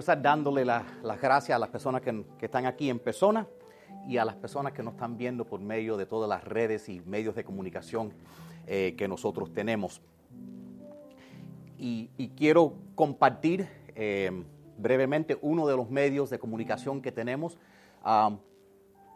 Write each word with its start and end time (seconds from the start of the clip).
empezar 0.00 0.22
dándole 0.22 0.64
las 0.64 1.20
gracias 1.20 1.54
a 1.54 1.58
las 1.58 1.68
personas 1.68 2.00
que, 2.00 2.24
están 2.40 2.64
aquí 2.64 2.88
en 2.88 2.98
persona 2.98 3.46
y 4.08 4.16
a 4.16 4.24
las 4.24 4.34
personas 4.34 4.72
que 4.72 4.82
nos 4.82 4.94
están 4.94 5.18
viendo 5.18 5.44
por 5.44 5.60
medio 5.60 5.98
de 5.98 6.06
todas 6.06 6.26
las 6.26 6.42
redes 6.42 6.88
y 6.88 7.02
medios 7.02 7.34
de 7.34 7.44
comunicación 7.44 8.14
eh, 8.66 8.94
que 8.96 9.06
nosotros 9.06 9.52
tenemos. 9.52 10.00
Y, 11.76 12.08
quiero 12.34 12.72
compartir 12.94 13.68
eh, 13.94 14.42
brevemente 14.78 15.36
uno 15.42 15.66
de 15.66 15.76
los 15.76 15.90
medios 15.90 16.30
de 16.30 16.38
comunicación 16.38 17.02
que 17.02 17.12
tenemos, 17.12 17.58
um, 18.02 18.38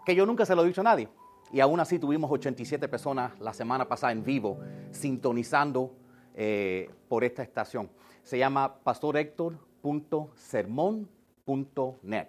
que 0.04 0.14
yo 0.14 0.26
nunca 0.26 0.44
se 0.44 0.54
lo 0.54 0.64
he 0.64 0.66
dicho 0.66 0.82
a 0.82 0.84
nadie. 0.84 1.08
Y 1.50 1.60
aún 1.60 1.80
así 1.80 1.98
tuvimos 1.98 2.30
87 2.30 2.88
personas 2.88 3.32
la 3.40 3.54
semana 3.54 3.88
pasada 3.88 4.12
en 4.12 4.22
vivo 4.22 4.58
sintonizando 4.90 5.94
eh, 6.34 6.90
por 7.08 7.24
esta 7.24 7.42
estación. 7.42 7.88
Se 8.22 8.36
llama 8.36 8.74
Pastor 8.82 9.16
Héctor 9.16 9.58
www.sermon.net. 9.84 12.28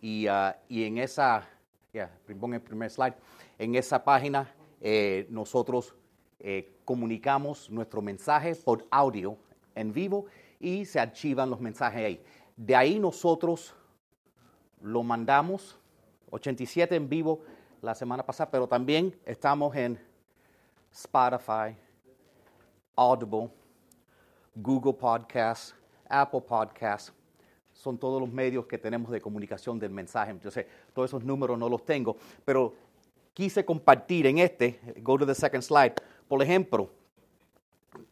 Y, 0.00 0.28
uh, 0.28 0.52
y 0.68 0.84
en 0.84 0.98
esa, 0.98 1.48
el 1.92 2.08
primer 2.26 2.90
slide, 2.90 3.14
en 3.58 3.74
esa 3.76 4.02
página 4.02 4.52
eh, 4.80 5.28
nosotros 5.30 5.94
eh, 6.40 6.74
comunicamos 6.84 7.70
nuestro 7.70 8.02
mensaje 8.02 8.56
por 8.56 8.84
audio 8.90 9.38
en 9.76 9.92
vivo 9.92 10.26
y 10.58 10.84
se 10.84 10.98
archivan 10.98 11.48
los 11.48 11.60
mensajes 11.60 12.04
ahí. 12.04 12.20
De 12.56 12.74
ahí 12.74 12.98
nosotros 12.98 13.76
lo 14.80 15.04
mandamos, 15.04 15.78
87 16.30 16.96
en 16.96 17.08
vivo 17.08 17.42
la 17.80 17.94
semana 17.94 18.26
pasada, 18.26 18.50
pero 18.50 18.66
también 18.66 19.16
estamos 19.24 19.76
en 19.76 19.96
Spotify, 20.90 21.76
Audible, 22.96 23.48
Google 24.54 24.94
Podcasts, 24.94 25.76
Apple 26.12 26.42
Podcasts, 26.42 27.12
son 27.72 27.98
todos 27.98 28.20
los 28.20 28.30
medios 28.30 28.66
que 28.66 28.78
tenemos 28.78 29.10
de 29.10 29.20
comunicación 29.20 29.78
del 29.78 29.90
mensaje. 29.90 30.30
Entonces, 30.30 30.66
todos 30.94 31.10
esos 31.10 31.24
números 31.24 31.58
no 31.58 31.68
los 31.68 31.84
tengo, 31.84 32.16
pero 32.44 32.74
quise 33.34 33.64
compartir 33.64 34.26
en 34.26 34.38
este, 34.38 34.78
go 34.98 35.18
to 35.18 35.26
the 35.26 35.34
second 35.34 35.62
slide, 35.62 35.94
por 36.28 36.42
ejemplo, 36.42 36.90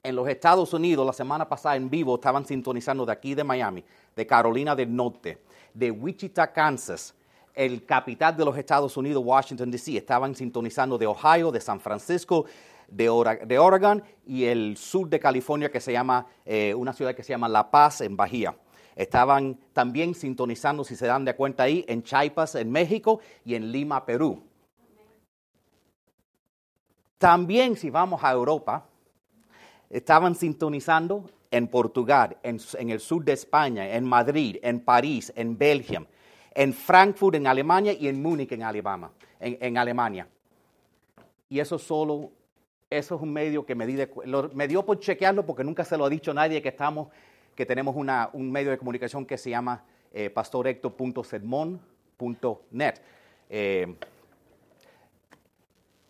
en 0.02 0.16
los 0.16 0.28
Estados 0.28 0.72
Unidos 0.74 1.06
la 1.06 1.12
semana 1.12 1.48
pasada 1.48 1.76
en 1.76 1.88
vivo 1.88 2.14
estaban 2.14 2.44
sintonizando 2.44 3.06
de 3.06 3.12
aquí 3.12 3.34
de 3.34 3.44
Miami, 3.44 3.84
de 4.14 4.26
Carolina 4.26 4.74
del 4.74 4.94
Norte, 4.94 5.38
de 5.72 5.90
Wichita, 5.90 6.52
Kansas, 6.52 7.14
el 7.54 7.84
capital 7.84 8.36
de 8.36 8.44
los 8.44 8.56
Estados 8.56 8.96
Unidos, 8.96 9.22
Washington, 9.24 9.70
D.C., 9.70 9.96
estaban 9.96 10.34
sintonizando 10.34 10.96
de 10.96 11.06
Ohio, 11.06 11.50
de 11.50 11.60
San 11.60 11.80
Francisco, 11.80 12.46
de, 12.91 13.58
Oregon 13.58 14.02
y 14.27 14.44
el 14.44 14.77
sur 14.77 15.08
de 15.08 15.20
California, 15.20 15.70
que 15.70 15.80
se 15.80 15.92
llama, 15.92 16.27
eh, 16.44 16.74
una 16.74 16.92
ciudad 16.92 17.14
que 17.14 17.22
se 17.22 17.30
llama 17.30 17.48
La 17.48 17.70
Paz, 17.70 18.00
en 18.00 18.16
Bahía. 18.16 18.55
Estaban 18.97 19.58
también 19.72 20.14
sintonizando, 20.14 20.84
si 20.84 20.97
se 20.97 21.06
dan 21.06 21.24
de 21.24 21.34
cuenta 21.34 21.62
ahí, 21.62 21.84
en 21.88 22.02
Chiapas, 22.02 22.56
en 22.56 22.70
México, 22.70 23.20
y 23.44 23.55
en 23.55 23.70
Lima, 23.70 24.05
Perú. 24.05 24.42
También, 27.19 27.77
si 27.77 27.91
vamos 27.91 28.22
a 28.24 28.32
Europa, 28.32 28.86
estaban 29.88 30.34
sintonizando 30.34 31.30
en 31.50 31.69
Portugal, 31.69 32.36
en, 32.42 32.60
el 32.91 33.00
sur 33.00 33.25
de 33.25 33.32
España, 33.32 33.88
en 33.94 34.04
Madrid, 34.04 34.56
en 34.62 34.80
París, 34.80 35.32
en 35.36 35.56
Bélgica, 35.56 36.04
en 36.54 36.72
Frankfurt, 36.72 37.36
en 37.36 37.47
Alemania, 37.47 37.92
y 37.92 38.08
en 38.08 38.20
Múnich, 38.22 38.52
en, 38.52 38.62
Alabama, 38.62 39.10
en 39.41 39.78
Alemania. 39.78 40.28
Y 41.48 41.58
eso 41.58 41.78
solo 41.78 42.30
eso 42.91 43.14
es 43.14 43.22
un 43.22 43.33
medio 43.33 43.64
que 43.64 43.77
me, 43.77 43.86
di 43.86 43.96
me 44.52 44.69
dio 44.69 44.84
por 44.84 44.98
chequearlo 44.98 45.46
porque 45.46 45.62
nunca 45.62 45.84
se 45.84 45.96
lo 45.96 46.05
ha 46.05 46.10
dicho 46.10 46.34
nadie 46.34 46.60
que 46.60 46.70
estamos, 46.70 47.08
que 47.55 47.64
tenemos 47.64 47.94
un 47.94 48.50
medio 48.50 48.72
de 48.72 48.78
comunicación 48.78 49.24
que 49.24 49.38
se 49.38 49.50
llama 49.50 49.84
eh, 50.12 50.28
pastorecto.sermon.net. 50.28 52.94
Eh, 53.48 53.94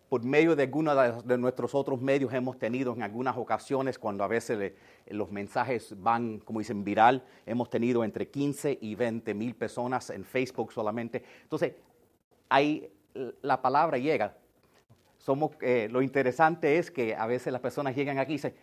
por 0.09 0.23
medio 0.23 0.55
de 0.55 0.63
algunos 0.63 1.25
de, 1.25 1.37
nuestros 1.37 1.73
otros 1.73 2.01
medios 2.01 2.33
hemos 2.33 2.59
tenido 2.59 2.93
en 2.93 3.03
algunas 3.03 3.37
ocasiones, 3.37 3.97
cuando 3.97 4.25
a 4.25 4.27
veces 4.27 4.73
los 5.07 5.31
mensajes 5.31 5.95
van, 6.01 6.39
como 6.39 6.59
dicen, 6.59 6.83
viral, 6.83 7.23
hemos 7.45 7.69
tenido 7.69 8.03
entre 8.03 8.27
15 8.27 8.79
y 8.81 8.95
20 8.95 9.33
mil 9.35 9.55
personas 9.55 10.09
en 10.09 10.25
Facebook 10.25 10.73
solamente. 10.73 11.23
Entonces, 11.43 11.75
ahí 12.49 12.91
la 13.41 13.61
palabra 13.61 13.97
llega 13.99 14.35
somos, 15.23 15.51
eh, 15.61 15.87
lo 15.91 16.01
interesante 16.01 16.77
es 16.77 16.89
que 16.89 17.15
a 17.15 17.27
veces 17.27 17.53
las 17.53 17.61
personas 17.61 17.95
llegan 17.95 18.17
aquí 18.17 18.33
y 18.33 18.35
dicen, 18.35 18.55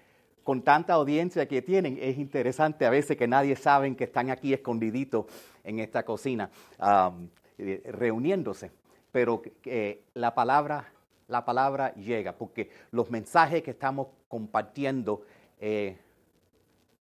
con 0.42 0.62
tanta 0.62 0.94
audiencia 0.94 1.46
que 1.46 1.62
tienen, 1.62 1.98
es 2.00 2.19
interesante 2.19 2.84
a 2.84 2.91
veces 2.91 3.16
que 3.16 3.28
nadie 3.28 3.54
sabe 3.54 3.94
que 3.94 4.04
están 4.04 4.30
aquí 4.30 4.52
escondiditos 4.52 5.26
en 5.62 5.78
esta 5.78 6.04
cocina, 6.04 6.50
eh, 7.58 7.82
reuniéndose. 7.92 8.72
Pero 9.12 9.42
la, 10.14 10.34
palabra, 10.34 10.91
la 11.28 11.44
palabra 11.44 11.94
llega, 11.94 12.32
porque 12.32 12.70
los 12.91 13.10
mensajes 13.10 13.62
que 13.62 13.70
estamos 13.70 14.08
compartiendo 14.26 15.22
eh, 15.60 15.97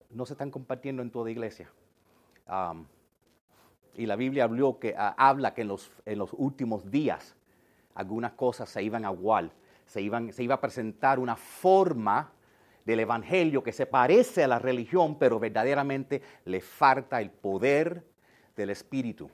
no 0.09 0.25
se 0.25 0.33
están 0.33 0.49
compartiendo 0.49 1.01
en 1.01 1.11
toda 1.11 1.29
iglesia. 1.29 1.69
y 3.95 4.05
la 4.05 4.15
Biblia 4.15 4.45
habló 4.45 4.79
que, 4.79 4.95
ah, 4.97 5.13
habla 5.17 5.53
que 5.53 5.61
en 5.61 5.67
los, 5.67 5.91
en 6.05 6.19
los 6.19 6.31
últimos 6.33 6.89
días 6.89 7.34
algunas 7.95 8.33
cosas 8.33 8.69
se 8.69 8.83
iban 8.83 9.05
a 9.05 9.11
igual, 9.11 9.51
se, 9.87 10.01
iba 10.01 10.55
a 10.55 10.61
presentar 10.61 11.19
una 11.19 11.35
forma 11.35 12.31
del 12.85 12.99
Evangelio 12.99 13.63
que 13.63 13.71
se 13.71 13.85
parece 13.85 14.43
a 14.43 14.47
la 14.47 14.59
religión, 14.59 15.17
pero 15.17 15.39
verdaderamente 15.39 16.21
le 16.45 16.61
falta 16.61 17.19
el 17.19 17.31
poder 17.31 18.05
del 18.55 18.69
Espíritu. 18.69 19.29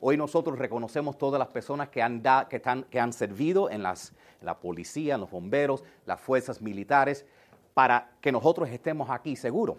Hoy 0.00 0.16
nosotros 0.16 0.58
reconocemos 0.58 1.18
todas 1.18 1.38
las 1.38 1.48
personas 1.48 1.88
que 1.88 2.00
han, 2.02 3.12
servido 3.12 3.68
en, 3.68 3.82
las, 3.82 4.14
la 4.40 4.58
policía, 4.58 5.18
los 5.18 5.30
bomberos, 5.30 5.82
las 6.06 6.20
fuerzas 6.20 6.62
militares, 6.62 7.26
para 7.74 8.12
que 8.20 8.30
nosotros 8.30 8.68
estemos 8.68 9.10
aquí 9.10 9.36
seguros. 9.36 9.76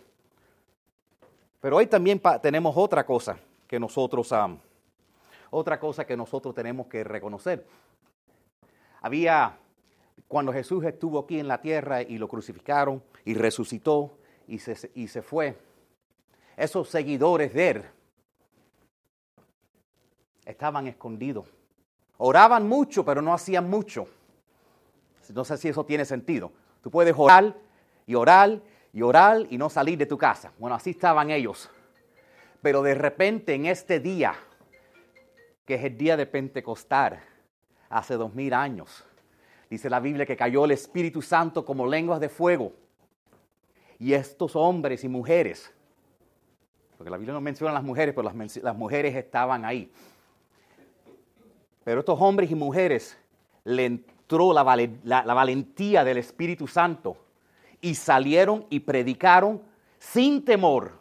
Pero 1.61 1.77
hoy 1.77 1.87
también 1.87 2.21
tenemos 2.41 2.75
otra 2.77 3.05
cosa 3.05 3.37
que 3.65 3.79
nosotros, 3.79 4.33
otra 5.49 5.79
cosa 5.79 6.05
que 6.05 6.17
nosotros 6.17 6.53
tenemos 6.53 6.87
que 6.87 7.03
reconocer. 7.03 7.65
Había, 9.01 9.57
cuando 10.27 10.51
Jesús 10.51 10.83
estuvo 10.85 11.19
aquí 11.19 11.39
en 11.39 11.47
la 11.47 11.61
tierra 11.61 12.01
y 12.01 12.17
lo 12.17 12.27
crucificaron 12.27 13.03
y 13.25 13.33
resucitó 13.33 14.17
y 14.47 14.59
se, 14.59 14.91
y 14.95 15.07
se 15.07 15.21
fue, 15.21 15.57
esos 16.57 16.89
seguidores 16.89 17.53
de 17.53 17.69
él 17.69 17.83
estaban 20.45 20.87
escondidos. 20.87 21.47
Oraban 22.17 22.67
mucho, 22.67 23.05
pero 23.05 23.21
no 23.21 23.33
hacían 23.33 23.69
mucho. 23.69 24.07
No 25.33 25.45
sé 25.45 25.57
si 25.57 25.69
eso 25.69 25.85
tiene 25.85 26.05
sentido. 26.05 26.51
Tú 26.81 26.91
puedes 26.91 27.15
orar 27.17 27.55
y 28.05 28.15
orar 28.15 28.61
y 28.91 29.01
orar 29.01 29.45
y 29.49 29.57
no 29.57 29.69
salir 29.69 29.97
de 29.97 30.05
tu 30.05 30.17
casa. 30.17 30.51
Bueno, 30.57 30.75
así 30.75 30.89
estaban 30.89 31.29
ellos. 31.29 31.69
Pero 32.61 32.81
de 32.81 32.95
repente 32.95 33.53
en 33.53 33.67
este 33.67 33.99
día, 33.99 34.33
que 35.65 35.75
es 35.75 35.83
el 35.83 35.97
día 35.97 36.17
de 36.17 36.25
Pentecostal, 36.25 37.23
hace 37.89 38.15
dos 38.15 38.33
mil 38.33 38.53
años. 38.53 39.03
Dice 39.69 39.89
la 39.89 39.99
Biblia 39.99 40.25
que 40.25 40.37
cayó 40.37 40.65
el 40.65 40.71
Espíritu 40.71 41.21
Santo 41.21 41.63
como 41.65 41.85
lenguas 41.85 42.19
de 42.19 42.29
fuego. 42.29 42.73
Y 43.99 44.13
estos 44.13 44.55
hombres 44.55 45.03
y 45.03 45.09
mujeres, 45.09 45.71
porque 46.97 47.11
la 47.11 47.17
Biblia 47.17 47.33
no 47.33 47.41
menciona 47.41 47.71
a 47.71 47.73
las 47.75 47.83
mujeres, 47.83 48.15
pero 48.15 48.31
las, 48.31 48.75
mujeres 48.75 49.15
estaban 49.15 49.65
ahí. 49.65 49.91
Pero 51.83 51.99
estos 51.99 52.19
hombres 52.21 52.49
y 52.49 52.55
mujeres 52.55 53.17
le 53.65 53.85
entró 53.85 54.53
la, 54.53 54.63
la 55.03 55.33
valentía 55.33 56.03
del 56.03 56.17
Espíritu 56.17 56.67
Santo 56.67 57.17
y 57.81 57.95
salieron 57.95 58.65
y 58.69 58.79
predicaron 58.79 59.61
sin 59.97 60.43
temor 60.43 60.99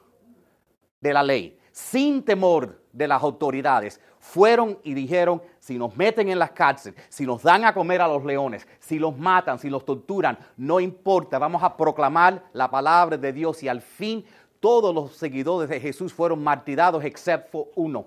de 1.01 1.13
la 1.13 1.23
ley, 1.23 1.59
sin 1.71 2.25
temor 2.25 2.81
de 2.99 3.09
las 3.09 3.23
autoridades, 3.23 4.01
fueron 4.19 4.79
y 4.83 4.93
dijeron, 4.93 5.41
si 5.61 5.79
nos 5.79 5.97
meten 5.97 6.29
en 6.29 6.39
las 6.39 6.51
cárceles, 6.51 7.01
si 7.09 7.25
nos 7.25 7.43
dan 7.43 7.65
a 7.65 7.73
comer 7.73 8.03
a 8.03 8.09
los 8.09 8.25
leones, 8.25 8.67
si 8.81 8.99
los 8.99 9.17
matan, 9.17 9.59
si 9.59 9.71
los 9.71 9.85
torturan, 9.85 10.37
no 10.57 10.81
importa, 10.81 11.39
vamos 11.39 11.63
a 11.63 11.77
proclamar 11.77 12.45
la 12.53 12.71
palabra 12.71 13.17
de 13.17 13.33
Dios 13.33 13.63
y 13.63 13.69
al 13.69 13.81
fin 13.81 14.25
todos 14.61 14.95
los 14.95 15.13
seguidores 15.13 15.71
de 15.71 15.81
Jesús 15.81 16.13
fueron 16.13 16.43
martirados 16.43 17.05
excepto 17.05 17.69
uno. 17.77 18.07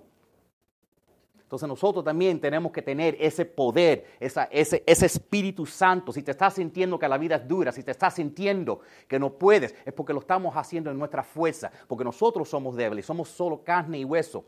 Entonces 1.51 1.67
nosotros 1.67 2.05
también 2.05 2.39
tenemos 2.39 2.71
que 2.71 2.81
tener 2.81 3.17
ese 3.19 3.43
poder, 3.43 4.05
ese, 4.21 4.47
ese 4.85 5.05
Espíritu 5.05 5.65
Santo. 5.65 6.13
Si 6.13 6.23
te 6.23 6.31
estás 6.31 6.53
sintiendo 6.53 6.97
que 6.97 7.09
la 7.09 7.17
vida 7.17 7.35
es 7.35 7.45
dura, 7.45 7.73
si 7.73 7.83
te 7.83 7.91
estás 7.91 8.13
sintiendo 8.13 8.79
que 9.05 9.19
no 9.19 9.33
puedes, 9.33 9.75
es 9.85 9.93
porque 9.93 10.13
lo 10.13 10.21
estamos 10.21 10.55
haciendo 10.55 10.89
en 10.89 10.97
nuestra 10.97 11.23
fuerza, 11.23 11.69
porque 11.89 12.05
nosotros 12.05 12.47
somos 12.47 12.77
débiles, 12.77 13.05
somos 13.05 13.27
solo 13.27 13.65
carne 13.65 13.99
y 13.99 14.05
hueso. 14.05 14.45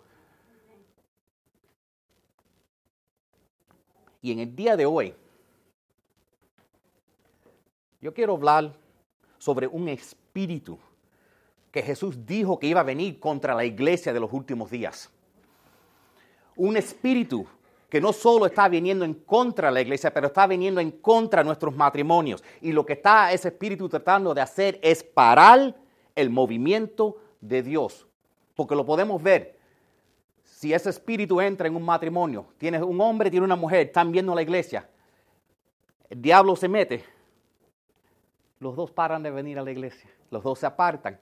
Y 4.23 4.31
en 4.31 4.39
el 4.39 4.55
día 4.55 4.77
de 4.77 4.85
hoy, 4.85 5.13
yo 8.01 8.13
quiero 8.13 8.33
hablar 8.33 8.73
sobre 9.37 9.67
un 9.67 9.89
espíritu 9.89 10.79
que 11.69 11.81
Jesús 11.81 12.25
dijo 12.25 12.57
que 12.57 12.67
iba 12.67 12.79
a 12.79 12.85
venir 12.85 13.19
contra 13.19 13.53
la 13.53 13.65
iglesia 13.65 14.13
de 14.13 14.21
los 14.21 14.31
últimos 14.31 14.71
días. 14.71 15.11
Un 16.55 16.77
espíritu 16.77 17.45
que 17.89 17.99
no 17.99 18.13
solo 18.13 18.45
está 18.45 18.69
viniendo 18.69 19.03
en 19.03 19.13
contra 19.13 19.67
de 19.67 19.73
la 19.73 19.81
iglesia, 19.81 20.13
pero 20.13 20.27
está 20.27 20.47
viniendo 20.47 20.79
en 20.79 20.91
contra 20.91 21.41
de 21.41 21.47
nuestros 21.47 21.75
matrimonios. 21.75 22.41
Y 22.61 22.71
lo 22.71 22.85
que 22.85 22.93
está 22.93 23.33
ese 23.33 23.49
espíritu 23.49 23.89
tratando 23.89 24.33
de 24.33 24.39
hacer 24.39 24.79
es 24.81 25.03
parar 25.03 25.75
el 26.15 26.29
movimiento 26.29 27.17
de 27.41 27.61
Dios. 27.61 28.07
Porque 28.55 28.73
lo 28.73 28.85
podemos 28.85 29.21
ver. 29.21 29.59
Si 30.63 30.73
ese 30.73 30.91
espíritu 30.91 31.41
entra 31.41 31.67
en 31.67 31.75
un 31.75 31.83
matrimonio, 31.83 32.45
tienes 32.57 32.81
un 32.81 33.01
hombre, 33.01 33.29
tiene 33.29 33.43
una 33.43 33.57
mujer, 33.57 33.87
están 33.87 34.13
viendo 34.13 34.33
la 34.33 34.41
iglesia, 34.41 34.89
el 36.09 36.21
diablo 36.21 36.55
se 36.55 36.69
mete, 36.69 37.03
los 38.59 38.73
dos 38.73 38.89
paran 38.89 39.21
de 39.23 39.29
venir 39.29 39.59
a 39.59 39.61
la 39.61 39.71
iglesia, 39.71 40.09
los 40.31 40.41
dos 40.41 40.59
se 40.59 40.65
apartan. 40.65 41.19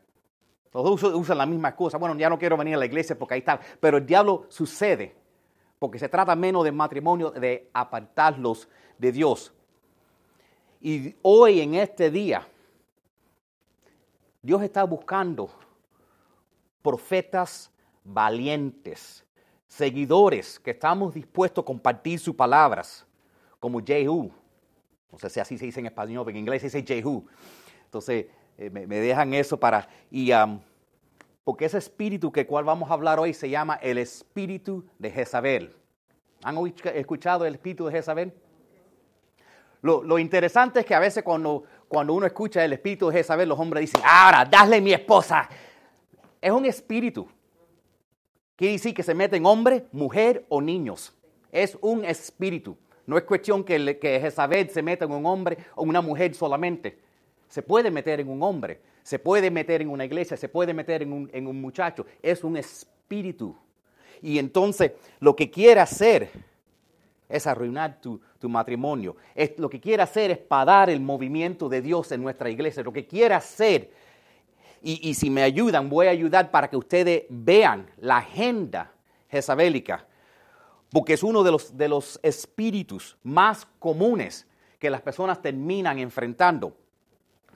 Los 0.71 0.83
dos 0.83 1.15
usan 1.15 1.39
la 1.39 1.47
misma 1.47 1.75
cosa. 1.75 1.97
Bueno, 1.97 2.15
ya 2.15 2.29
no 2.29 2.37
quiero 2.37 2.55
venir 2.55 2.75
a 2.75 2.77
la 2.77 2.85
iglesia 2.85 3.17
porque 3.17 3.33
ahí 3.33 3.39
está. 3.39 3.59
Pero 3.79 3.97
el 3.97 4.05
diablo 4.05 4.45
sucede 4.47 5.15
porque 5.79 5.97
se 5.97 6.07
trata 6.07 6.35
menos 6.35 6.63
de 6.63 6.71
matrimonio, 6.71 7.31
de 7.31 7.67
apartarlos 7.73 8.69
de 8.99 9.11
Dios. 9.11 9.51
Y 10.81 11.15
hoy 11.23 11.61
en 11.61 11.73
este 11.73 12.11
día, 12.11 12.47
Dios 14.43 14.61
está 14.61 14.83
buscando 14.83 15.49
profetas 16.83 17.71
valientes, 18.03 19.25
seguidores 19.71 20.59
que 20.59 20.71
estamos 20.71 21.13
dispuestos 21.13 21.61
a 21.61 21.65
compartir 21.65 22.19
sus 22.19 22.35
palabras, 22.35 23.05
como 23.57 23.81
Jehu. 23.81 24.29
No 25.09 25.17
sé 25.17 25.29
si 25.29 25.39
así 25.39 25.57
se 25.57 25.65
dice 25.65 25.79
en 25.79 25.85
español, 25.85 26.25
pero 26.25 26.35
en 26.35 26.41
inglés 26.41 26.61
se 26.61 26.67
dice 26.67 26.83
Jehu. 26.83 27.25
Entonces, 27.85 28.25
eh, 28.57 28.69
me, 28.69 28.85
dejan 28.85 29.33
eso 29.33 29.57
para... 29.57 29.87
Y, 30.09 30.31
porque 31.45 31.65
ese 31.65 31.77
espíritu 31.77 32.33
que 32.33 32.45
cual 32.45 32.65
vamos 32.65 32.91
a 32.91 32.93
hablar 32.93 33.17
hoy 33.17 33.33
se 33.33 33.49
llama 33.49 33.75
el 33.81 33.97
espíritu 33.97 34.83
de 34.99 35.09
Jezabel. 35.09 35.73
¿Han 36.43 36.57
escuchado 36.93 37.45
el 37.45 37.53
espíritu 37.53 37.85
de 37.85 37.93
Jezabel? 37.93 38.33
Lo, 39.81 40.03
lo, 40.03 40.19
interesante 40.19 40.81
es 40.81 40.85
que 40.85 40.93
a 40.93 40.99
veces 40.99 41.23
cuando, 41.23 41.63
cuando 41.87 42.13
uno 42.13 42.25
escucha 42.25 42.63
el 42.63 42.73
espíritu 42.73 43.07
de 43.07 43.19
Jezabel, 43.19 43.47
los 43.47 43.57
hombres 43.57 43.81
dicen, 43.81 44.01
ahora, 44.05 44.43
dale 44.43 44.81
mi 44.81 44.91
esposa. 44.91 45.47
Es 46.41 46.51
un 46.51 46.65
espíritu. 46.65 47.25
Quiere 48.55 48.73
decir 48.73 48.93
que 48.93 49.03
se 49.03 49.13
mete 49.13 49.37
en 49.37 49.45
hombre, 49.45 49.85
mujer 49.91 50.45
o 50.49 50.61
niños. 50.61 51.13
Es 51.51 51.77
un 51.81 52.05
espíritu. 52.05 52.77
No 53.05 53.17
es 53.17 53.23
cuestión 53.23 53.63
que, 53.63 53.97
que 53.97 54.19
Jezabel 54.19 54.69
se 54.69 54.81
meta 54.81 55.05
en 55.05 55.11
un 55.11 55.25
hombre 55.25 55.57
o 55.75 55.83
una 55.83 56.01
mujer 56.01 56.33
solamente. 56.35 56.99
Se 57.47 57.61
puede 57.61 57.91
meter 57.91 58.19
en 58.19 58.29
un 58.29 58.41
hombre, 58.43 58.79
se 59.03 59.19
puede 59.19 59.51
meter 59.51 59.81
en 59.81 59.89
una 59.89 60.05
iglesia, 60.05 60.37
se 60.37 60.47
puede 60.47 60.73
meter 60.73 61.01
en 61.01 61.11
un, 61.11 61.29
en 61.33 61.47
un 61.47 61.59
muchacho. 61.59 62.05
Es 62.21 62.43
un 62.43 62.55
espíritu. 62.55 63.55
Y 64.21 64.37
entonces 64.37 64.93
lo 65.19 65.35
que 65.35 65.49
quiere 65.49 65.81
hacer 65.81 66.29
es 67.31 67.47
arruinar 67.47 67.99
tu, 67.99 68.21
matrimonio. 68.43 69.15
Es, 69.35 69.57
lo 69.57 69.69
que 69.69 69.79
quiere 69.79 70.03
hacer 70.03 70.31
es 70.31 70.37
parar 70.37 70.89
el 70.89 70.99
movimiento 70.99 71.69
de 71.69 71.81
Dios 71.81 72.11
en 72.11 72.21
nuestra 72.21 72.49
iglesia. 72.49 72.83
Lo 72.83 72.91
que 72.91 73.05
quiere 73.05 73.33
hacer, 73.35 73.91
y, 74.83 75.13
si 75.13 75.29
me 75.29 75.43
ayudan, 75.43 75.89
voy 75.89 76.07
a 76.07 76.11
ayudar 76.11 76.49
para 76.49 76.69
que 76.69 76.77
ustedes 76.77 77.23
vean 77.29 77.89
la 77.97 78.17
agenda 78.17 78.91
jezabélica, 79.29 80.07
porque 80.91 81.13
es 81.13 81.23
uno 81.23 81.43
de 81.43 81.51
los, 81.51 81.77
de 81.77 81.87
los 81.87 82.19
espíritus 82.23 83.17
más 83.23 83.67
comunes 83.79 84.47
que 84.79 84.89
las 84.89 85.01
personas 85.01 85.41
terminan 85.41 85.99
enfrentando. 85.99 86.75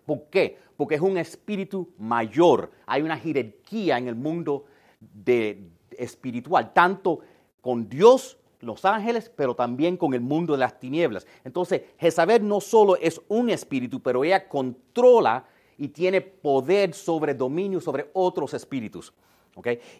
¿Por 0.05 0.25
qué? 0.29 0.59
Porque 0.77 0.95
es 0.95 1.01
un 1.01 1.17
espíritu 1.17 1.89
mayor. 1.97 2.71
Hay 2.85 3.01
una 3.01 3.17
jerarquía 3.17 3.97
en 3.97 4.07
el 4.07 4.15
mundo 4.15 4.65
de, 4.99 5.67
espiritual, 5.97 6.73
tanto 6.73 7.19
con 7.61 7.89
Dios 7.89 8.37
los 8.61 8.85
ángeles, 8.85 9.31
pero 9.35 9.55
también 9.55 9.97
con 9.97 10.13
el 10.13 10.21
mundo 10.21 10.53
de 10.53 10.59
las 10.59 10.79
tinieblas. 10.79 11.27
Entonces, 11.43 11.81
Jezabel 11.97 12.47
no 12.47 12.61
solo 12.61 12.95
es 12.97 13.21
un 13.27 13.49
espíritu, 13.49 14.01
pero 14.01 14.23
ella 14.23 14.47
controla 14.47 15.45
y 15.77 15.89
tiene 15.89 16.21
poder 16.21 16.93
sobre 16.93 17.33
dominio 17.33 17.81
sobre 17.81 18.09
otros 18.13 18.53
espíritus. 18.53 19.13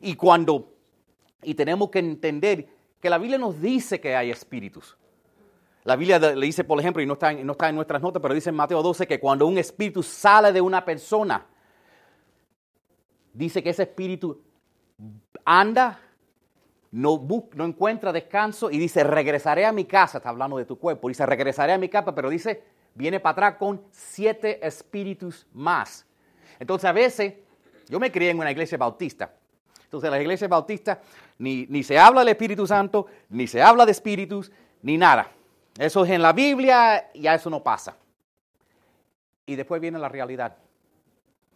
Y 0.02 0.16
cuando, 0.16 0.74
y 1.44 1.54
tenemos 1.54 1.90
que 1.90 2.00
entender 2.00 2.68
que 3.00 3.10
la 3.10 3.18
Biblia 3.18 3.38
nos 3.38 3.62
dice 3.62 4.00
que 4.00 4.16
hay 4.16 4.32
espíritus. 4.32 4.98
La 5.84 5.96
Biblia 5.96 6.18
le 6.18 6.46
dice, 6.46 6.64
por 6.64 6.80
ejemplo, 6.80 7.02
y 7.02 7.06
no 7.06 7.14
está, 7.14 7.32
en, 7.32 7.46
no 7.46 7.52
está 7.52 7.70
en 7.70 7.76
nuestras 7.76 8.02
notas, 8.02 8.22
pero 8.22 8.34
dice 8.34 8.50
en 8.50 8.56
Mateo 8.56 8.82
12 8.82 9.06
que 9.06 9.20
cuando 9.20 9.46
un 9.46 9.58
espíritu 9.58 10.02
sale 10.02 10.52
de 10.52 10.60
una 10.60 10.84
persona, 10.84 11.46
dice 13.34 13.62
que 13.62 13.70
ese 13.70 13.84
espíritu 13.84 14.42
anda 15.44 16.00
no, 16.92 17.28
no 17.54 17.66
encuentra 17.66 18.12
descanso 18.12 18.72
y 18.72 18.80
dice, 18.80 19.04
regresaré 19.04 19.66
a 19.66 19.72
mi 19.72 19.86
casa, 19.86 20.18
está 20.18 20.30
hablando 20.30 20.58
de 20.58 20.66
tu 20.66 20.80
cuerpo, 20.80 21.08
dice, 21.08 21.26
regresaré 21.26 21.74
a 21.74 21.78
mi 21.78 21.90
casa, 21.90 22.16
pero 22.16 22.30
dice, 22.30 22.64
viene 22.96 23.20
para 23.20 23.32
atrás 23.34 23.56
con 23.60 23.84
siete 23.92 24.66
espíritus 24.66 25.46
más. 25.54 26.06
Entonces 26.60 26.90
a 26.90 26.92
veces, 26.92 27.36
yo 27.88 28.00
me 28.00 28.12
crié 28.12 28.32
en 28.32 28.40
una 28.40 28.52
iglesia 28.52 28.78
bautista, 28.78 29.32
entonces 29.84 30.10
la 30.10 30.20
iglesia 30.20 30.48
bautista 30.48 31.00
ni, 31.38 31.68
ni 31.68 31.84
se 31.84 32.00
habla 32.00 32.22
del 32.22 32.30
Espíritu 32.30 32.66
Santo, 32.66 33.06
ni 33.30 33.46
se 33.46 33.62
habla 33.62 33.86
de 33.86 33.92
espíritus, 33.92 34.52
ni 34.82 34.98
nada. 34.98 35.32
Eso 35.78 36.04
es 36.04 36.12
en 36.12 36.22
la 36.22 36.34
Biblia, 36.34 37.12
ya 37.14 37.36
eso 37.36 37.50
no 37.50 37.62
pasa. 37.62 37.96
Y 39.46 39.56
después 39.56 39.80
viene 39.80 40.00
la 40.00 40.10
realidad. 40.10 40.58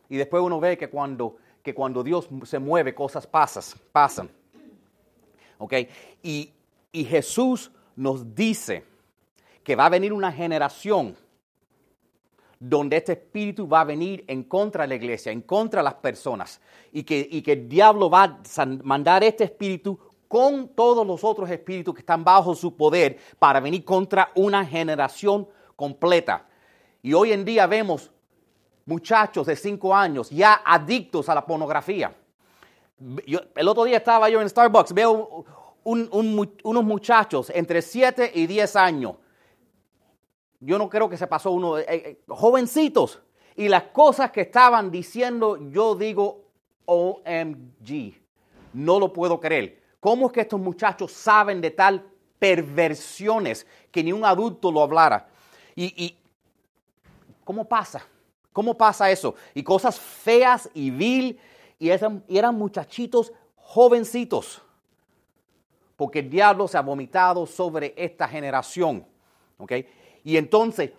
Y 0.09 0.17
después 0.17 0.43
uno 0.43 0.59
ve 0.59 0.77
que 0.77 0.89
cuando, 0.89 1.37
que 1.63 1.73
cuando 1.73 2.03
Dios 2.03 2.29
se 2.43 2.59
mueve, 2.59 2.93
cosas 2.93 3.25
pasas, 3.25 3.75
pasan. 3.91 4.29
¿ok? 5.59 5.73
Y, 6.23 6.53
Jesús 6.91 7.71
nos 7.95 8.33
dice 8.33 8.83
que 9.63 9.75
va 9.75 9.85
a 9.85 9.89
venir 9.89 10.11
una 10.11 10.31
generación 10.31 11.15
donde 12.59 12.97
este 12.97 13.13
espíritu 13.13 13.67
va 13.67 13.81
a 13.81 13.85
venir 13.85 14.25
en 14.27 14.43
contra 14.43 14.83
de 14.83 14.89
la 14.89 14.95
iglesia, 14.95 15.31
en 15.31 15.41
contra 15.41 15.79
de 15.79 15.85
las 15.85 15.93
personas, 15.95 16.61
y 16.91 17.03
que, 17.03 17.27
y 17.31 17.41
que 17.41 17.53
el 17.53 17.69
diablo 17.69 18.09
va 18.09 18.23
a 18.23 18.65
mandar 18.83 19.23
este 19.23 19.45
espíritu 19.45 19.97
con 20.27 20.69
todos 20.69 21.07
los 21.07 21.23
otros 21.23 21.49
espíritus 21.49 21.93
que 21.93 22.01
están 22.01 22.23
bajo 22.23 22.53
su 22.53 22.75
poder 22.75 23.17
para 23.39 23.59
venir 23.59 23.83
contra 23.83 24.31
una 24.35 24.65
generación 24.65 25.47
completa. 25.75 26.45
Y 27.01 27.13
hoy 27.13 27.31
en 27.31 27.45
día 27.45 27.65
vemos 27.65 28.11
muchachos 28.85 29.47
de 29.47 29.55
cinco 29.55 29.95
años 29.95 30.29
ya 30.29 30.61
adictos 30.65 31.29
a 31.29 31.35
la 31.35 31.45
pornografía 31.45 32.13
el 33.55 33.67
otro 33.67 33.83
día 33.85 33.97
estaba 33.97 34.29
yo 34.29 34.41
en 34.41 34.49
Starbucks, 34.49 34.93
veo 34.93 35.45
unos 35.83 36.83
muchachos 36.83 37.51
entre 37.53 37.81
7 37.81 38.31
y 38.35 38.47
10 38.47 38.75
años. 38.75 39.15
Yo 40.59 40.77
no 40.77 40.89
creo 40.89 41.09
que 41.09 41.17
se 41.17 41.27
pasó 41.27 41.51
uno, 41.51 41.77
eh, 41.77 41.85
eh, 41.87 42.21
jovencitos. 42.27 43.19
Y 43.55 43.67
las 43.67 43.83
cosas 43.83 44.31
que 44.31 44.41
estaban 44.41 44.91
diciendo, 44.91 45.57
yo 45.71 45.95
digo, 45.95 46.45
OMG, 46.85 48.13
no 48.73 48.99
lo 48.99 49.11
puedo 49.11 49.39
creer. 49.39 49.81
¿Cómo 49.99 50.27
es 50.27 50.33
que 50.33 50.41
estos 50.41 50.59
muchachos 50.59 51.11
saben 51.11 51.61
de 51.61 51.71
tal 51.71 52.05
perversiones 52.39 53.67
que 53.91 54.03
ni 54.03 54.11
un 54.11 54.23
adulto 54.23 54.71
lo 54.71 54.81
hablara? 54.81 55.27
Y, 55.75 56.05
y 56.05 56.17
¿cómo 57.43 57.65
pasa? 57.65 58.05
¿Cómo 58.53 58.75
pasa 58.75 59.11
eso? 59.11 59.35
Y 59.53 59.63
cosas 59.63 59.99
feas 59.99 60.69
y 60.73 60.89
vil 60.89 61.39
y 61.79 61.89
eran, 61.89 62.55
muchachitos 62.55 63.31
jovencitos, 63.55 64.61
porque 65.95 66.19
el 66.19 66.29
diablo 66.29 66.67
se 66.67 66.77
ha 66.77 66.81
vomitado 66.81 67.45
sobre 67.45 67.93
esta 67.95 68.27
generación. 68.27 69.05
Y 70.23 70.37
entonces 70.37 70.91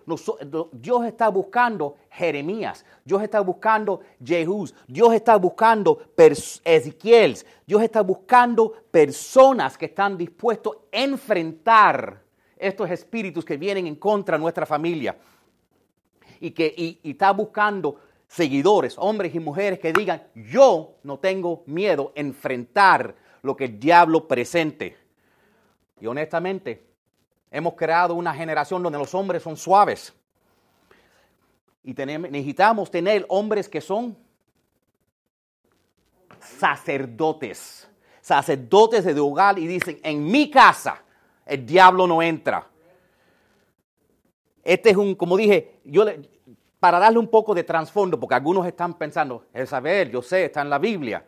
Dios 0.71 1.05
está 1.05 1.29
buscando 1.29 1.97
Jeremías, 2.09 2.85
Dios 3.05 3.21
está 3.21 3.39
buscando 3.41 4.01
Jehús, 4.23 4.73
Dios 4.87 5.13
está 5.13 5.35
buscando 5.37 6.01
Ezequiel, 6.63 7.37
Dios 7.65 7.81
está 7.83 8.01
buscando 8.01 8.73
personas 8.91 9.77
que 9.77 9.85
están 9.85 10.17
dispuestos 10.17 10.77
a 10.91 10.97
enfrentar 10.99 12.21
estos 12.57 12.89
espíritus 12.89 13.45
que 13.45 13.57
vienen 13.57 13.87
en 13.87 13.95
contra 13.95 14.37
de 14.37 14.41
nuestra 14.41 14.65
familia. 14.65 15.17
Y 16.39 16.51
que 16.51 16.73
y 16.75 16.99
está 17.11 17.31
buscando 17.31 17.99
seguidores, 18.27 18.95
hombres 18.97 19.35
y 19.35 19.39
mujeres 19.39 19.77
que 19.77 19.91
digan, 19.91 20.23
yo 20.35 20.95
no 21.03 21.19
tengo 21.19 21.63
miedo 21.65 22.13
a 22.15 22.19
enfrentar 22.19 23.13
lo 23.41 23.55
que 23.55 23.65
el 23.65 23.79
diablo 23.79 24.27
presente. 24.27 24.97
Y 25.99 26.07
honestamente, 26.07 26.90
hemos 27.51 27.73
creado 27.75 28.15
una 28.15 28.33
generación 28.33 28.81
donde 28.81 28.97
los 28.97 29.13
hombres 29.13 29.43
son 29.43 29.57
suaves. 29.57 30.13
Y 31.83 31.93
necesitamos 31.93 32.89
tener 32.89 33.25
hombres 33.27 33.67
que 33.67 33.81
son 33.81 34.17
sacerdotes, 36.39 37.87
sacerdotes 38.21 39.03
de 39.03 39.19
hogar 39.19 39.59
y 39.59 39.67
dicen, 39.67 39.99
en 40.01 40.23
mi 40.23 40.49
casa 40.49 41.03
el 41.45 41.65
diablo 41.65 42.07
no 42.07 42.21
entra. 42.21 42.67
Este 44.63 44.91
es 44.91 44.97
un, 44.97 45.15
como 45.15 45.35
dije, 45.37 45.79
yo 45.83 46.05
le, 46.05 46.29
para 46.79 46.99
darle 46.99 47.19
un 47.19 47.27
poco 47.27 47.53
de 47.53 47.63
trasfondo, 47.63 48.19
porque 48.19 48.35
algunos 48.35 48.65
están 48.65 48.95
pensando, 48.95 49.45
Jezabel, 49.53 50.11
yo 50.11 50.21
sé, 50.21 50.45
está 50.45 50.61
en 50.61 50.69
la 50.69 50.79
Biblia. 50.79 51.25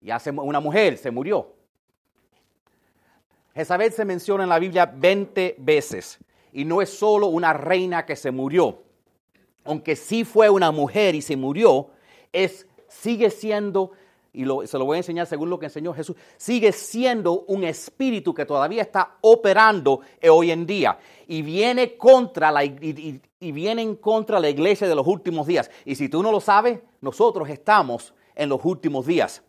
Y 0.00 0.10
hace 0.10 0.30
una 0.30 0.60
mujer 0.60 0.98
se 0.98 1.10
murió. 1.10 1.54
Jezabel 3.54 3.92
se 3.92 4.04
menciona 4.04 4.44
en 4.44 4.48
la 4.48 4.58
Biblia 4.58 4.86
20 4.86 5.56
veces. 5.58 6.18
Y 6.52 6.64
no 6.64 6.82
es 6.82 6.90
solo 6.90 7.28
una 7.28 7.52
reina 7.52 8.04
que 8.04 8.16
se 8.16 8.30
murió. 8.30 8.82
Aunque 9.64 9.96
sí 9.96 10.24
fue 10.24 10.50
una 10.50 10.70
mujer 10.70 11.14
y 11.14 11.22
se 11.22 11.36
murió, 11.36 11.88
es, 12.32 12.66
sigue 12.88 13.30
siendo, 13.30 13.92
y 14.32 14.44
se 14.66 14.78
lo 14.78 14.84
voy 14.84 14.96
a 14.96 14.98
enseñar 14.98 15.26
según 15.26 15.50
lo 15.50 15.58
que 15.58 15.66
enseñó 15.66 15.94
Jesús, 15.94 16.16
sigue 16.36 16.72
siendo 16.72 17.42
un 17.42 17.64
espíritu 17.64 18.34
que 18.34 18.44
todavía 18.44 18.82
está 18.82 19.16
operando 19.20 20.00
hoy 20.28 20.50
en 20.50 20.66
día. 20.66 20.98
Y 21.26 21.42
viene 21.42 21.96
contra 21.96 22.50
la, 22.50 22.64
y 22.64 23.52
viene 23.52 23.82
en 23.82 23.96
contra 23.96 24.40
la 24.40 24.48
iglesia 24.48 24.88
de 24.88 24.94
los 24.94 25.06
últimos 25.06 25.46
días. 25.46 25.70
Y 25.84 25.94
si 25.94 26.08
tú 26.08 26.22
no 26.22 26.32
lo 26.32 26.40
sabes, 26.40 26.80
nosotros 27.00 27.48
estamos 27.48 28.14
en 28.34 28.48
los 28.48 28.60
últimos 28.64 29.06
días. 29.06 29.42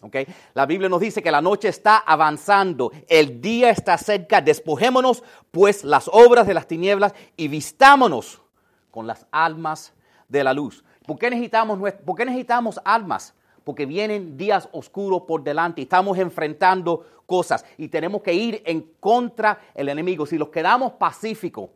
Okay. 0.00 0.26
La 0.54 0.66
Biblia 0.66 0.88
nos 0.88 1.00
dice 1.00 1.22
que 1.22 1.30
la 1.30 1.40
noche 1.40 1.68
está 1.68 1.98
avanzando, 1.98 2.90
el 3.08 3.40
día 3.40 3.70
está 3.70 3.96
cerca, 3.96 4.40
despojémonos 4.40 5.22
pues 5.52 5.84
las 5.84 6.08
obras 6.12 6.46
de 6.46 6.54
las 6.54 6.66
tinieblas 6.66 7.14
y 7.36 7.46
vistámonos 7.46 8.42
con 8.90 9.06
las 9.06 9.26
almas 9.30 9.92
de 10.28 10.42
la 10.42 10.52
luz. 10.52 10.84
¿Por 11.06 11.18
qué 11.18 11.30
necesitamos, 11.30 11.78
por 12.04 12.16
qué 12.16 12.24
necesitamos 12.24 12.80
almas? 12.84 13.34
Porque 13.62 13.86
vienen 13.86 14.36
días 14.36 14.68
oscuros 14.72 15.22
por 15.22 15.44
delante 15.44 15.80
y 15.80 15.84
estamos 15.84 16.18
enfrentando 16.18 17.06
cosas 17.26 17.64
y 17.78 17.88
tenemos 17.88 18.22
que 18.22 18.34
ir 18.34 18.62
en 18.66 18.82
contra 18.98 19.60
del 19.74 19.88
enemigo. 19.88 20.26
Si 20.26 20.36
los 20.36 20.48
quedamos 20.48 20.92
pacíficos, 20.92 21.70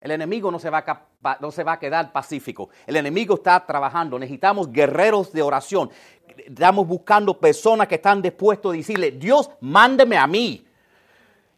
el 0.00 0.12
enemigo 0.12 0.50
no 0.50 0.58
se, 0.58 0.70
va 0.70 0.78
a, 0.78 1.38
no 1.40 1.50
se 1.50 1.62
va 1.62 1.72
a 1.72 1.78
quedar 1.78 2.10
pacífico. 2.10 2.70
El 2.86 2.96
enemigo 2.96 3.34
está 3.34 3.66
trabajando. 3.66 4.18
Necesitamos 4.18 4.72
guerreros 4.72 5.30
de 5.30 5.42
oración. 5.42 5.90
Estamos 6.46 6.86
buscando 6.86 7.38
personas 7.38 7.88
que 7.88 7.96
están 7.96 8.22
dispuestos 8.22 8.72
a 8.72 8.76
decirle, 8.76 9.12
Dios, 9.12 9.50
mándeme 9.60 10.16
a 10.16 10.26
mí. 10.26 10.64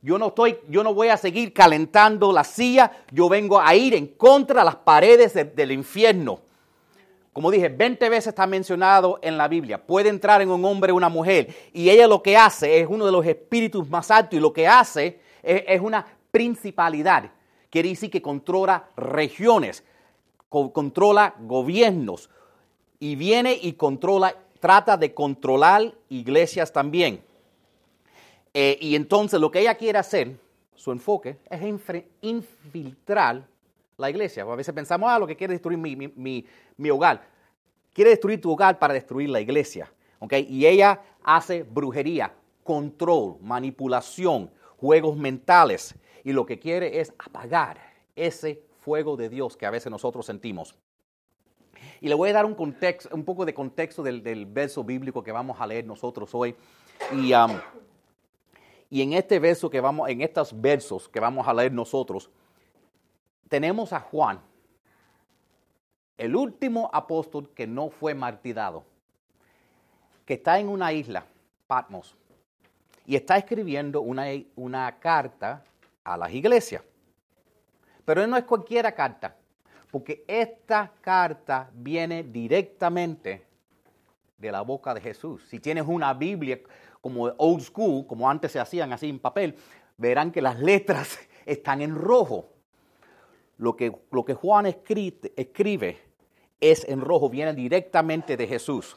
Yo 0.01 0.19
no, 0.19 0.29
estoy, 0.29 0.59
yo 0.69 0.83
no 0.83 0.95
voy 0.95 1.09
a 1.09 1.17
seguir 1.17 1.53
calentando 1.53 2.33
la 2.33 2.45
silla. 2.45 2.91
Yo 3.11 3.29
vengo 3.29 3.61
a 3.61 3.75
ir 3.75 3.95
en 3.95 4.09
contra 4.09 4.61
de 4.61 4.65
las 4.65 4.77
paredes 4.77 5.35
del 5.35 5.73
infierno. 5.73 6.41
Como 7.33 7.51
dije, 7.51 7.69
20 7.69 8.09
veces 8.09 8.29
está 8.29 8.47
mencionado 8.47 9.19
en 9.23 9.39
la 9.39 9.49
Biblia. 9.49 9.85
Puede 9.85 10.09
entrar 10.09 10.43
en 10.43 10.51
un 10.51 10.65
hombre 10.65 10.93
o 10.93 10.97
una 10.97 11.09
mujer. 11.09 11.55
Y 11.73 11.89
ella 11.89 12.07
lo 12.07 12.23
que 12.23 12.37
hace 12.37 12.81
es 12.81 12.87
uno 12.89 13.07
de 13.07 13.13
los 13.13 13.25
espíritus 13.25 13.89
más 13.89 14.11
altos. 14.11 14.39
Y 14.39 14.41
lo 14.41 14.53
que 14.53 14.67
hace 14.67 15.21
es 15.43 15.81
una 15.81 16.05
principalidad 16.31 17.31
quiere 17.73 17.89
decir 17.89 18.11
que 18.11 18.21
controla 18.21 18.91
regiones, 18.97 19.83
controla 20.51 21.35
gobiernos 21.41 22.29
y 23.01 23.17
viene 23.17 23.59
y 23.61 23.73
controla, 23.73 24.37
trata 24.63 24.97
de 24.97 25.13
controlar 25.13 25.93
iglesias 26.09 26.73
también. 26.73 27.21
Eh, 28.55 28.79
y 28.81 28.95
entonces 28.95 29.41
lo 29.41 29.51
que 29.51 29.59
ella 29.59 29.75
quiere 29.75 29.99
hacer, 29.99 30.37
su 30.77 30.93
enfoque, 30.93 31.37
es 31.51 31.61
infiltrar 32.21 33.45
la 33.99 34.09
iglesia. 34.09 34.45
A 34.45 34.55
veces 34.55 34.73
pensamos, 34.73 35.11
ah, 35.11 35.19
lo 35.19 35.27
que 35.27 35.35
quiere 35.35 35.55
destruir 35.55 35.79
mi, 35.79 36.91
hogar. 36.91 37.27
Quiere 37.93 38.11
destruir 38.11 38.41
tu 38.41 38.53
hogar 38.53 38.79
para 38.79 38.95
destruir 38.95 39.31
la 39.31 39.41
iglesia. 39.41 39.93
¿okay? 40.21 40.47
Y 40.49 40.65
ella 40.65 41.03
hace 41.25 41.65
brujería, 41.65 42.33
control, 42.63 43.39
manipulación, 43.41 44.49
juegos 44.77 45.17
mentales 45.17 45.93
y 46.23 46.33
lo 46.33 46.47
que 46.47 46.61
quiere 46.61 47.01
es 47.01 47.13
apagar 47.19 47.79
ese 48.15 48.63
fuego 48.79 49.17
de 49.17 49.29
Dios 49.29 49.57
que 49.57 49.67
a 49.67 49.71
veces 49.71 49.91
nosotros 49.91 50.25
sentimos. 50.25 50.77
Y 52.03 52.09
le 52.09 52.17
voy 52.17 52.31
a 52.31 52.33
dar 52.33 52.45
un, 52.45 52.57
contexto, 52.57 53.15
un 53.15 53.25
poco 53.25 53.45
de 53.45 53.55
contexto 53.55 54.03
del, 54.03 54.45
verso 54.47 54.83
bíblico 54.83 55.23
que 55.23 55.31
vamos 55.31 55.61
a 55.61 55.67
leer 55.69 55.87
nosotros 55.87 56.35
hoy. 56.35 56.53
Y, 57.13 57.33
um, 57.33 57.53
y 58.91 59.03
en 59.03 59.13
este 59.13 59.39
verso 59.39 59.71
que 59.71 59.81
vamos, 59.81 60.11
en 60.11 60.21
estos 60.21 60.61
versos 60.61 61.09
que 61.09 61.21
vamos 61.21 61.47
a 61.47 61.55
leer 61.55 61.73
nosotros, 61.73 62.29
tenemos 63.49 63.93
a 63.93 64.01
Juan, 64.01 64.41
el 66.19 66.35
último 66.35 66.91
apóstol 66.93 67.49
que 67.55 67.69
no 67.69 67.89
fue 67.89 68.15
martirado, 68.15 68.83
que 70.27 70.35
está 70.35 70.59
en 70.59 70.71
una 70.71 70.93
isla, 70.93 71.25
Patmos, 71.69 72.17
y 73.07 73.15
está 73.15 73.37
escribiendo 73.37 74.01
una, 74.01 74.25
una 74.57 74.99
carta 74.99 75.63
a 76.03 76.17
las 76.17 76.33
iglesias. 76.33 76.83
Pero 78.05 78.27
no 78.27 78.37
es 78.37 78.43
cualquiera 78.43 78.93
carta, 78.93 79.37
porque 79.93 80.25
esta 80.27 80.91
carta 81.03 81.71
viene 81.75 82.23
directamente 82.23 83.45
de 84.39 84.51
la 84.51 84.63
boca 84.63 84.95
de 84.95 85.03
Jesús. 85.03 85.45
Si 85.51 85.61
tienes 85.61 85.85
una 85.87 86.15
Biblia 86.15 86.59
como 87.03 87.25
old 87.37 87.61
school, 87.61 88.07
como 88.07 88.29
antes 88.29 88.53
se 88.53 88.59
hacían 88.59 88.91
así 88.95 89.11
en 89.11 89.19
papel, 89.19 89.55
verán 89.99 90.33
que 90.33 90.41
las 90.41 90.59
letras 90.59 91.19
están 91.45 91.83
en 91.83 91.95
rojo. 91.95 92.49
Lo 93.59 93.77
que, 93.77 93.91
Juan 94.35 94.65
escribe, 94.65 95.31
escribe 95.37 95.99
es 96.59 96.89
en 96.89 97.03
rojo, 97.03 97.29
viene 97.29 97.53
directamente 97.53 98.39
de 98.39 98.47
Jesús. 98.47 98.97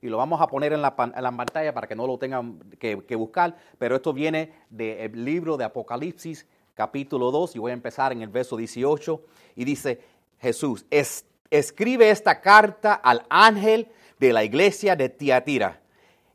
Y 0.00 0.08
lo 0.08 0.16
vamos 0.16 0.40
a 0.40 0.46
poner 0.46 0.72
en 0.72 0.80
la, 0.80 0.96
pantalla 0.96 1.74
para 1.74 1.86
que 1.86 1.94
no 1.94 2.06
lo 2.06 2.18
tengan 2.18 2.58
que, 2.78 3.14
buscar, 3.14 3.56
pero 3.76 3.94
esto 3.94 4.14
viene 4.14 4.54
del 4.70 5.22
libro 5.22 5.58
de 5.58 5.64
Apocalipsis, 5.64 6.48
capítulo 6.74 7.30
2, 7.30 7.56
y 7.56 7.58
voy 7.58 7.70
a 7.70 7.74
empezar 7.74 8.12
en 8.12 8.22
el 8.22 8.28
verso 8.28 8.56
18, 8.56 9.20
y 9.56 9.64
dice 9.64 10.00
Jesús, 10.40 10.84
escribe 11.50 12.10
esta 12.10 12.40
carta 12.40 12.94
al 12.94 13.24
ángel 13.28 13.88
de 14.18 14.32
la 14.32 14.44
iglesia 14.44 14.96
de 14.96 15.08
Tiatira. 15.08 15.80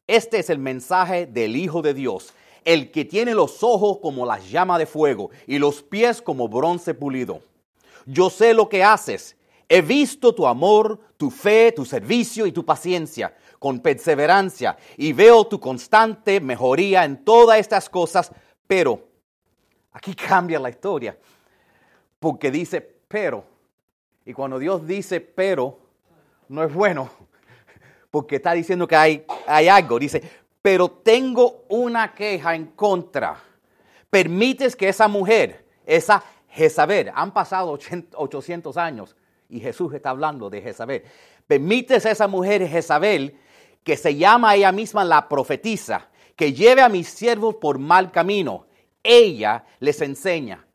Este 0.08 0.39
es 0.39 0.50
el 0.50 0.60
mensaje 0.60 1.25
del 1.25 1.56
Hijo 1.56 1.82
de 1.82 1.94
Dios, 1.94 2.34
el 2.65 2.91
que 2.91 3.06
tiene 3.06 3.34
los 3.34 3.63
ojos 3.63 4.00
como 4.01 4.25
la 4.25 4.39
llama 4.39 4.77
de 4.77 4.86
fuego 4.86 5.29
y 5.46 5.60
los 5.60 5.84
pies 5.84 6.22
como 6.22 6.48
bronce 6.48 6.94
pulido. 6.94 7.41
Yo 8.06 8.29
sé 8.29 8.53
lo 8.53 8.70
que 8.70 8.84
haces 8.84 9.38
He 9.70 9.82
visto 9.82 10.34
tu 10.34 10.48
amor, 10.48 11.00
tu 11.17 11.29
fe, 11.29 11.74
tu 11.74 11.84
servicio 11.84 12.46
y 12.46 12.51
tu 12.51 12.65
paciencia 12.65 13.36
con 13.60 13.79
perseverancia 13.79 14.77
y 14.96 15.12
veo 15.12 15.46
tu 15.46 15.60
constante 15.60 16.39
mejoría 16.39 17.03
en 17.03 17.25
todas 17.25 17.60
estas 17.60 17.89
cosas, 17.89 18.32
pero 18.65 19.07
aquí 19.98 20.13
cambia 20.13 20.60
la 20.60 20.70
historia, 20.70 21.18
porque 22.20 22.51
dice 22.51 22.82
pero, 22.82 23.44
y 24.25 24.34
cuando 24.34 24.60
Dios 24.60 24.86
dice 24.86 25.22
pero, 25.22 25.80
no 26.50 26.63
es 26.63 26.72
bueno, 26.72 27.10
porque 28.12 28.36
está 28.36 28.54
diciendo 28.54 28.88
que 28.88 28.96
hay, 28.96 29.25
hay 29.48 29.68
algo, 29.68 29.98
dice, 29.98 30.22
pero 30.62 30.89
tengo 30.89 31.66
una 31.70 32.13
queja 32.13 32.54
en 32.54 32.68
contra. 32.68 33.42
Permites 34.10 34.75
que 34.75 34.88
esa 34.88 35.08
mujer, 35.08 35.66
esa 35.86 36.24
Jezabel, 36.50 37.12
han 37.13 37.34
pasado 37.34 37.77
800 38.13 38.77
años, 38.77 39.16
y 39.50 39.60
Jesús 39.60 39.94
está 39.94 40.12
hablando 40.12 40.50
de 40.50 40.62
Jezabel. 40.62 41.04
Permites 41.48 42.06
a 42.06 42.12
esa 42.12 42.27
mujer 42.27 42.68
Jezabel, 42.68 43.39
que 43.84 43.98
se 43.98 44.16
llama 44.16 44.56
ella 44.56 44.72
misma 44.72 45.04
la 45.04 45.27
profetisa, 45.27 46.10
que 46.36 46.54
lleve 46.54 46.82
a 46.82 46.89
mis 46.89 47.08
siervos 47.08 47.56
por 47.56 47.80
mal 47.80 48.12
camino. 48.12 48.67
Ella 49.10 49.64
les 49.80 50.02
enseña. 50.02 50.66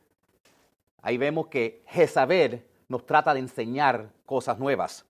Ahí 1.03 1.17
vemos 1.17 1.47
que 1.47 1.83
Jezabel 1.85 2.65
nos 2.87 3.05
trata 3.05 3.31
de 3.31 3.41
enseñar 3.41 4.09
cosas 4.25 4.57
nuevas. 4.57 5.05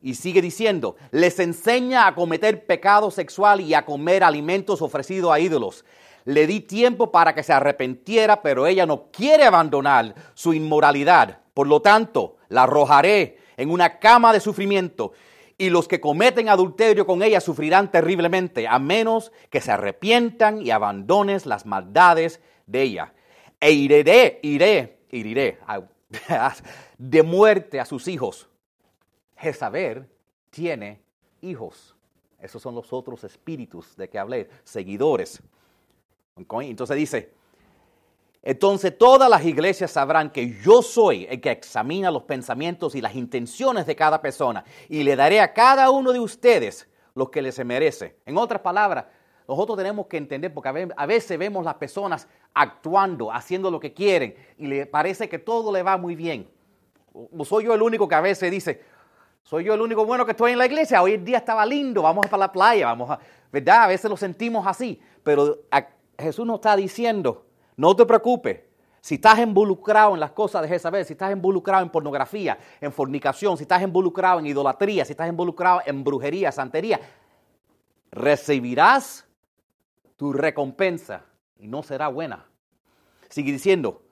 Y 0.00 0.14
sigue 0.14 0.40
diciendo, 0.40 0.96
les 1.10 1.38
enseña 1.38 2.06
a 2.06 2.14
cometer 2.14 2.64
pecado 2.64 3.10
sexual 3.10 3.60
y 3.60 3.74
a 3.74 3.84
comer 3.84 4.24
alimentos 4.24 4.80
ofrecidos 4.80 5.30
a 5.30 5.38
ídolos. 5.38 5.84
Le 6.24 6.46
di 6.46 6.60
tiempo 6.60 7.12
para 7.12 7.34
que 7.34 7.42
se 7.42 7.52
arrepentiera, 7.52 8.40
pero 8.40 8.66
ella 8.66 8.86
no 8.86 9.10
quiere 9.10 9.44
abandonar 9.44 10.14
su 10.32 10.54
inmoralidad. 10.54 11.40
Por 11.52 11.66
lo 11.66 11.82
tanto, 11.82 12.36
la 12.48 12.62
arrojaré 12.62 13.36
en 13.58 13.70
una 13.70 13.98
cama 13.98 14.32
de 14.32 14.40
sufrimiento 14.40 15.12
y 15.58 15.70
los 15.70 15.88
que 15.88 16.00
cometen 16.00 16.48
adulterio 16.48 17.04
con 17.04 17.22
ella 17.22 17.40
sufrirán 17.40 17.90
terriblemente, 17.90 18.68
a 18.68 18.78
menos 18.78 19.32
que 19.50 19.60
se 19.60 19.72
arrepientan 19.72 20.64
y 20.64 20.70
abandones 20.70 21.46
las 21.46 21.66
maldades 21.66 22.40
de 22.66 22.82
ella. 22.82 23.12
E 23.60 23.72
iré, 23.72 24.38
iré, 24.42 25.00
iré 25.10 25.58
de 26.98 27.22
muerte 27.24 27.80
a 27.80 27.84
sus 27.84 28.06
hijos. 28.06 28.48
Jezabel 29.36 30.08
tiene 30.50 31.00
hijos. 31.42 31.96
Esos 32.40 32.62
son 32.62 32.76
los 32.76 32.92
otros 32.92 33.24
espíritus 33.24 33.96
de 33.96 34.08
que 34.08 34.18
hablé, 34.18 34.48
seguidores. 34.62 35.42
Entonces 36.36 36.96
dice, 36.96 37.32
entonces 38.42 38.96
todas 38.96 39.28
las 39.28 39.44
iglesias 39.44 39.90
sabrán 39.90 40.30
que 40.30 40.58
yo 40.62 40.82
soy 40.82 41.26
el 41.28 41.40
que 41.40 41.50
examina 41.50 42.10
los 42.10 42.22
pensamientos 42.22 42.94
y 42.94 43.00
las 43.00 43.14
intenciones 43.14 43.86
de 43.86 43.96
cada 43.96 44.22
persona 44.22 44.64
y 44.88 45.02
le 45.02 45.16
daré 45.16 45.40
a 45.40 45.52
cada 45.52 45.90
uno 45.90 46.12
de 46.12 46.20
ustedes 46.20 46.88
lo 47.14 47.30
que 47.30 47.42
les 47.42 47.62
merece. 47.64 48.16
En 48.24 48.38
otras 48.38 48.62
palabras, 48.62 49.06
nosotros 49.48 49.78
tenemos 49.78 50.06
que 50.06 50.18
entender, 50.18 50.52
porque 50.52 50.88
a 50.94 51.06
veces 51.06 51.38
vemos 51.38 51.64
las 51.64 51.74
personas 51.74 52.28
actuando, 52.54 53.32
haciendo 53.32 53.70
lo 53.70 53.80
que 53.80 53.94
quieren 53.94 54.34
y 54.58 54.66
le 54.66 54.86
parece 54.86 55.28
que 55.28 55.38
todo 55.38 55.72
le 55.72 55.82
va 55.82 55.96
muy 55.96 56.14
bien. 56.14 56.48
Soy 57.44 57.64
yo 57.64 57.74
el 57.74 57.82
único 57.82 58.06
que 58.06 58.14
a 58.14 58.20
veces 58.20 58.50
dice, 58.50 58.82
soy 59.42 59.64
yo 59.64 59.74
el 59.74 59.80
único 59.80 60.04
bueno 60.04 60.26
que 60.26 60.32
estoy 60.32 60.52
en 60.52 60.58
la 60.58 60.66
iglesia, 60.66 61.02
hoy 61.02 61.14
el 61.14 61.24
día 61.24 61.38
estaba 61.38 61.64
lindo, 61.64 62.02
vamos 62.02 62.26
para 62.26 62.40
la 62.40 62.52
playa, 62.52 62.86
vamos 62.86 63.10
a, 63.10 63.18
¿verdad? 63.50 63.84
A 63.84 63.86
veces 63.88 64.10
lo 64.10 64.16
sentimos 64.16 64.66
así, 64.66 65.00
pero 65.22 65.60
Jesús 66.18 66.46
nos 66.46 66.56
está 66.56 66.76
diciendo, 66.76 67.46
no 67.78 67.94
te 67.94 68.04
preocupes, 68.04 68.60
si 69.00 69.14
estás 69.14 69.38
involucrado 69.38 70.14
en 70.14 70.20
las 70.20 70.32
cosas 70.32 70.62
de 70.62 70.68
Jezabel, 70.68 71.04
si 71.04 71.12
estás 71.12 71.30
involucrado 71.30 71.84
en 71.84 71.90
pornografía, 71.90 72.58
en 72.80 72.92
fornicación, 72.92 73.56
si 73.56 73.62
estás 73.62 73.82
involucrado 73.82 74.40
en 74.40 74.46
idolatría, 74.46 75.04
si 75.04 75.12
estás 75.12 75.28
involucrado 75.28 75.80
en 75.86 76.02
brujería, 76.02 76.50
santería, 76.50 77.00
recibirás 78.10 79.24
tu 80.16 80.32
recompensa 80.32 81.24
y 81.56 81.68
no 81.68 81.84
será 81.84 82.08
buena. 82.08 82.46
Sigue 83.28 83.52
diciendo, 83.52 84.02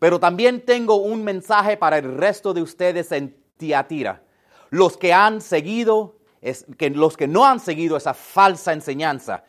pero 0.00 0.18
también 0.18 0.64
tengo 0.66 0.96
un 0.96 1.22
mensaje 1.22 1.76
para 1.76 1.98
el 1.98 2.16
resto 2.18 2.52
de 2.52 2.62
ustedes 2.62 3.12
en 3.12 3.40
Tiatira. 3.56 4.24
Los 4.70 4.96
que 4.96 5.12
han 5.12 5.40
seguido, 5.40 6.18
que 6.76 6.90
los 6.90 7.16
que 7.16 7.28
no 7.28 7.46
han 7.46 7.60
seguido 7.60 7.96
esa 7.96 8.14
falsa 8.14 8.72
enseñanza, 8.72 9.44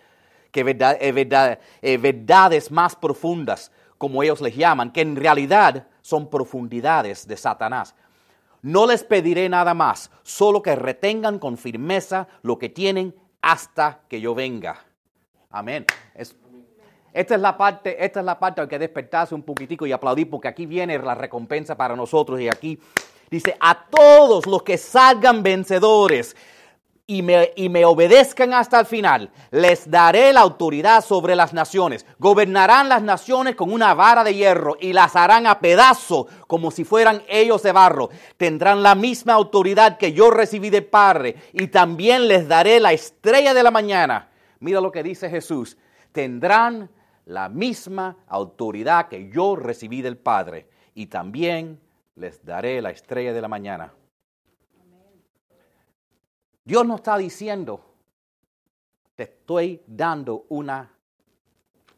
que 0.52 0.64
verdad, 0.64 0.98
eh, 1.00 1.60
eh, 1.82 1.98
verdades 1.98 2.72
más 2.72 2.96
profundas, 2.96 3.72
como 3.98 4.24
ellos 4.24 4.42
les 4.42 4.56
llaman, 4.56 4.92
que 4.92 5.02
en 5.02 5.16
realidad 5.16 5.88
son 6.02 6.30
profundidades 6.30 7.28
de 7.28 7.38
Satanás. 7.38 7.96
No 8.62 8.88
les 8.88 9.04
pediré 9.04 9.50
nada 9.50 9.74
más, 9.74 10.12
solo 10.24 10.62
que 10.62 10.76
retengan 10.76 11.40
con 11.40 11.58
firmeza 11.58 12.28
lo 12.42 12.58
que 12.58 12.70
tienen 12.70 13.16
hasta 13.42 14.02
que 14.08 14.20
yo 14.20 14.34
venga. 14.36 14.78
Amén. 15.50 15.86
esta 17.14 17.36
es 17.36 17.42
la 17.42 17.58
parte, 17.58 18.04
esta 18.04 18.20
es 18.20 18.26
la 18.26 18.38
parte 18.38 18.68
que 18.68 18.80
despertarse 18.80 19.34
un 19.34 19.44
poquitico 19.44 19.86
y 19.86 19.92
aplaudir 19.92 20.30
porque 20.30 20.48
aquí 20.48 20.66
viene 20.66 20.98
la 21.00 21.16
recompensa 21.16 21.76
para 21.76 21.96
nosotros 21.96 22.40
y 22.42 22.50
aquí 22.50 22.80
dice 23.30 23.56
a 23.60 23.86
todos 23.90 24.46
los 24.46 24.64
que 24.64 24.78
salgan 24.78 25.44
vencedores 25.44 26.36
y 27.10 27.22
me, 27.22 27.54
y 27.56 27.70
me, 27.70 27.86
obedezcan 27.86 28.54
hasta 28.54 28.82
el 28.82 28.86
final, 28.86 29.32
les 29.52 29.90
daré 29.90 30.34
la 30.34 30.42
autoridad 30.42 31.04
sobre 31.04 31.38
las 31.38 31.54
naciones. 31.54 32.06
Gobernarán 32.20 32.90
las 32.90 33.02
naciones 33.02 33.56
con 33.56 33.72
una 33.72 33.94
vara 33.94 34.26
de 34.26 34.36
hierro 34.36 34.76
y 34.80 34.92
las 34.92 35.16
harán 35.16 35.48
a 35.48 35.60
pedazos 35.60 36.26
como 36.48 36.70
si 36.70 36.84
fueran 36.84 37.24
ellos 37.30 37.64
de 37.64 37.72
barro. 37.72 38.10
Tendrán 38.36 38.84
la 38.84 38.94
misma 38.94 39.34
autoridad 39.34 39.98
que 39.98 40.12
yo 40.12 40.32
recibí 40.32 40.70
de 40.70 40.82
Padre 40.82 41.38
y 41.54 41.68
también 41.68 42.28
les 42.28 42.46
daré 42.50 42.82
la 42.82 42.92
estrella 42.92 43.54
de 43.54 43.64
la 43.64 43.72
mañana. 43.72 44.30
Mira 44.60 44.82
lo 44.82 44.92
que 44.92 45.02
dice 45.02 45.30
Jesús. 45.30 45.78
Tendrán 46.12 46.90
la 47.24 47.48
misma 47.48 48.18
autoridad 48.28 49.08
que 49.08 49.30
yo 49.30 49.56
recibí 49.56 50.02
del 50.02 50.18
Padre 50.18 50.68
y 50.94 51.06
también 51.06 51.80
les 52.16 52.44
daré 52.44 52.82
la 52.82 52.90
estrella 52.90 53.32
de 53.32 53.42
la 53.42 53.48
mañana. 53.48 53.94
Dios 56.68 56.86
nos 56.86 56.98
está 56.98 57.18
diciendo, 57.18 57.80
te 59.16 59.24
estoy 59.24 59.82
dando 59.88 60.46
una 60.50 60.94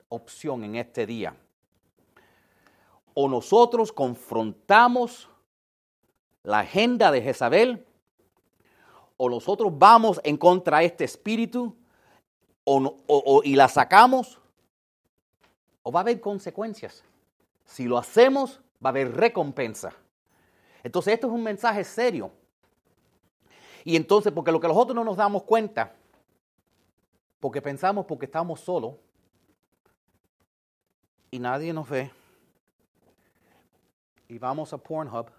opción 0.10 0.64
en 0.64 0.76
este 0.76 1.08
día. 1.08 1.36
O 3.16 3.28
nosotros 3.28 3.92
confrontamos 3.92 5.28
la 6.44 6.60
agenda 6.60 7.10
de 7.10 7.20
Jezabel, 7.20 7.84
o 9.18 9.28
nosotros 9.28 9.74
vamos 9.76 10.22
en 10.24 10.38
contra 10.38 10.78
de 10.78 10.86
este 10.86 11.06
espíritu 11.06 11.76
o, 12.64 13.42
y 13.44 13.56
la 13.56 13.70
sacamos, 13.70 14.40
o 15.82 15.92
va 15.92 16.02
a 16.02 16.04
haber 16.04 16.22
consecuencias. 16.22 17.04
Si 17.66 17.86
lo 17.86 17.98
hacemos, 17.98 18.62
va 18.86 18.90
a 18.90 18.92
haber 18.92 19.18
recompensa. 19.18 19.96
Entonces, 20.84 21.16
esto 21.16 21.26
es 21.26 21.34
un 21.34 21.42
mensaje 21.42 21.84
serio. 21.84 22.32
Y 23.90 23.96
entonces, 23.96 24.32
porque 24.32 24.52
lo 24.52 24.60
que 24.60 24.68
nosotros 24.68 24.94
no 24.94 25.04
nos 25.04 25.18
damos 25.18 25.42
cuenta, 25.42 25.96
porque 27.40 27.60
pensamos 27.60 28.06
porque 28.06 28.28
estamos 28.28 28.60
solos 28.60 28.94
y 31.32 31.40
nadie 31.40 31.74
nos 31.74 31.90
ve, 31.90 32.12
y 34.28 34.38
vamos 34.38 34.74
a 34.74 34.78
Pornhub, 34.78 35.32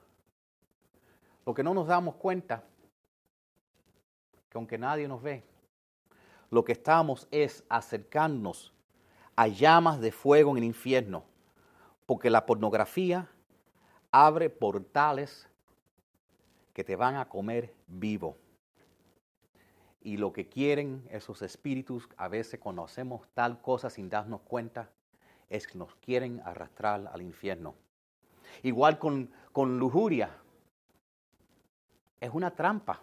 lo 1.47 1.55
que 1.55 1.63
no 1.63 1.73
nos 1.73 1.87
damos 1.87 2.17
cuenta, 2.17 2.65
que 4.49 4.59
aunque 4.59 4.79
nadie 4.79 5.07
nos 5.07 5.23
ve, 5.23 5.45
lo 6.51 6.65
que 6.65 6.73
estamos 6.73 7.29
es 7.31 7.63
acercarnos 7.69 8.73
a 9.37 9.47
llamas 9.47 10.01
de 10.01 10.11
fuego 10.11 10.51
en 10.51 10.57
el 10.57 10.65
infierno, 10.65 11.23
porque 12.05 12.31
la 12.31 12.47
pornografía 12.47 13.29
abre 14.11 14.51
portales 14.51 15.47
que 16.73 16.85
te 16.85 16.97
van 16.97 17.17
a 17.17 17.29
comer 17.29 17.75
vivo. 17.87 18.37
Y 20.03 20.17
lo 20.17 20.33
que 20.33 20.49
quieren 20.49 21.07
esos 21.11 21.43
espíritus, 21.43 22.09
a 22.17 22.29
veces 22.29 22.59
conocemos 22.59 23.29
tal 23.35 23.61
cosa 23.61 23.91
sin 23.91 24.09
darnos 24.09 24.41
cuenta, 24.43 24.91
es 25.49 25.67
que 25.67 25.77
nos 25.77 25.95
quieren 25.97 26.41
arrastrar 26.45 27.11
al 27.13 27.23
infierno. 27.23 27.75
Igual 28.63 28.99
con, 28.99 29.31
con 29.53 29.79
lujuria. 29.79 30.31
Es 32.21 32.31
una 32.33 32.51
trampa. 32.51 33.03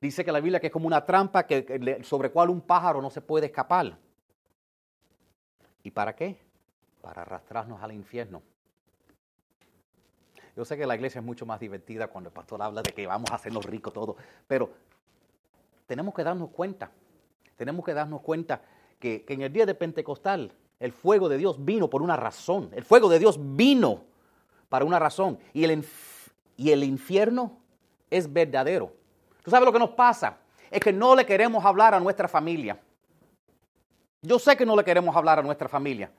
Dice 0.00 0.24
que 0.24 0.32
la 0.32 0.40
Biblia 0.40 0.60
que 0.60 0.68
es 0.68 0.72
como 0.72 0.86
una 0.86 1.04
trampa 1.04 1.46
que, 1.46 2.00
sobre 2.04 2.30
cual 2.30 2.50
un 2.50 2.60
pájaro 2.60 3.00
no 3.02 3.10
se 3.10 3.20
puede 3.20 3.46
escapar. 3.46 3.96
¿Y 5.82 5.90
para 5.90 6.14
qué? 6.14 6.38
Para 7.00 7.22
arrastrarnos 7.22 7.82
al 7.82 7.92
infierno. 7.92 8.42
Yo 10.56 10.64
sé 10.64 10.76
que 10.76 10.86
la 10.86 10.94
iglesia 10.94 11.18
es 11.18 11.24
mucho 11.24 11.46
más 11.46 11.58
divertida 11.58 12.06
cuando 12.08 12.28
el 12.28 12.34
pastor 12.34 12.62
habla 12.62 12.82
de 12.82 12.92
que 12.92 13.06
vamos 13.06 13.30
a 13.30 13.34
hacernos 13.34 13.64
ricos 13.64 13.92
todos, 13.92 14.16
pero 14.46 14.70
tenemos 15.86 16.14
que 16.14 16.22
darnos 16.22 16.50
cuenta, 16.50 16.90
tenemos 17.56 17.84
que 17.84 17.92
darnos 17.92 18.20
cuenta 18.20 18.62
que, 19.00 19.24
en 19.28 19.42
el 19.42 19.52
día 19.52 19.66
de 19.66 19.74
Pentecostal 19.74 20.52
el 20.80 20.92
fuego 20.92 21.28
de 21.28 21.38
Dios 21.38 21.64
vino 21.64 21.88
por 21.88 22.02
una 22.02 22.16
razón, 22.16 22.70
el 22.74 22.84
fuego 22.84 23.08
de 23.08 23.18
Dios 23.18 23.38
vino 23.40 24.02
para 24.68 24.84
una 24.84 24.98
razón 24.98 25.38
y 25.52 25.64
el, 25.64 25.84
y 26.56 26.70
el 26.70 26.84
infierno 26.84 27.58
es 28.10 28.32
verdadero. 28.32 28.92
¿Tú 29.42 29.50
sabes 29.50 29.66
lo 29.66 29.72
que 29.72 29.78
nos 29.78 29.90
pasa? 29.90 30.38
Es 30.70 30.80
que 30.80 30.92
no 30.92 31.14
le 31.14 31.26
queremos 31.26 31.64
hablar 31.64 31.94
a 31.94 32.00
nuestra 32.00 32.28
familia. 32.28 32.80
Yo 34.22 34.38
sé 34.38 34.56
que 34.56 34.64
no 34.64 34.76
le 34.76 34.84
queremos 34.84 35.14
hablar 35.14 35.38
a 35.38 35.42
nuestra 35.42 35.68
familia. 35.68 36.10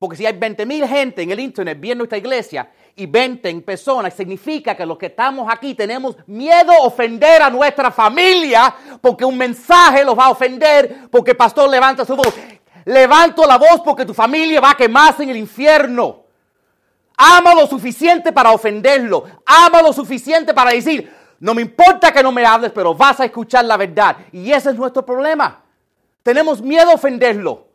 Porque 0.00 0.16
si 0.16 0.24
hay 0.24 0.32
20 0.32 0.64
mil 0.64 0.88
gente 0.88 1.20
en 1.20 1.30
el 1.30 1.40
internet 1.40 1.78
viendo 1.78 2.04
esta 2.04 2.16
iglesia 2.16 2.70
y 2.96 3.04
20 3.04 3.60
personas, 3.60 4.14
significa 4.14 4.74
que 4.74 4.86
los 4.86 4.96
que 4.96 5.06
estamos 5.06 5.46
aquí 5.52 5.74
tenemos 5.74 6.16
miedo 6.26 6.72
a 6.72 6.86
ofender 6.86 7.42
a 7.42 7.50
nuestra 7.50 7.90
familia 7.90 8.74
porque 9.02 9.26
un 9.26 9.36
mensaje 9.36 10.02
los 10.02 10.18
va 10.18 10.24
a 10.24 10.30
ofender, 10.30 11.10
porque 11.10 11.32
el 11.32 11.36
pastor 11.36 11.68
levanta 11.68 12.06
su 12.06 12.16
voz. 12.16 12.32
Levanto 12.86 13.46
la 13.46 13.58
voz 13.58 13.82
porque 13.84 14.06
tu 14.06 14.14
familia 14.14 14.58
va 14.58 14.70
a 14.70 14.74
quemarse 14.74 15.22
en 15.22 15.28
el 15.28 15.36
infierno. 15.36 16.24
Ama 17.18 17.54
lo 17.54 17.66
suficiente 17.66 18.32
para 18.32 18.52
ofenderlo. 18.52 19.24
Ama 19.44 19.82
lo 19.82 19.92
suficiente 19.92 20.54
para 20.54 20.70
decir, 20.70 21.14
no 21.40 21.52
me 21.52 21.60
importa 21.60 22.10
que 22.10 22.22
no 22.22 22.32
me 22.32 22.46
hables, 22.46 22.72
pero 22.72 22.94
vas 22.94 23.20
a 23.20 23.26
escuchar 23.26 23.66
la 23.66 23.76
verdad. 23.76 24.16
Y 24.32 24.50
ese 24.50 24.70
es 24.70 24.76
nuestro 24.76 25.04
problema. 25.04 25.62
Tenemos 26.22 26.62
miedo 26.62 26.90
a 26.90 26.94
ofenderlo. 26.94 27.69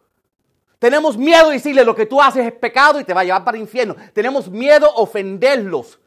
Tenemos 0.79 1.17
miedo 1.17 1.47
de 1.47 1.53
decirle 1.53 1.83
lo 1.83 1.95
que 1.95 2.05
tú 2.05 2.21
haces 2.21 2.45
es 2.45 2.53
pecado 2.53 2.99
y 2.99 3.03
te 3.03 3.13
va 3.13 3.21
a 3.21 3.23
llevar 3.23 3.43
para 3.43 3.57
el 3.57 3.63
infierno. 3.63 3.95
Tenemos 4.13 4.49
miedo 4.49 4.85
a 4.85 5.01
ofenderlos. 5.01 5.99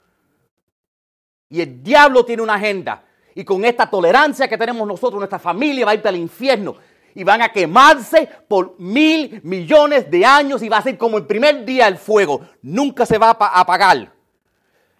Y 1.48 1.60
el 1.60 1.82
diablo 1.82 2.24
tiene 2.24 2.42
una 2.42 2.54
agenda. 2.54 3.04
Y 3.34 3.44
con 3.44 3.64
esta 3.64 3.88
tolerancia 3.88 4.48
que 4.48 4.58
tenemos 4.58 4.86
nosotros, 4.86 5.18
nuestra 5.18 5.38
familia 5.38 5.86
va 5.86 5.92
a 5.92 5.94
ir 5.94 6.02
para 6.02 6.14
el 6.14 6.22
infierno. 6.22 6.76
Y 7.14 7.24
van 7.24 7.40
a 7.42 7.48
quemarse 7.50 8.28
por 8.46 8.78
mil 8.78 9.40
millones 9.42 10.10
de 10.10 10.24
años 10.24 10.62
y 10.62 10.68
va 10.68 10.78
a 10.78 10.82
ser 10.82 10.98
como 10.98 11.16
el 11.16 11.26
primer 11.26 11.64
día 11.64 11.88
el 11.88 11.96
fuego. 11.96 12.42
Nunca 12.62 13.06
se 13.06 13.16
va 13.16 13.30
a 13.30 13.60
apagar. 13.60 14.12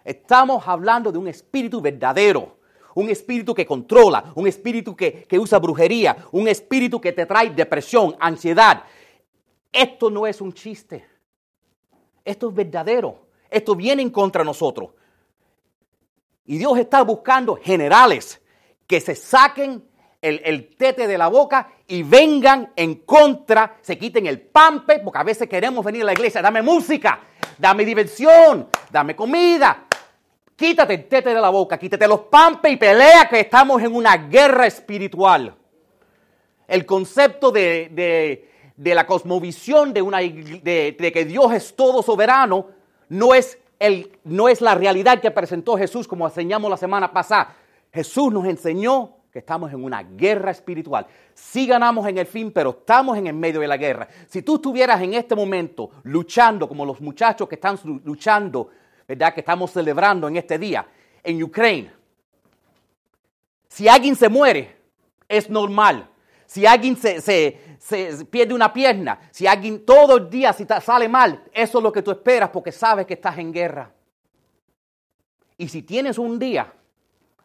Estamos 0.03 0.67
hablando 0.67 1.11
de 1.11 1.17
un 1.17 1.27
espíritu 1.27 1.81
verdadero. 1.81 2.57
Un 2.95 3.09
espíritu 3.09 3.53
que 3.53 3.65
controla, 3.65 4.31
un 4.35 4.47
espíritu 4.47 4.95
que, 4.95 5.23
que 5.23 5.37
usa 5.37 5.59
brujería, 5.59 6.17
un 6.31 6.47
espíritu 6.47 6.99
que 6.99 7.13
te 7.13 7.25
trae 7.25 7.51
depresión, 7.51 8.15
ansiedad, 8.19 8.83
esto 9.71 10.09
no 10.09 10.25
es 10.25 10.41
un 10.41 10.53
chiste. 10.53 11.05
Esto 12.23 12.49
es 12.49 12.55
verdadero. 12.55 13.27
Esto 13.49 13.75
viene 13.75 14.01
en 14.01 14.09
contra 14.09 14.43
nosotros. 14.43 14.91
Y 16.45 16.57
Dios 16.57 16.77
está 16.77 17.03
buscando 17.03 17.55
generales 17.55 18.41
que 18.87 18.99
se 18.99 19.15
saquen 19.15 19.87
el, 20.21 20.75
tete 20.75 21.07
de 21.07 21.17
la 21.17 21.27
boca 21.27 21.71
y 21.87 22.03
vengan 22.03 22.73
en 22.75 22.95
contra, 22.95 23.77
se 23.81 23.97
quiten 23.97 24.25
el 24.25 24.41
pampe, 24.41 24.99
porque 24.99 25.19
a 25.19 25.23
veces 25.23 25.47
queremos 25.47 25.85
venir 25.85 26.01
a 26.01 26.05
la 26.05 26.13
iglesia, 26.13 26.41
dame 26.41 26.61
música, 26.61 27.21
dame 27.57 27.85
diversión, 27.85 28.67
dame 28.91 29.15
comida. 29.15 29.85
Quítate 30.55 30.95
el 30.95 31.07
tete 31.07 31.33
de 31.33 31.39
la 31.39 31.49
boca, 31.49 31.77
quítate 31.77 32.07
los 32.07 32.21
pampes 32.21 32.73
y 32.73 32.77
pelea 32.77 33.29
que 33.29 33.39
estamos 33.39 33.81
en 33.81 33.95
una 33.95 34.17
guerra 34.17 34.67
espiritual. 34.67 35.55
El 36.67 36.85
concepto 36.85 37.51
de 37.51 37.89
de 37.91 38.49
la 38.79 39.05
cosmovisión 39.05 39.93
de, 39.93 40.01
una, 40.01 40.19
de, 40.19 41.11
que 41.13 41.25
Dios 41.25 41.51
es 41.53 41.75
todo 41.75 42.01
soberano 42.01 42.67
no 43.09 43.33
es 43.33 43.59
el, 43.79 44.17
no 44.23 44.47
es 44.47 44.61
la 44.61 44.75
realidad 44.75 45.19
que 45.19 45.31
presentó 45.31 45.77
Jesús 45.77 46.07
como 46.07 46.25
enseñamos 46.25 46.69
la 46.69 46.77
semana 46.77 47.11
pasada. 47.11 47.55
Jesús 47.91 48.31
nos 48.31 48.45
enseñó 48.45 49.17
que 49.31 49.39
estamos 49.39 49.71
en 49.71 49.83
una 49.83 50.03
guerra 50.03 50.51
espiritual. 50.51 51.05
Sí 51.33 51.67
ganamos 51.67 52.07
en 52.07 52.17
el 52.17 52.25
fin, 52.25 52.51
pero 52.51 52.71
estamos 52.71 53.17
en 53.17 53.27
el 53.27 53.33
medio 53.33 53.59
de 53.59 53.67
la 53.67 53.77
guerra. 53.77 54.07
Si 54.27 54.41
tú 54.41 54.55
estuvieras 54.55 55.01
en 55.01 55.13
este 55.13 55.35
momento 55.35 55.91
luchando 56.03 56.67
como 56.67 56.85
los 56.85 57.01
muchachos 57.01 57.47
que 57.47 57.55
están 57.55 57.77
luchando, 58.03 58.69
¿verdad? 59.07 59.33
Que 59.33 59.41
estamos 59.41 59.71
celebrando 59.71 60.27
en 60.27 60.37
este 60.37 60.57
día 60.57 60.87
en 61.23 61.43
Ucrania. 61.43 61.93
Si 63.67 63.87
alguien 63.87 64.15
se 64.15 64.29
muere, 64.29 64.77
es 65.27 65.49
normal. 65.49 66.09
Si 66.49 66.65
alguien 66.65 66.97
se, 66.97 68.25
pierde 68.31 68.55
una 68.55 68.73
pierna, 68.73 69.19
si 69.29 69.45
alguien 69.45 69.85
todo 69.85 70.17
el 70.17 70.31
día 70.31 70.51
si 70.51 70.65
sale 70.65 71.07
mal, 71.07 71.43
eso 71.53 71.77
es 71.77 71.83
lo 71.83 71.91
que 71.91 72.01
tú 72.01 72.09
esperas 72.09 72.49
porque 72.49 72.71
sabes 72.71 73.05
que 73.05 73.13
estás 73.13 73.37
en 73.37 73.53
guerra. 73.53 73.93
Y 75.57 75.67
si 75.67 75.83
tienes 75.83 76.17
un 76.17 76.39
día 76.39 76.73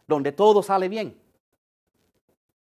donde 0.07 0.33
todo 0.33 0.63
sale 0.63 0.89
bien, 0.89 1.21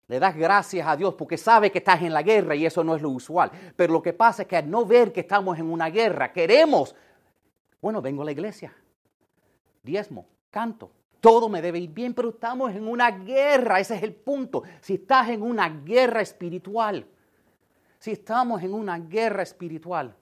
le 0.08 0.20
das 0.20 0.36
gracias 0.36 0.86
a 0.86 0.98
Dios 0.98 1.14
porque 1.14 1.38
sabe 1.38 1.72
que 1.72 1.78
estás 1.78 2.02
en 2.02 2.12
la 2.12 2.22
guerra 2.22 2.54
y 2.54 2.66
eso 2.66 2.84
no 2.84 2.98
es 2.98 3.02
lo 3.02 3.12
usual. 3.12 3.50
Pero 3.78 3.94
lo 3.94 4.02
que 4.02 4.12
pasa 4.12 4.42
es 4.42 4.50
que 4.50 4.58
al 4.58 4.70
no 4.70 4.86
ver 4.86 5.14
que 5.14 5.22
estamos 5.22 5.58
en 5.58 5.72
una 5.72 5.90
guerra, 5.90 6.34
queremos, 6.34 6.98
bueno, 7.82 8.02
vengo 8.02 8.24
a 8.24 8.26
la 8.26 8.34
iglesia, 8.34 8.76
diezmo, 9.82 10.28
canto, 10.50 10.92
todo 11.26 11.50
me 11.50 11.60
debe 11.60 11.80
ir 11.80 11.90
bien, 11.90 12.14
pero 12.14 12.30
estamos 12.30 12.72
en 12.76 12.88
una 12.88 13.10
guerra, 13.10 13.80
ese 13.80 13.96
es 13.96 14.04
el 14.04 14.14
punto. 14.14 14.62
Si 14.80 14.94
estás 14.94 15.30
en 15.30 15.42
una 15.42 15.68
guerra 15.68 16.22
espiritual, 16.22 17.04
si 17.98 18.12
estamos 18.12 18.62
en 18.62 18.76
una 18.76 19.00
guerra 19.00 19.42
espiritual, 19.42 20.16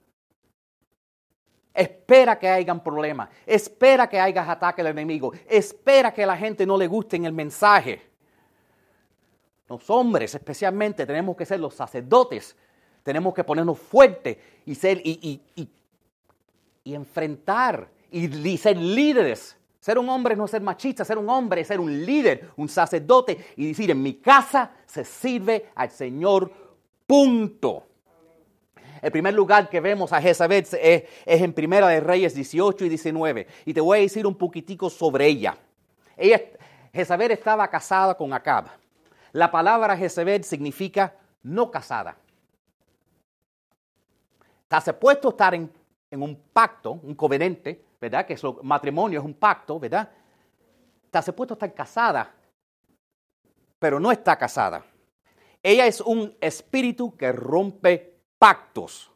espera 1.74 2.40
que 2.40 2.48
hayan 2.48 2.82
problemas, 2.82 3.28
espera 3.46 4.08
que 4.08 4.18
haya 4.18 4.50
ataque 4.50 4.82
del 4.82 4.94
enemigo, 4.94 5.34
espera 5.46 6.14
que 6.14 6.26
la 6.26 6.38
gente 6.38 6.66
no 6.66 6.78
le 6.78 6.88
guste 6.88 7.18
en 7.18 7.26
el 7.26 7.34
mensaje. 7.34 8.02
Los 9.68 9.90
hombres 9.90 10.34
especialmente 10.34 11.06
tenemos 11.06 11.36
que 11.36 11.46
ser 11.46 11.60
los 11.60 11.74
sacerdotes, 11.74 12.56
tenemos 13.04 13.34
que 13.34 13.44
ponernos 13.44 13.78
fuertes 13.78 14.38
y, 14.66 14.74
ser, 14.74 15.02
y, 15.04 15.42
enfrentar 16.86 17.90
y 18.10 18.58
ser 18.58 18.78
líderes. 18.78 19.58
Ser 19.84 20.00
un 20.00 20.08
hombre 20.08 20.34
no 20.34 20.48
ser 20.48 20.62
machista, 20.62 21.04
ser 21.04 21.18
un 21.18 21.30
hombre 21.30 21.60
es 21.60 21.68
ser 21.68 21.82
un 21.82 22.06
líder, 22.06 22.52
un 22.56 22.70
sacerdote 22.70 23.48
y 23.58 23.68
decir, 23.68 23.92
en 23.92 24.02
mi 24.02 24.14
casa 24.14 24.72
se 24.86 25.04
sirve 25.04 25.72
al 25.76 25.92
Señor, 25.92 26.50
punto. 27.06 27.86
El 29.02 29.12
primer 29.12 29.34
lugar 29.34 29.70
que 29.70 29.82
vemos 29.82 30.14
a 30.14 30.22
Jezabel 30.22 30.66
es, 30.80 31.04
en 31.26 31.52
Primera 31.52 31.90
de 31.90 32.00
Reyes 32.00 32.34
18 32.34 32.86
y 32.86 32.88
19. 32.88 33.48
Y 33.66 33.74
te 33.74 33.82
voy 33.82 33.98
a 33.98 34.02
decir 34.04 34.26
un 34.26 34.36
poquitico 34.36 34.90
sobre 34.90 35.28
ella. 35.28 35.58
ella 36.16 36.42
Jezabel 36.94 37.32
estaba 37.32 37.68
casada 37.68 38.16
con 38.16 38.32
Acab. 38.32 38.68
La 39.34 39.52
palabra 39.52 39.98
Jezebel 39.98 40.46
significa 40.46 41.14
no 41.42 41.70
casada. 41.70 42.16
Está 44.72 44.98
puesto 44.98 45.28
estar 45.28 45.54
en, 45.54 45.70
un 46.12 46.42
pacto, 46.54 46.94
un 47.04 47.16
covenante, 47.16 47.84
¿verdad? 48.04 48.26
Que 48.26 48.36
su 48.36 48.60
matrimonio 48.64 49.22
es 49.22 49.26
un 49.26 49.34
pacto, 49.34 49.80
¿verdad? 49.80 50.12
Está 51.06 51.22
supuesto 51.22 51.54
estar 51.54 51.74
casada, 51.74 52.36
pero 53.80 53.98
no 53.98 54.12
está 54.12 54.38
casada. 54.38 54.86
Ella 55.62 55.88
es 55.88 56.02
un 56.02 56.36
espíritu 56.42 57.16
que 57.16 57.32
rompe 57.32 58.20
pactos. 58.38 59.10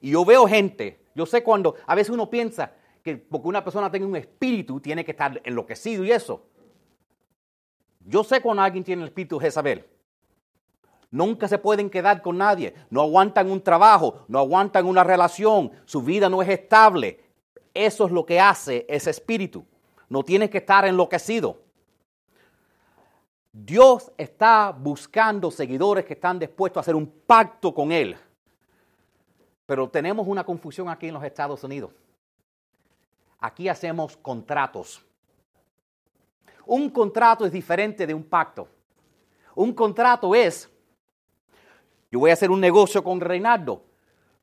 Y 0.00 0.12
yo 0.12 0.24
veo 0.24 0.48
gente, 0.48 1.04
yo 1.14 1.26
sé 1.26 1.42
cuando 1.42 1.74
a 1.86 1.94
veces 1.94 2.14
uno 2.14 2.30
piensa 2.30 2.72
que 3.02 3.18
porque 3.18 3.48
una 3.48 3.62
persona 3.62 3.90
tenga 3.90 4.06
un 4.06 4.16
espíritu 4.16 4.80
tiene 4.80 5.04
que 5.04 5.10
estar 5.10 5.38
enloquecido 5.44 6.02
y 6.02 6.10
eso. 6.10 6.46
Yo 8.06 8.24
sé 8.24 8.40
cuando 8.40 8.62
alguien 8.62 8.84
tiene 8.84 9.02
el 9.02 9.08
espíritu 9.08 9.38
de 9.38 9.44
Jezabel. 9.44 9.84
Nunca 11.10 11.46
se 11.46 11.58
pueden 11.58 11.90
quedar 11.90 12.22
con 12.22 12.38
nadie. 12.38 12.74
No 12.88 13.02
aguantan 13.02 13.50
un 13.50 13.60
trabajo, 13.60 14.24
no 14.28 14.38
aguantan 14.38 14.86
una 14.86 15.04
relación. 15.04 15.72
Su 15.84 16.02
vida 16.02 16.30
no 16.30 16.40
es 16.40 16.48
estable. 16.48 17.23
Eso 17.72 18.06
es 18.06 18.12
lo 18.12 18.24
que 18.24 18.38
hace 18.38 18.86
ese 18.88 19.10
espíritu. 19.10 19.64
No 20.08 20.22
tienes 20.22 20.50
que 20.50 20.58
estar 20.58 20.84
enloquecido. 20.84 21.60
Dios 23.52 24.12
está 24.16 24.72
buscando 24.76 25.50
seguidores 25.50 26.04
que 26.04 26.14
están 26.14 26.38
dispuestos 26.38 26.78
a 26.78 26.80
hacer 26.82 26.94
un 26.94 27.06
pacto 27.06 27.72
con 27.72 27.92
Él. 27.92 28.16
Pero 29.66 29.88
tenemos 29.88 30.26
una 30.26 30.44
confusión 30.44 30.88
aquí 30.88 31.08
en 31.08 31.14
los 31.14 31.24
Estados 31.24 31.62
Unidos. 31.64 31.92
Aquí 33.40 33.68
hacemos 33.68 34.16
contratos. 34.16 35.04
Un 36.66 36.90
contrato 36.90 37.44
es 37.44 37.52
diferente 37.52 38.06
de 38.06 38.14
un 38.14 38.24
pacto. 38.24 38.68
Un 39.54 39.72
contrato 39.72 40.34
es, 40.34 40.70
yo 42.10 42.18
voy 42.18 42.30
a 42.30 42.34
hacer 42.34 42.50
un 42.50 42.60
negocio 42.60 43.04
con 43.04 43.20
Reinaldo. 43.20 43.84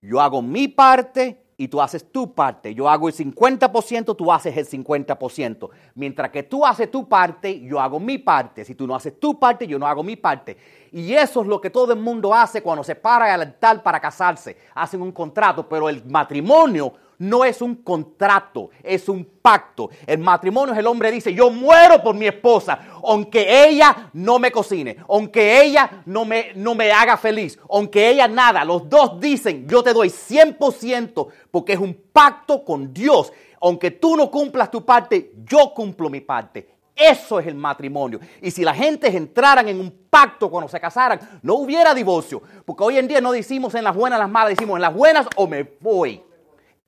Yo 0.02 0.21
hago 0.21 0.41
mi 0.41 0.67
parte 0.67 1.40
y 1.62 1.67
tú 1.67 1.80
haces 1.80 2.12
tu 2.12 2.34
parte. 2.34 2.74
Yo 2.74 2.89
hago 2.89 3.08
el 3.08 3.13
50%, 3.13 4.15
tú 4.15 4.32
haces 4.32 4.58
el 4.58 4.67
50%. 4.67 5.69
Mientras 5.93 6.32
que 6.32 6.41
tú 6.41 6.65
haces 6.65 6.89
tu 6.89 7.08
parte, 7.08 7.62
yo 7.62 7.80
hago 7.80 8.00
mi 8.00 8.17
parte. 8.17 8.65
Si 8.65 8.74
tú 8.74 8.88
no 8.88 8.95
haces 8.95 9.19
tu 9.19 9.39
parte, 9.39 9.67
yo 9.67 9.78
no 9.78 9.86
hago 9.86 10.02
mi 10.02 10.15
parte. 10.15 10.58
Y 10.91 11.13
eso 11.13 11.41
es 11.41 11.47
lo 11.47 11.62
que 11.62 11.69
todo 11.69 11.93
el 11.93 12.00
mundo 12.00 12.34
hace 12.34 12.63
cuando 12.63 12.84
se 12.84 12.95
para 12.95 13.32
al 13.32 13.41
altar 13.41 13.84
para 13.84 14.00
casarse. 14.00 14.58
Hacen 14.74 15.04
un 15.04 15.12
contrato, 15.12 15.69
pero 15.69 15.88
el 15.88 16.04
matrimonio 16.06 16.93
no 17.21 17.45
es 17.45 17.62
un 17.62 17.75
contrato, 17.75 18.71
es 18.81 19.07
un 19.07 19.23
pacto. 19.23 19.91
El 20.07 20.17
matrimonio 20.17 20.73
es 20.73 20.79
el 20.79 20.88
hombre 20.88 21.12
dice, 21.12 21.31
yo 21.31 21.51
muero 21.51 22.01
por 22.01 22.15
mi 22.15 22.25
esposa, 22.25 22.79
aunque 23.03 23.67
ella 23.67 24.10
no 24.13 24.39
me 24.39 24.51
cocine, 24.51 24.97
aunque 25.07 25.62
ella 25.62 26.01
no 26.07 26.25
me, 26.25 26.51
no 26.55 26.73
me 26.73 26.91
haga 26.91 27.17
feliz, 27.17 27.60
aunque 27.69 28.10
ella 28.10 28.27
nada. 28.27 28.65
Los 28.65 28.89
dos 28.89 29.19
dicen, 29.19 29.67
yo 29.67 29.84
te 29.84 29.93
doy 29.93 30.10
100% 30.10 31.27
porque 31.51 31.73
es 31.73 31.79
un 31.79 31.93
pacto 32.12 32.65
con 32.65 32.91
Dios. 32.91 33.31
Aunque 33.62 33.91
tú 33.91 34.17
no 34.17 34.31
cumplas 34.31 34.71
tu 34.71 34.84
parte, 34.84 35.31
yo 35.45 35.75
cumplo 35.75 36.10
mi 36.10 36.21
parte. 36.21 36.69
Eso 36.95 37.39
es 37.39 37.45
el 37.45 37.53
matrimonio. 37.53 38.19
Y 38.41 38.49
si 38.49 38.63
la 38.63 38.73
gente 38.73 39.15
entraran 39.15 39.67
en 39.67 39.79
un 39.79 39.91
pacto 40.10 40.49
cuando 40.49 40.67
se 40.67 40.79
casaran, 40.79 41.19
no 41.43 41.53
hubiera 41.53 41.93
divorcio. 41.93 42.41
Porque 42.65 42.84
hoy 42.84 42.97
en 42.97 43.07
día 43.07 43.21
no 43.21 43.31
decimos 43.31 43.75
en 43.75 43.84
las 43.84 43.95
buenas, 43.95 44.17
las 44.17 44.29
malas, 44.29 44.49
decimos 44.49 44.77
en 44.77 44.81
las 44.81 44.93
buenas 44.93 45.27
o 45.36 45.47
me 45.47 45.62
voy. 45.79 46.23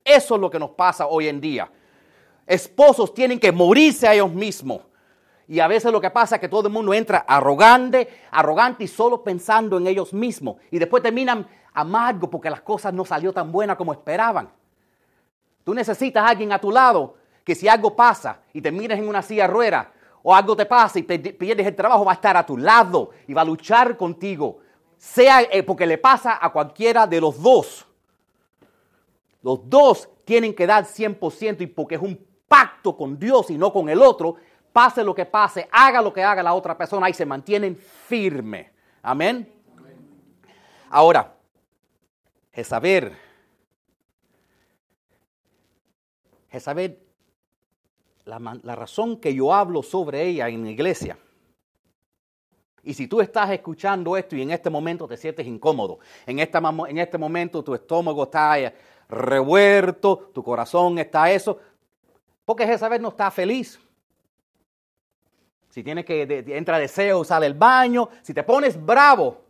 Eso 0.03 0.35
es 0.35 0.41
lo 0.41 0.49
que 0.49 0.59
nos 0.59 0.71
pasa 0.71 1.07
hoy 1.07 1.27
en 1.27 1.39
día. 1.39 1.69
Esposos 2.45 3.13
tienen 3.13 3.39
que 3.39 3.51
morirse 3.51 4.07
a 4.07 4.13
ellos 4.13 4.31
mismos. 4.31 4.81
Y 5.47 5.59
a 5.59 5.67
veces 5.67 5.91
lo 5.91 6.01
que 6.01 6.09
pasa 6.09 6.35
es 6.35 6.41
que 6.41 6.49
todo 6.49 6.67
el 6.67 6.73
mundo 6.73 6.93
entra 6.93 7.25
arrogante, 7.27 8.09
arrogante 8.31 8.83
y 8.85 8.87
solo 8.87 9.23
pensando 9.23 9.77
en 9.77 9.87
ellos 9.87 10.13
mismos. 10.13 10.57
Y 10.71 10.79
después 10.79 11.03
terminan 11.03 11.47
amargo 11.73 12.29
porque 12.29 12.49
las 12.49 12.61
cosas 12.61 12.93
no 12.93 13.05
salió 13.05 13.33
tan 13.33 13.51
buenas 13.51 13.77
como 13.77 13.91
esperaban. 13.91 14.49
Tú 15.63 15.73
necesitas 15.73 16.23
a 16.23 16.29
alguien 16.29 16.51
a 16.51 16.59
tu 16.59 16.71
lado 16.71 17.15
que 17.43 17.55
si 17.55 17.67
algo 17.67 17.95
pasa 17.95 18.39
y 18.53 18.61
te 18.61 18.71
miras 18.71 18.99
en 18.99 19.07
una 19.07 19.21
silla 19.21 19.47
rueda 19.47 19.91
o 20.21 20.33
algo 20.33 20.55
te 20.55 20.65
pasa 20.65 20.99
y 20.99 21.03
te 21.03 21.19
pierdes 21.19 21.67
el 21.67 21.75
trabajo, 21.75 22.05
va 22.05 22.13
a 22.13 22.15
estar 22.15 22.37
a 22.37 22.45
tu 22.45 22.57
lado 22.57 23.11
y 23.27 23.33
va 23.33 23.41
a 23.41 23.45
luchar 23.45 23.97
contigo. 23.97 24.59
Sea 24.97 25.41
eh, 25.41 25.63
porque 25.63 25.85
le 25.85 25.97
pasa 25.97 26.39
a 26.41 26.51
cualquiera 26.51 27.05
de 27.05 27.19
los 27.19 27.41
dos. 27.41 27.85
Los 29.43 29.69
dos 29.69 30.09
tienen 30.25 30.55
que 30.55 30.65
dar 30.65 30.85
100% 30.85 31.61
y 31.61 31.67
porque 31.67 31.95
es 31.95 32.01
un 32.01 32.17
pacto 32.47 32.95
con 32.95 33.19
Dios 33.19 33.49
y 33.49 33.57
no 33.57 33.71
con 33.71 33.89
el 33.89 34.01
otro, 34.01 34.37
pase 34.71 35.03
lo 35.03 35.13
que 35.13 35.25
pase, 35.25 35.67
haga 35.71 36.01
lo 36.01 36.11
que 36.11 36.23
haga 36.23 36.41
la 36.41 36.53
otra 36.53 36.77
persona 36.77 37.09
y 37.09 37.13
se 37.13 37.25
mantienen 37.25 37.75
firme. 37.75 38.71
Amén. 39.01 39.51
Ahora, 40.89 41.35
Jezabel, 42.53 43.11
Jezabel, 46.49 46.99
la, 48.25 48.59
la 48.61 48.75
razón 48.75 49.17
que 49.17 49.33
yo 49.33 49.53
hablo 49.53 49.83
sobre 49.83 50.23
ella 50.23 50.47
en 50.47 50.63
la 50.63 50.71
iglesia, 50.71 51.17
y 52.85 52.93
si 52.93 53.07
tú 53.07 53.21
estás 53.21 53.49
escuchando 53.49 54.17
esto 54.17 54.35
y 54.35 54.41
en 54.41 54.51
este 54.51 54.69
momento 54.69 55.07
te 55.07 55.15
sientes 55.15 55.47
incómodo, 55.47 55.99
en, 56.25 56.39
en 56.39 56.97
este 56.97 57.17
momento 57.17 57.63
tu 57.63 57.73
estómago 57.73 58.23
está 58.23 58.57
revuelto, 59.13 60.31
tu 60.33 60.43
corazón 60.43 60.99
está 60.99 61.31
eso, 61.31 61.59
porque 62.45 62.65
Jezabel 62.65 63.01
no 63.01 63.09
está 63.09 63.31
feliz. 63.31 63.79
Si 65.69 65.83
tienes 65.83 66.05
que, 66.05 66.43
entra 66.49 66.77
deseo, 66.77 67.23
sale 67.23 67.47
el 67.47 67.55
baño, 67.55 68.09
si 68.21 68.33
te 68.33 68.43
pones 68.43 68.83
bravo, 68.83 69.41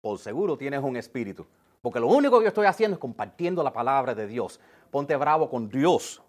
por 0.00 0.18
seguro 0.18 0.56
tienes 0.56 0.82
un 0.82 0.96
espíritu. 0.96 1.46
Porque 1.82 2.00
lo 2.00 2.06
único 2.06 2.38
que 2.38 2.44
yo 2.44 2.48
estoy 2.48 2.66
haciendo 2.66 2.94
es 2.94 3.00
compartiendo 3.00 3.62
la 3.62 3.72
palabra 3.72 4.14
de 4.14 4.26
Dios. 4.26 4.60
Ponte 4.90 5.16
bravo 5.16 5.50
con 5.50 5.68
Dios. 5.68 6.22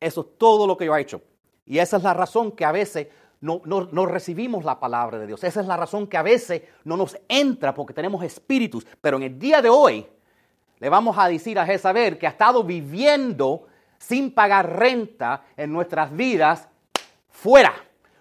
Eso 0.00 0.20
es 0.22 0.38
todo 0.38 0.66
lo 0.66 0.76
que 0.76 0.86
yo 0.86 0.96
he 0.96 1.00
hecho. 1.00 1.22
Y 1.66 1.78
esa 1.78 1.98
es 1.98 2.02
la 2.02 2.14
razón 2.14 2.52
que 2.52 2.64
a 2.64 2.72
veces 2.72 3.08
no, 3.40 3.60
no, 3.64 3.88
no, 3.92 4.06
recibimos 4.06 4.64
la 4.64 4.80
palabra 4.80 5.18
de 5.18 5.26
Dios. 5.26 5.44
Esa 5.44 5.60
es 5.60 5.66
la 5.66 5.76
razón 5.76 6.06
que 6.06 6.16
a 6.16 6.22
veces 6.22 6.62
no 6.84 6.96
nos 6.96 7.18
entra 7.28 7.74
porque 7.74 7.94
tenemos 7.94 8.24
espíritus. 8.24 8.86
Pero 9.00 9.18
en 9.18 9.24
el 9.24 9.38
día 9.38 9.62
de 9.62 9.68
hoy 9.68 10.06
le 10.80 10.88
vamos 10.88 11.16
a 11.18 11.28
decir 11.28 11.58
a 11.58 11.66
Jezabel 11.66 12.18
que 12.18 12.26
ha 12.26 12.30
estado 12.30 12.64
viviendo 12.64 13.66
sin 13.98 14.32
pagar 14.32 14.78
renta 14.78 15.42
en 15.56 15.72
nuestras 15.72 16.10
vidas, 16.10 16.68
fuera. 17.28 17.72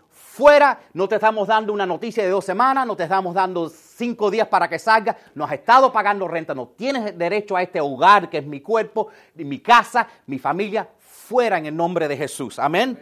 Fuera, 0.10 0.80
no 0.93 1.08
te 1.08 1.15
estamos 1.15 1.48
dando 1.48 1.74
una 1.74 1.86
noticia 1.86 2.24
de 2.24 2.30
dos 2.30 2.45
semanas, 2.45 2.86
no 2.86 2.95
te 2.95 3.04
estamos 3.04 3.34
dando 3.34 3.69
cinco 3.69 4.30
días 4.30 4.48
para 4.48 4.69
que 4.69 4.80
salga, 4.80 5.17
no 5.36 5.43
has 5.43 5.54
estado 5.54 5.91
pagando 5.91 6.28
renta, 6.28 6.54
no 6.54 6.67
tienes 6.67 7.17
derecho 7.17 7.56
a 7.56 7.62
este 7.62 7.82
hogar 7.82 8.30
que 8.30 8.38
es 8.38 8.45
mi 8.45 8.62
cuerpo, 8.62 9.10
mi 9.36 9.60
casa, 9.60 10.08
mi 10.28 10.39
familia, 10.39 10.88
fuera 10.98 11.58
en 11.58 11.65
el 11.65 11.76
nombre 11.76 12.08
de 12.08 12.15
Jesús. 12.15 12.60
Amén. 12.60 12.98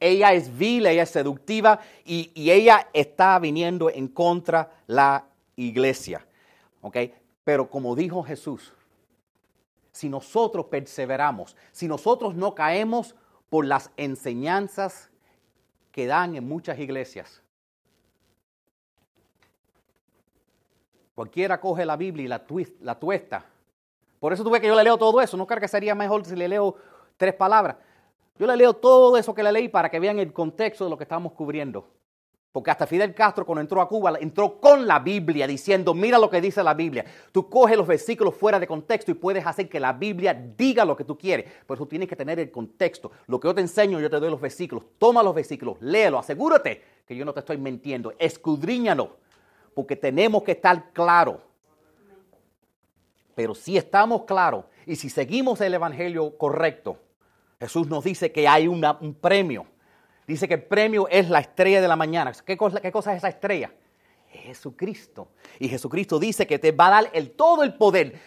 Ella 0.00 0.32
es 0.32 0.56
vil, 0.56 0.86
ella 0.86 1.02
es 1.02 1.10
seductiva 1.10 1.80
y, 2.04 2.30
ella 2.50 2.88
está 2.92 3.38
viniendo 3.38 3.90
en 3.90 4.08
contra 4.08 4.70
la 4.86 5.24
iglesia. 5.56 6.24
¿Ok? 6.80 6.96
Pero 7.48 7.70
como 7.70 7.96
dijo 7.96 8.22
Jesús, 8.22 8.74
si 9.90 10.10
nosotros 10.10 10.66
perseveramos, 10.66 11.56
si 11.72 11.88
nosotros 11.88 12.34
no 12.34 12.54
caemos 12.54 13.14
por 13.48 13.64
las 13.64 13.90
enseñanzas 13.96 15.08
que 15.90 16.06
dan 16.06 16.36
en 16.36 16.46
muchas 16.46 16.78
iglesias, 16.78 17.40
cualquiera 21.14 21.58
coge 21.58 21.86
la 21.86 21.96
Biblia 21.96 22.26
y 22.26 22.28
la, 22.28 22.44
la 22.80 22.98
tuesta. 22.98 23.46
Por 24.20 24.34
eso 24.34 24.44
tuve 24.44 24.60
que 24.60 24.66
yo 24.66 24.74
le 24.74 24.84
leo 24.84 24.98
todo 24.98 25.18
eso. 25.18 25.38
No 25.38 25.46
creo 25.46 25.58
que 25.58 25.68
sería 25.68 25.94
mejor 25.94 26.26
si 26.26 26.36
le 26.36 26.48
leo 26.48 26.76
tres 27.16 27.32
palabras. 27.32 27.76
Yo 28.38 28.46
le 28.46 28.58
leo 28.58 28.74
todo 28.74 29.16
eso 29.16 29.34
que 29.34 29.42
le 29.42 29.52
leí 29.52 29.70
para 29.70 29.88
que 29.88 29.98
vean 29.98 30.18
el 30.18 30.34
contexto 30.34 30.84
de 30.84 30.90
lo 30.90 30.98
que 30.98 31.04
estamos 31.04 31.32
cubriendo. 31.32 31.88
Porque 32.50 32.70
hasta 32.70 32.86
Fidel 32.86 33.14
Castro 33.14 33.44
cuando 33.44 33.60
entró 33.60 33.80
a 33.80 33.88
Cuba, 33.88 34.14
entró 34.20 34.58
con 34.58 34.86
la 34.86 34.98
Biblia 34.98 35.46
diciendo, 35.46 35.92
mira 35.92 36.18
lo 36.18 36.30
que 36.30 36.40
dice 36.40 36.62
la 36.62 36.72
Biblia. 36.72 37.04
Tú 37.30 37.48
coges 37.48 37.76
los 37.76 37.86
versículos 37.86 38.34
fuera 38.34 38.58
de 38.58 38.66
contexto 38.66 39.10
y 39.10 39.14
puedes 39.14 39.46
hacer 39.46 39.68
que 39.68 39.78
la 39.78 39.92
Biblia 39.92 40.32
diga 40.34 40.84
lo 40.84 40.96
que 40.96 41.04
tú 41.04 41.18
quieres. 41.18 41.50
Pero 41.66 41.78
tú 41.78 41.86
tienes 41.86 42.08
que 42.08 42.16
tener 42.16 42.38
el 42.38 42.50
contexto. 42.50 43.12
Lo 43.26 43.38
que 43.38 43.48
yo 43.48 43.54
te 43.54 43.60
enseño, 43.60 44.00
yo 44.00 44.08
te 44.08 44.18
doy 44.18 44.30
los 44.30 44.40
versículos. 44.40 44.84
Toma 44.96 45.22
los 45.22 45.34
versículos, 45.34 45.76
léelo, 45.80 46.18
asegúrate 46.18 46.82
que 47.06 47.14
yo 47.14 47.24
no 47.24 47.34
te 47.34 47.40
estoy 47.40 47.58
mintiendo. 47.58 48.14
Escudriñalo, 48.18 49.18
porque 49.74 49.96
tenemos 49.96 50.42
que 50.42 50.52
estar 50.52 50.90
claros. 50.92 51.36
Pero 53.34 53.54
si 53.54 53.76
estamos 53.76 54.24
claros 54.24 54.64
y 54.86 54.96
si 54.96 55.10
seguimos 55.10 55.60
el 55.60 55.74
Evangelio 55.74 56.36
correcto, 56.36 56.98
Jesús 57.60 57.88
nos 57.88 58.04
dice 58.04 58.32
que 58.32 58.48
hay 58.48 58.66
un 58.66 59.16
premio 59.20 59.66
Dice 60.28 60.46
que 60.46 60.54
el 60.54 60.62
premio 60.62 61.08
es 61.08 61.30
la 61.30 61.38
estrella 61.38 61.80
de 61.80 61.88
la 61.88 61.96
mañana. 61.96 62.32
¿Qué 62.44 62.54
cosa, 62.58 62.82
qué 62.82 62.92
cosa 62.92 63.12
es 63.12 63.18
esa 63.18 63.30
estrella? 63.30 63.72
Jesucristo. 64.28 65.28
Y 65.58 65.68
Jesucristo 65.68 66.18
dice 66.18 66.46
que 66.46 66.58
te 66.58 66.70
va 66.70 66.88
a 66.88 66.90
dar 66.90 67.10
el, 67.14 67.30
todo 67.30 67.62
el 67.62 67.72
poder. 67.72 68.20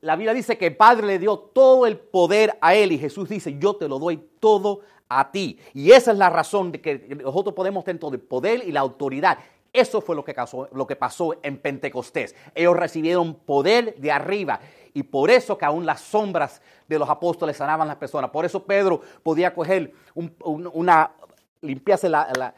La 0.00 0.14
Biblia 0.14 0.32
dice 0.32 0.56
que 0.56 0.68
el 0.68 0.76
Padre 0.76 1.08
le 1.08 1.18
dio 1.18 1.36
todo 1.36 1.86
el 1.86 1.98
poder 1.98 2.56
a 2.60 2.76
él 2.76 2.92
y 2.92 2.98
Jesús 2.98 3.28
dice, 3.28 3.58
yo 3.58 3.74
te 3.74 3.88
lo 3.88 3.98
doy 3.98 4.16
todo 4.38 4.82
a 5.08 5.32
ti. 5.32 5.58
Y 5.74 5.90
esa 5.90 6.12
es 6.12 6.18
la 6.18 6.30
razón 6.30 6.70
de 6.70 6.80
que 6.80 7.18
nosotros 7.20 7.52
podemos 7.52 7.82
tener 7.82 7.98
todo 7.98 8.14
el 8.14 8.20
poder 8.20 8.62
y 8.64 8.70
la 8.70 8.80
autoridad. 8.80 9.38
Eso 9.72 10.00
fue 10.00 10.16
lo 10.16 10.24
que, 10.24 10.34
lo 10.72 10.86
que 10.86 10.96
pasó 10.96 11.36
en 11.42 11.58
Pentecostés. 11.58 12.36
Ellos 12.54 12.76
recibieron 12.76 13.34
poder 13.34 13.96
de 13.96 14.12
arriba 14.12 14.60
y 14.94 15.04
por 15.04 15.30
eso 15.30 15.56
que 15.56 15.64
aún 15.64 15.86
las 15.86 16.00
sombras 16.00 16.60
de 16.88 16.98
los 16.98 17.08
apóstoles 17.08 17.56
sanaban 17.56 17.86
las 17.86 17.96
personas. 17.96 18.30
Por 18.30 18.44
eso 18.44 18.64
Pedro 18.64 19.00
podía 19.22 19.54
coger 19.54 19.92
una, 20.14 21.12
limpiarse 21.62 22.08
la, 22.08 22.54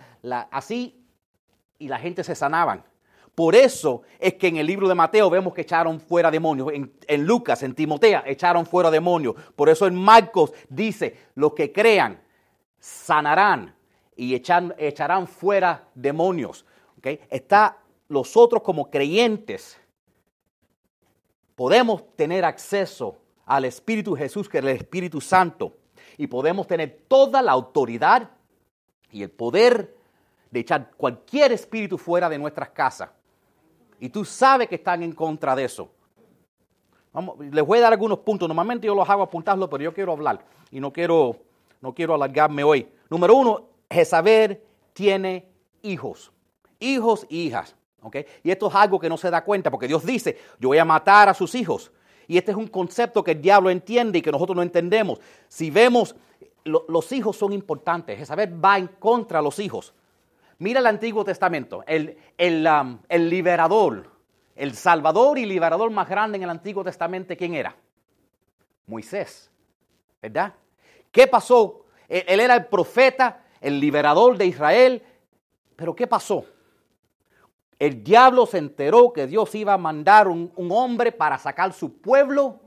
así 0.50 1.04
y 1.78 1.88
la 1.88 1.98
gente 1.98 2.24
se 2.24 2.34
sanaban. 2.34 2.84
Por 3.34 3.54
eso 3.54 4.02
es 4.18 4.34
que 4.34 4.48
en 4.48 4.58
el 4.58 4.66
libro 4.66 4.88
de 4.88 4.94
Mateo 4.94 5.30
vemos 5.30 5.54
que 5.54 5.62
echaron 5.62 6.00
fuera 6.00 6.30
demonios. 6.30 6.70
En, 6.72 7.26
Lucas, 7.26 7.62
en 7.62 7.74
Timotea, 7.74 8.24
echaron 8.26 8.66
fuera 8.66 8.90
demonios. 8.90 9.34
Por 9.56 9.68
eso 9.70 9.86
en 9.86 9.94
Marcos 9.94 10.52
dice, 10.68 11.16
los 11.34 11.54
que 11.54 11.72
crean 11.72 12.20
sanarán 12.78 13.74
y 14.14 14.34
echarán 14.34 15.26
fuera 15.26 15.88
demonios. 15.94 16.66
¿Okay? 16.98 17.20
Está 17.30 17.78
los 18.08 18.36
otros 18.36 18.62
como 18.62 18.90
creyentes. 18.90 19.78
Podemos 21.54 22.14
tener 22.16 22.44
acceso 22.44 23.16
al 23.46 23.64
Espíritu 23.64 24.14
Jesús, 24.14 24.48
que 24.48 24.58
es 24.58 24.64
el 24.64 24.70
Espíritu 24.70 25.22
Santo. 25.22 25.78
Y 26.18 26.26
podemos 26.26 26.66
tener 26.66 27.04
toda 27.08 27.40
la 27.40 27.52
autoridad 27.52 28.30
y 29.12 29.22
el 29.22 29.30
poder 29.30 29.94
de 30.50 30.60
echar 30.60 30.90
cualquier 30.96 31.52
espíritu 31.52 31.96
fuera 31.96 32.28
de 32.28 32.38
nuestras 32.38 32.70
casas. 32.70 33.10
Y 34.00 34.08
tú 34.08 34.24
sabes 34.24 34.68
que 34.68 34.74
están 34.74 35.02
en 35.02 35.12
contra 35.12 35.54
de 35.54 35.64
eso. 35.64 35.90
Vamos, 37.12 37.38
les 37.38 37.64
voy 37.64 37.78
a 37.78 37.82
dar 37.82 37.92
algunos 37.92 38.18
puntos. 38.18 38.48
Normalmente 38.48 38.86
yo 38.86 38.94
los 38.94 39.08
hago 39.08 39.22
apuntarlo, 39.22 39.68
pero 39.70 39.84
yo 39.84 39.94
quiero 39.94 40.12
hablar 40.12 40.44
y 40.70 40.80
no 40.80 40.92
quiero, 40.92 41.36
no 41.80 41.94
quiero 41.94 42.14
alargarme 42.14 42.64
hoy. 42.64 42.88
Número 43.08 43.34
uno, 43.34 43.68
Jezabel 43.90 44.60
tiene 44.92 45.46
hijos. 45.82 46.32
Hijos 46.80 47.26
y 47.28 47.42
hijas. 47.42 47.76
¿okay? 48.00 48.26
Y 48.42 48.50
esto 48.50 48.68
es 48.68 48.74
algo 48.74 48.98
que 48.98 49.08
no 49.08 49.16
se 49.16 49.30
da 49.30 49.44
cuenta 49.44 49.70
porque 49.70 49.86
Dios 49.86 50.04
dice, 50.04 50.38
yo 50.58 50.68
voy 50.68 50.78
a 50.78 50.84
matar 50.84 51.28
a 51.28 51.34
sus 51.34 51.54
hijos. 51.54 51.92
Y 52.26 52.38
este 52.38 52.52
es 52.52 52.56
un 52.56 52.68
concepto 52.68 53.22
que 53.22 53.32
el 53.32 53.42
diablo 53.42 53.68
entiende 53.68 54.18
y 54.18 54.22
que 54.22 54.32
nosotros 54.32 54.56
no 54.56 54.62
entendemos. 54.62 55.20
Si 55.48 55.70
vemos 55.70 56.16
los 56.64 57.12
hijos 57.12 57.36
son 57.36 57.52
importantes. 57.52 58.18
Jezabel 58.18 58.64
va 58.64 58.78
en 58.78 58.88
contra 58.88 59.38
de 59.38 59.44
los 59.44 59.58
hijos. 59.58 59.94
Mira 60.58 60.78
el 60.78 60.86
Antiguo 60.86 61.24
Testamento, 61.24 61.82
el, 61.88 62.16
um, 62.68 62.98
el, 63.08 63.28
liberador, 63.28 64.08
el 64.54 64.74
salvador 64.74 65.38
y 65.38 65.44
liberador 65.44 65.90
más 65.90 66.08
grande 66.08 66.36
en 66.36 66.44
el 66.44 66.50
Antiguo 66.50 66.84
Testamento, 66.84 67.34
¿quién 67.36 67.54
era? 67.54 67.74
Moisés, 68.86 69.50
¿verdad? 70.20 70.54
¿Qué 71.10 71.26
pasó? 71.26 71.86
Él, 72.08 72.38
era 72.38 72.54
el 72.54 72.66
profeta, 72.66 73.42
el 73.60 73.80
liberador 73.80 74.38
de 74.38 74.46
Israel, 74.46 75.02
pero 75.74 75.96
¿qué 75.96 76.06
pasó? 76.06 76.46
El 77.76 78.04
diablo 78.04 78.46
se 78.46 78.58
enteró 78.58 79.12
que 79.12 79.26
Dios 79.26 79.52
iba 79.56 79.72
a 79.72 79.78
mandar 79.78 80.28
un, 80.28 80.52
un 80.54 80.70
hombre 80.70 81.10
para 81.10 81.38
sacar 81.38 81.72
su 81.72 82.00
pueblo 82.00 82.60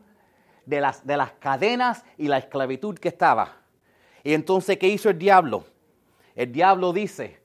de 0.66 0.82
las, 0.82 1.08
de 1.08 1.16
las 1.16 1.32
cadenas 1.34 2.04
y 2.18 2.28
la 2.28 2.40
esclavitud 2.40 2.98
que 3.00 3.08
estaba. 3.08 3.65
Y 4.26 4.34
entonces, 4.34 4.80
¿qué 4.80 4.88
hizo 4.88 5.12
el 5.12 5.20
diablo? 5.20 5.66
El 6.34 6.52
diablo 6.52 6.92
dice, 6.92 7.40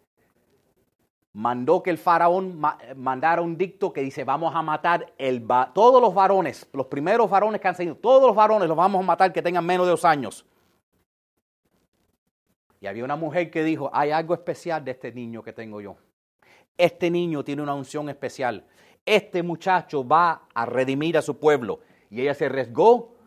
mandó 1.35 1.83
que 1.83 1.91
el 1.91 1.99
faraón 1.99 2.59
mandara 2.97 3.43
un 3.43 3.59
dicto 3.59 3.93
que 3.93 4.01
dice, 4.01 4.25
vamos 4.25 4.55
a 4.57 4.63
matar 4.63 5.13
todos 5.75 6.01
los 6.01 6.15
varones, 6.15 6.67
los 6.73 6.87
primeros 6.87 7.29
varones 7.29 7.61
que 7.61 7.69
han 7.69 7.75
salido, 7.75 7.97
todos 7.97 8.27
los 8.27 8.35
varones 8.35 8.67
los 8.67 8.79
vamos 8.79 9.03
a 9.03 9.07
matar 9.07 9.31
que 9.31 9.43
tengan 9.43 9.67
menos 9.67 9.87
de 9.87 9.91
dos 9.91 10.07
años. 10.07 10.47
Y 12.81 12.87
había 12.87 13.05
una 13.05 13.17
mujer 13.17 13.51
que 13.51 13.63
dijo, 13.63 13.91
hay 13.93 14.11
algo 14.11 14.33
especial 14.33 14.83
de 14.83 14.93
este 14.93 15.13
niño 15.13 15.43
que 15.43 15.53
tengo 15.53 15.83
yo. 15.83 15.97
Este 16.79 17.11
niño 17.11 17.45
tiene 17.45 17.61
una 17.61 17.75
unción 17.75 18.09
especial. 18.09 18.65
Este 19.05 19.43
muchacho 19.43 20.03
va 20.09 20.49
a 20.55 20.65
redimir 20.65 21.19
a 21.19 21.23
su 21.23 21.39
pueblo. 21.39 21.81
Y 22.09 22.23
ella 22.23 22.33
se 22.33 22.47
arriesgó 22.47 23.20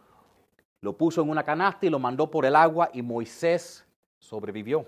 lo 0.83 0.97
puso 0.97 1.21
en 1.21 1.29
una 1.29 1.43
canasta 1.43 1.85
y 1.85 1.89
lo 1.89 1.97
mandó 1.97 2.29
por 2.29 2.45
el 2.45 2.57
agua 2.57 2.89
y 2.91 3.01
Moisés 3.01 3.85
sobrevivió. 4.19 4.85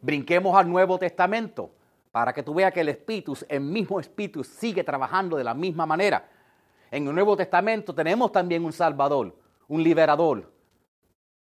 Brinquemos 0.00 0.56
al 0.56 0.70
Nuevo 0.70 0.96
Testamento 0.96 1.72
para 2.12 2.32
que 2.32 2.44
tú 2.44 2.54
veas 2.54 2.72
que 2.72 2.82
el 2.82 2.88
Espíritu, 2.88 3.36
el 3.48 3.62
mismo 3.62 3.98
Espíritu, 3.98 4.44
sigue 4.44 4.84
trabajando 4.84 5.36
de 5.36 5.42
la 5.42 5.54
misma 5.54 5.86
manera. 5.86 6.30
En 6.88 7.08
el 7.08 7.14
Nuevo 7.16 7.36
Testamento 7.36 7.92
tenemos 7.92 8.30
también 8.30 8.64
un 8.64 8.72
Salvador, 8.72 9.36
un 9.66 9.82
liberador, 9.82 10.52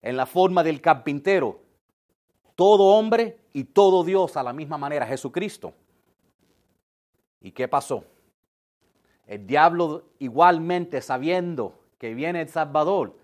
en 0.01 0.17
la 0.17 0.25
forma 0.25 0.63
del 0.63 0.81
carpintero. 0.81 1.61
Todo 2.55 2.85
hombre 2.97 3.41
y 3.53 3.65
todo 3.65 4.03
Dios 4.03 4.37
a 4.37 4.43
la 4.43 4.53
misma 4.53 4.79
manera, 4.79 5.05
Jesucristo. 5.05 5.75
¿Y 7.39 7.51
qué 7.51 7.67
pasó? 7.67 8.05
El 9.27 9.45
diablo 9.45 10.05
igualmente 10.17 10.99
sabiendo 10.99 11.75
que 11.99 12.15
viene 12.15 12.41
el 12.41 12.49
Salvador, 12.49 13.20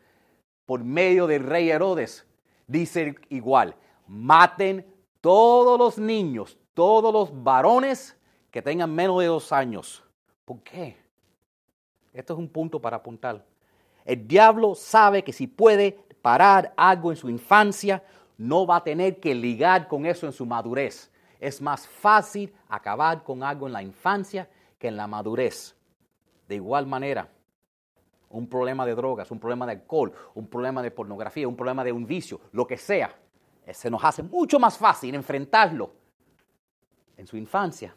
por 0.68 0.84
medio 0.84 1.26
del 1.26 1.44
rey 1.44 1.72
Herodes, 1.72 2.28
dice 2.68 3.16
igual, 3.30 3.74
maten 4.06 4.86
todos 5.22 5.80
los 5.80 5.98
niños, 5.98 6.58
todos 6.76 7.12
los 7.12 7.44
varones 7.44 8.16
que 8.52 8.62
tengan 8.62 8.94
menos 8.94 9.22
de 9.22 9.28
dos 9.28 9.52
años. 9.52 10.04
¿Por 10.46 10.62
qué? 10.62 10.98
Esto 12.14 12.34
es 12.34 12.40
un 12.40 12.50
punto 12.50 12.80
para 12.82 12.98
apuntar. 12.98 13.44
El 14.04 14.28
diablo 14.28 14.76
sabe 14.76 15.24
que 15.24 15.32
si 15.32 15.48
puede 15.48 15.94
parar 16.22 16.74
algo 16.76 17.12
en 17.12 17.18
su 17.18 17.30
infancia, 17.30 18.04
no 18.38 18.68
va 18.68 18.78
a 18.78 18.84
tener 18.84 19.22
que 19.22 19.34
ligar 19.34 19.88
con 19.88 20.06
eso 20.06 20.26
en 20.26 20.34
su 20.34 20.46
madurez. 20.46 21.10
Es 21.40 21.62
más 21.62 21.88
fácil 21.88 22.54
acabar 22.68 23.24
con 23.24 23.42
algo 23.42 23.68
en 23.68 23.74
la 23.74 23.84
infancia 23.84 24.50
que 24.78 24.90
en 24.90 24.98
la 24.98 25.08
madurez. 25.08 25.76
De 26.48 26.56
igual 26.56 26.88
manera, 26.88 27.30
un 28.30 28.48
problema 28.48 28.86
de 28.86 28.96
drogas, 28.96 29.32
un 29.32 29.40
problema 29.40 29.66
de 29.66 29.74
alcohol, 29.74 30.14
un 30.36 30.48
problema 30.48 30.82
de 30.82 30.92
pornografía, 30.92 31.48
un 31.48 31.56
problema 31.56 31.84
de 31.84 31.92
un 31.92 32.06
vicio, 32.06 32.42
lo 32.52 32.68
que 32.68 32.78
sea, 32.78 33.16
se 33.72 33.90
nos 33.90 34.04
hace 34.04 34.24
mucho 34.24 34.60
más 34.60 34.78
fácil 34.78 35.16
enfrentarlo 35.16 35.94
en 37.16 37.28
su 37.28 37.38
infancia 37.38 37.96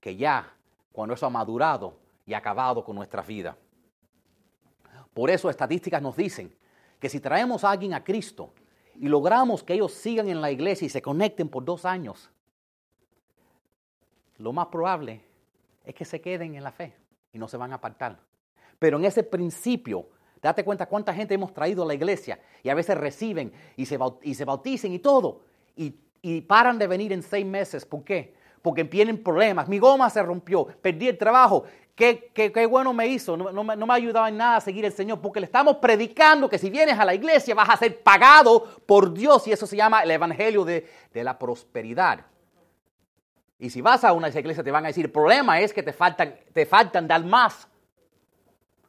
que 0.00 0.16
ya 0.16 0.54
cuando 0.92 1.14
eso 1.14 1.26
ha 1.26 1.30
madurado 1.30 1.98
y 2.26 2.34
acabado 2.34 2.84
con 2.84 2.96
nuestra 2.96 3.22
vida. 3.22 3.56
Por 5.14 5.30
eso 5.30 5.50
estadísticas 5.50 6.00
nos 6.00 6.16
dicen 6.16 6.54
que 7.00 7.08
si 7.08 7.20
traemos 7.20 7.64
a 7.64 7.70
alguien 7.70 7.94
a 7.94 8.04
Cristo 8.04 8.52
y 8.94 9.08
logramos 9.08 9.62
que 9.62 9.74
ellos 9.74 9.92
sigan 9.92 10.28
en 10.28 10.40
la 10.40 10.50
iglesia 10.50 10.86
y 10.86 10.90
se 10.90 11.02
conecten 11.02 11.48
por 11.48 11.64
dos 11.64 11.84
años, 11.84 12.30
lo 14.36 14.52
más 14.52 14.66
probable 14.66 15.24
es 15.84 15.94
que 15.94 16.04
se 16.04 16.20
queden 16.20 16.54
en 16.54 16.62
la 16.62 16.70
fe 16.70 16.94
y 17.32 17.38
no 17.38 17.48
se 17.48 17.56
van 17.56 17.72
a 17.72 17.76
apartar. 17.76 18.20
Pero 18.78 18.98
en 18.98 19.04
ese 19.04 19.22
principio, 19.22 20.08
date 20.40 20.64
cuenta 20.64 20.86
cuánta 20.86 21.12
gente 21.12 21.34
hemos 21.34 21.52
traído 21.52 21.82
a 21.82 21.86
la 21.86 21.94
iglesia 21.94 22.38
y 22.62 22.68
a 22.68 22.74
veces 22.74 22.96
reciben 22.96 23.52
y 23.76 23.86
se, 23.86 23.98
y 24.22 24.34
se 24.34 24.44
bauticen 24.44 24.92
y 24.92 24.98
todo. 24.98 25.40
Y, 25.76 25.94
y 26.22 26.40
paran 26.42 26.78
de 26.78 26.86
venir 26.86 27.12
en 27.12 27.22
seis 27.22 27.46
meses. 27.46 27.84
¿Por 27.84 28.04
qué? 28.04 28.34
Porque 28.62 28.84
tienen 28.84 29.22
problemas. 29.22 29.68
Mi 29.68 29.78
goma 29.78 30.10
se 30.10 30.22
rompió, 30.22 30.66
perdí 30.66 31.08
el 31.08 31.18
trabajo. 31.18 31.64
Qué, 31.94 32.30
qué, 32.32 32.66
bueno 32.66 32.92
me 32.92 33.08
hizo. 33.08 33.36
No, 33.36 33.50
no, 33.52 33.64
me 33.64 33.92
ha 33.92 33.96
ayudado 33.96 34.28
en 34.28 34.36
nada 34.36 34.56
a 34.56 34.60
seguir 34.60 34.84
el 34.84 34.92
Señor. 34.92 35.20
Porque 35.20 35.40
le 35.40 35.46
estamos 35.46 35.78
predicando 35.78 36.48
que 36.48 36.56
si 36.56 36.70
vienes 36.70 36.96
a 36.96 37.04
la 37.04 37.12
iglesia 37.12 37.56
vas 37.56 37.68
a 37.70 37.76
ser 37.76 38.00
pagado 38.02 38.64
por 38.86 39.12
Dios. 39.12 39.48
Y 39.48 39.52
eso 39.52 39.66
se 39.66 39.76
llama 39.76 40.02
el 40.02 40.10
evangelio 40.12 40.64
de, 40.64 40.88
de 41.12 41.24
la 41.24 41.36
prosperidad. 41.36 42.20
Y 43.58 43.70
si 43.70 43.80
vas 43.80 44.04
a 44.04 44.12
una 44.12 44.28
iglesia 44.28 44.62
te 44.62 44.70
van 44.70 44.84
a 44.84 44.88
decir, 44.88 45.06
el 45.06 45.10
problema 45.10 45.60
es 45.60 45.72
que 45.72 45.82
te 45.82 45.92
faltan, 45.92 46.36
te 46.52 46.64
faltan 46.66 47.08
dar 47.08 47.24
más. 47.24 47.66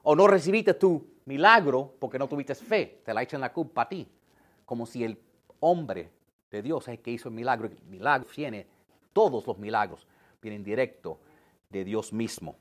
O 0.04 0.16
no 0.16 0.28
recibiste 0.28 0.74
tu 0.74 1.06
milagro 1.26 1.94
porque 2.00 2.20
no 2.20 2.28
tuviste 2.28 2.56
fe. 2.56 3.02
Te 3.06 3.14
la 3.14 3.22
echan 3.22 3.42
la 3.42 3.54
culpa 3.54 3.84
a 3.84 3.90
ti. 3.90 4.08
Como 4.66 4.86
si 4.86 5.04
el 5.04 5.20
hombre 5.60 6.10
de 6.50 6.62
Dios 6.62 6.88
es 6.88 6.96
el 6.96 7.00
que 7.00 7.12
hizo 7.12 7.30
el 7.30 7.36
milagro. 7.36 7.68
El 7.68 7.78
milagro 7.88 8.28
viene, 8.36 8.68
todos 9.14 9.46
los 9.46 9.58
milagros 9.58 10.08
vienen 10.42 10.64
directo 10.64 11.20
de 11.70 11.84
Dios 11.84 12.14
mismo. 12.14 12.56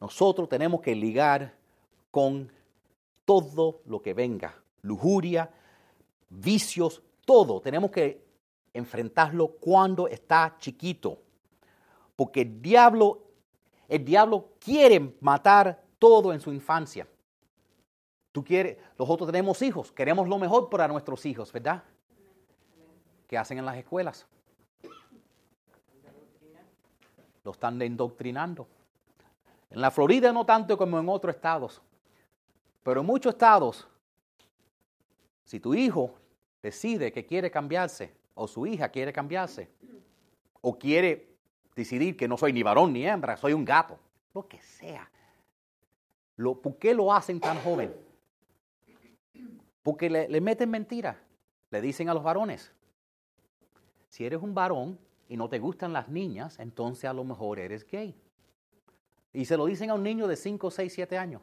Nosotros 0.00 0.48
tenemos 0.48 0.80
que 0.80 0.94
ligar 0.94 1.54
con 2.10 2.50
todo 3.24 3.82
lo 3.86 4.00
que 4.00 4.14
venga. 4.14 4.54
Lujuria, 4.82 5.50
vicios, 6.30 7.02
todo. 7.26 7.60
Tenemos 7.60 7.90
que 7.90 8.24
enfrentarlo 8.72 9.48
cuando 9.48 10.08
está 10.08 10.56
chiquito. 10.58 11.20
Porque 12.16 12.42
el 12.42 12.62
diablo, 12.62 13.29
el 13.90 14.04
diablo 14.04 14.50
quiere 14.60 15.16
matar 15.20 15.82
todo 15.98 16.32
en 16.32 16.40
su 16.40 16.52
infancia. 16.52 17.08
Tú 18.30 18.44
quieres, 18.44 18.78
nosotros 18.96 19.26
tenemos 19.26 19.60
hijos, 19.62 19.90
queremos 19.90 20.28
lo 20.28 20.38
mejor 20.38 20.70
para 20.70 20.86
nuestros 20.86 21.26
hijos, 21.26 21.52
¿verdad? 21.52 21.82
¿Qué 23.26 23.36
hacen 23.36 23.58
en 23.58 23.66
las 23.66 23.76
escuelas? 23.76 24.28
Lo 27.42 27.50
están 27.50 27.82
indoctrinando. 27.82 28.68
En 29.70 29.80
la 29.80 29.90
Florida 29.90 30.32
no 30.32 30.46
tanto 30.46 30.78
como 30.78 31.00
en 31.00 31.08
otros 31.08 31.34
estados, 31.34 31.82
pero 32.84 33.00
en 33.00 33.06
muchos 33.06 33.34
estados, 33.34 33.88
si 35.44 35.58
tu 35.58 35.74
hijo 35.74 36.14
decide 36.62 37.10
que 37.10 37.26
quiere 37.26 37.50
cambiarse, 37.50 38.14
o 38.34 38.46
su 38.46 38.66
hija 38.66 38.88
quiere 38.88 39.12
cambiarse, 39.12 39.68
o 40.60 40.78
quiere 40.78 41.29
decidir 41.80 42.16
que 42.16 42.28
no 42.28 42.36
soy 42.36 42.52
ni 42.52 42.62
varón 42.62 42.92
ni 42.92 43.06
hembra, 43.06 43.36
soy 43.36 43.52
un 43.52 43.64
gato, 43.64 43.98
lo 44.34 44.46
que 44.46 44.60
sea. 44.60 45.10
Lo, 46.36 46.60
¿Por 46.60 46.76
qué 46.76 46.94
lo 46.94 47.12
hacen 47.12 47.40
tan 47.40 47.58
joven? 47.58 47.94
Porque 49.82 50.08
le, 50.08 50.28
le 50.28 50.40
meten 50.40 50.70
mentiras. 50.70 51.16
Le 51.70 51.80
dicen 51.80 52.08
a 52.08 52.14
los 52.14 52.22
varones, 52.22 52.72
si 54.08 54.24
eres 54.24 54.42
un 54.42 54.54
varón 54.54 54.98
y 55.28 55.36
no 55.36 55.48
te 55.48 55.58
gustan 55.58 55.92
las 55.92 56.08
niñas, 56.08 56.58
entonces 56.58 57.04
a 57.04 57.12
lo 57.12 57.24
mejor 57.24 57.58
eres 57.58 57.86
gay. 57.86 58.14
Y 59.32 59.44
se 59.44 59.56
lo 59.56 59.66
dicen 59.66 59.90
a 59.90 59.94
un 59.94 60.02
niño 60.02 60.26
de 60.26 60.36
5, 60.36 60.70
6, 60.70 60.92
7 60.92 61.16
años. 61.16 61.42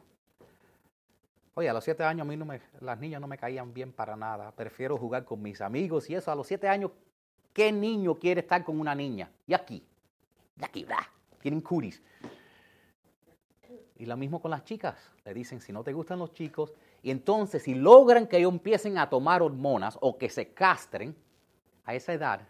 Oye, 1.58 1.68
a 1.68 1.72
los 1.72 1.82
siete 1.82 2.04
años 2.04 2.24
a 2.24 2.30
mí 2.30 2.36
no 2.36 2.44
me, 2.44 2.60
las 2.80 3.00
niñas 3.00 3.20
no 3.20 3.26
me 3.26 3.36
caían 3.36 3.74
bien 3.74 3.90
para 3.92 4.14
nada. 4.14 4.52
Prefiero 4.52 4.96
jugar 4.96 5.24
con 5.24 5.42
mis 5.42 5.60
amigos 5.60 6.08
y 6.08 6.14
eso. 6.14 6.30
A 6.30 6.36
los 6.36 6.46
siete 6.46 6.68
años, 6.68 6.92
¿qué 7.52 7.72
niño 7.72 8.14
quiere 8.14 8.42
estar 8.42 8.62
con 8.62 8.78
una 8.78 8.94
niña? 8.94 9.28
Y 9.44 9.54
aquí, 9.54 9.84
tienen 11.40 11.60
curis. 11.60 12.02
Y 13.96 14.06
lo 14.06 14.16
mismo 14.16 14.40
con 14.40 14.50
las 14.50 14.64
chicas. 14.64 14.96
Le 15.24 15.34
dicen, 15.34 15.60
si 15.60 15.72
no 15.72 15.82
te 15.82 15.92
gustan 15.92 16.18
los 16.18 16.32
chicos, 16.32 16.72
y 17.02 17.10
entonces 17.10 17.62
si 17.62 17.74
logran 17.74 18.26
que 18.26 18.38
ellos 18.38 18.52
empiecen 18.52 18.98
a 18.98 19.08
tomar 19.08 19.42
hormonas 19.42 19.98
o 20.00 20.16
que 20.16 20.28
se 20.28 20.52
castren 20.52 21.16
a 21.84 21.94
esa 21.94 22.12
edad, 22.12 22.40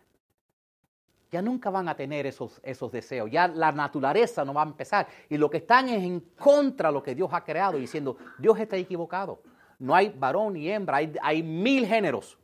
ya 1.31 1.43
nunca 1.43 1.71
van 1.71 1.89
a 1.89 1.95
tener 1.95 2.27
esos, 2.27 2.59
esos 2.63 2.91
deseos, 2.91 3.31
ya 3.31 3.49
la 3.49 3.71
naturaleza 3.71 4.45
no 4.45 4.55
va 4.55 4.63
a 4.63 4.67
empezar. 4.67 5.07
Y 5.29 5.37
lo 5.37 5.51
que 5.51 5.59
están 5.59 5.89
es 5.89 6.03
en 6.03 6.21
contra 6.21 6.89
de 6.89 6.95
lo 6.95 7.03
que 7.03 7.15
Dios 7.15 7.31
ha 7.33 7.45
creado, 7.45 7.79
diciendo, 7.79 8.17
Dios 8.39 8.59
está 8.59 8.77
equivocado. 8.77 9.43
No 9.79 9.95
hay 9.95 10.09
varón 10.09 10.55
ni 10.55 10.71
hembra, 10.71 10.97
hay, 10.97 11.15
hay 11.23 11.43
mil 11.43 11.87
géneros. 11.87 12.39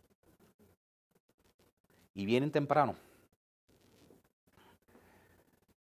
Y 2.15 2.27
vienen 2.27 2.51
temprano. 2.51 2.95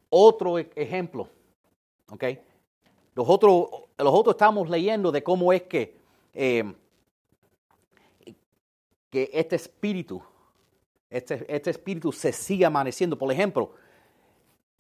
Otro 0.09 0.59
e, 0.59 0.71
ejemplo, 0.75 1.29
¿ok? 2.11 2.25
Los 3.15 3.29
otros, 3.29 3.69
los 3.99 4.15
otros 4.15 4.35
estamos 4.35 4.69
leyendo 4.69 5.11
de 5.11 5.23
cómo 5.23 5.53
es 5.53 5.63
que, 5.63 5.97
eh, 6.35 6.75
que 9.11 9.31
este 9.33 9.57
espíritu 9.57 10.23
este, 11.11 11.47
este, 11.49 11.71
espíritu 11.71 12.13
se 12.13 12.33
sigue 12.33 12.65
amaneciendo. 12.65 13.17
Por 13.17 13.33
ejemplo, 13.33 13.73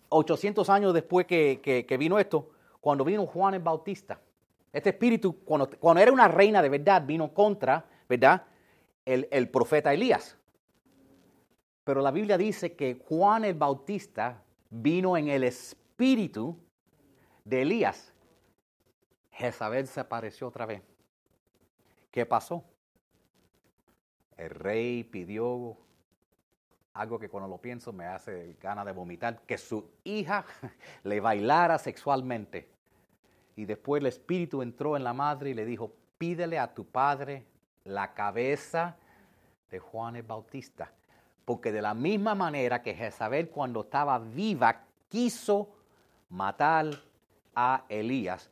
800 0.08 0.68
años 0.70 0.92
después 0.92 1.26
que, 1.26 1.96
vino 1.98 2.18
esto, 2.18 2.50
cuando 2.80 3.04
vino 3.04 3.26
Juan 3.26 3.54
el 3.54 3.62
Bautista, 3.62 4.20
este 4.72 4.90
espíritu, 4.90 5.38
cuando, 5.44 5.70
cuando 5.78 6.02
era 6.02 6.12
una 6.12 6.28
reina 6.28 6.60
de 6.60 6.68
verdad, 6.68 7.02
vino 7.06 7.32
contra, 7.32 7.84
¿verdad? 8.08 8.44
El, 9.04 9.28
el 9.30 9.48
profeta 9.48 9.94
Elías. 9.94 10.36
Pero 11.84 12.02
la 12.02 12.10
Biblia 12.10 12.36
dice 12.36 12.74
que 12.74 13.00
Juan 13.08 13.44
el 13.44 13.54
Bautista 13.54 14.42
vino 14.70 15.16
en 15.16 15.28
el 15.28 15.44
espíritu 15.44 16.58
de 17.44 17.62
Elías. 17.62 18.12
Jezabel 19.32 19.86
se 19.86 20.00
apareció 20.00 20.48
otra 20.48 20.66
vez. 20.66 20.82
¿Qué 22.10 22.24
pasó? 22.24 22.64
El 24.36 24.50
rey 24.50 25.04
pidió 25.04 25.76
algo 26.94 27.18
que 27.18 27.28
cuando 27.28 27.48
lo 27.48 27.58
pienso 27.58 27.92
me 27.92 28.06
hace 28.06 28.56
ganas 28.60 28.86
de 28.86 28.92
vomitar, 28.92 29.42
que 29.42 29.58
su 29.58 29.90
hija 30.04 30.44
le 31.04 31.20
bailara 31.20 31.78
sexualmente. 31.78 32.70
Y 33.54 33.64
después 33.64 34.00
el 34.00 34.06
espíritu 34.06 34.62
entró 34.62 34.96
en 34.96 35.04
la 35.04 35.12
madre 35.12 35.50
y 35.50 35.54
le 35.54 35.64
dijo, 35.64 35.92
pídele 36.18 36.58
a 36.58 36.72
tu 36.72 36.86
padre 36.86 37.46
la 37.84 38.14
cabeza 38.14 38.96
de 39.70 39.78
Juan 39.78 40.16
el 40.16 40.22
Bautista. 40.22 40.92
Porque 41.46 41.72
de 41.72 41.80
la 41.80 41.94
misma 41.94 42.34
manera 42.34 42.82
que 42.82 42.94
Jezabel 42.94 43.48
cuando 43.48 43.80
estaba 43.80 44.18
viva 44.18 44.84
quiso 45.08 45.70
matar 46.28 46.90
a 47.54 47.86
Elías, 47.88 48.50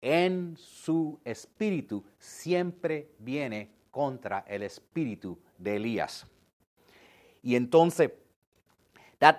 en 0.00 0.56
su 0.56 1.20
espíritu 1.24 2.02
siempre 2.18 3.10
viene 3.18 3.70
contra 3.90 4.44
el 4.46 4.62
espíritu 4.62 5.38
de 5.58 5.76
Elías. 5.76 6.26
Y 7.42 7.56
entonces, 7.56 8.12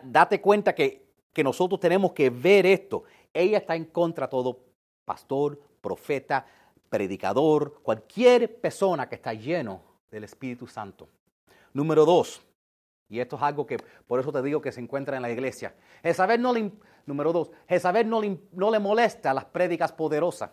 date 0.03 0.41
cuenta 0.41 0.75
que, 0.75 1.09
nosotros 1.43 1.79
tenemos 1.79 2.11
que 2.11 2.29
ver 2.29 2.65
esto. 2.65 3.03
Ella 3.33 3.59
está 3.59 3.75
en 3.75 3.85
contra 3.85 4.27
de 4.27 4.31
todo 4.31 4.59
pastor, 5.05 5.59
profeta, 5.81 6.45
predicador, 6.89 7.81
cualquier 7.81 8.59
persona 8.59 9.07
que 9.07 9.15
está 9.15 9.33
lleno 9.33 9.81
del 10.11 10.25
Espíritu 10.25 10.67
Santo. 10.67 11.07
Número 11.73 12.05
dos, 12.05 12.41
y 13.09 13.19
esto 13.19 13.35
es 13.35 13.41
algo 13.41 13.65
que 13.65 13.77
por 14.07 14.19
eso 14.19 14.31
te 14.31 14.41
digo 14.41 14.61
que 14.61 14.71
se 14.71 14.81
encuentra 14.81 15.15
en 15.15 15.21
la 15.21 15.31
iglesia. 15.31 15.73
Jezabel 16.03 16.41
no 16.41 16.53
le, 16.53 16.71
número 17.05 17.31
dos, 17.31 17.51
Jezabel 17.67 18.09
no 18.09 18.21
le, 18.21 18.37
no 18.51 18.71
le 18.71 18.79
molesta 18.79 19.33
las 19.33 19.45
prédicas 19.45 19.91
poderosas. 19.91 20.51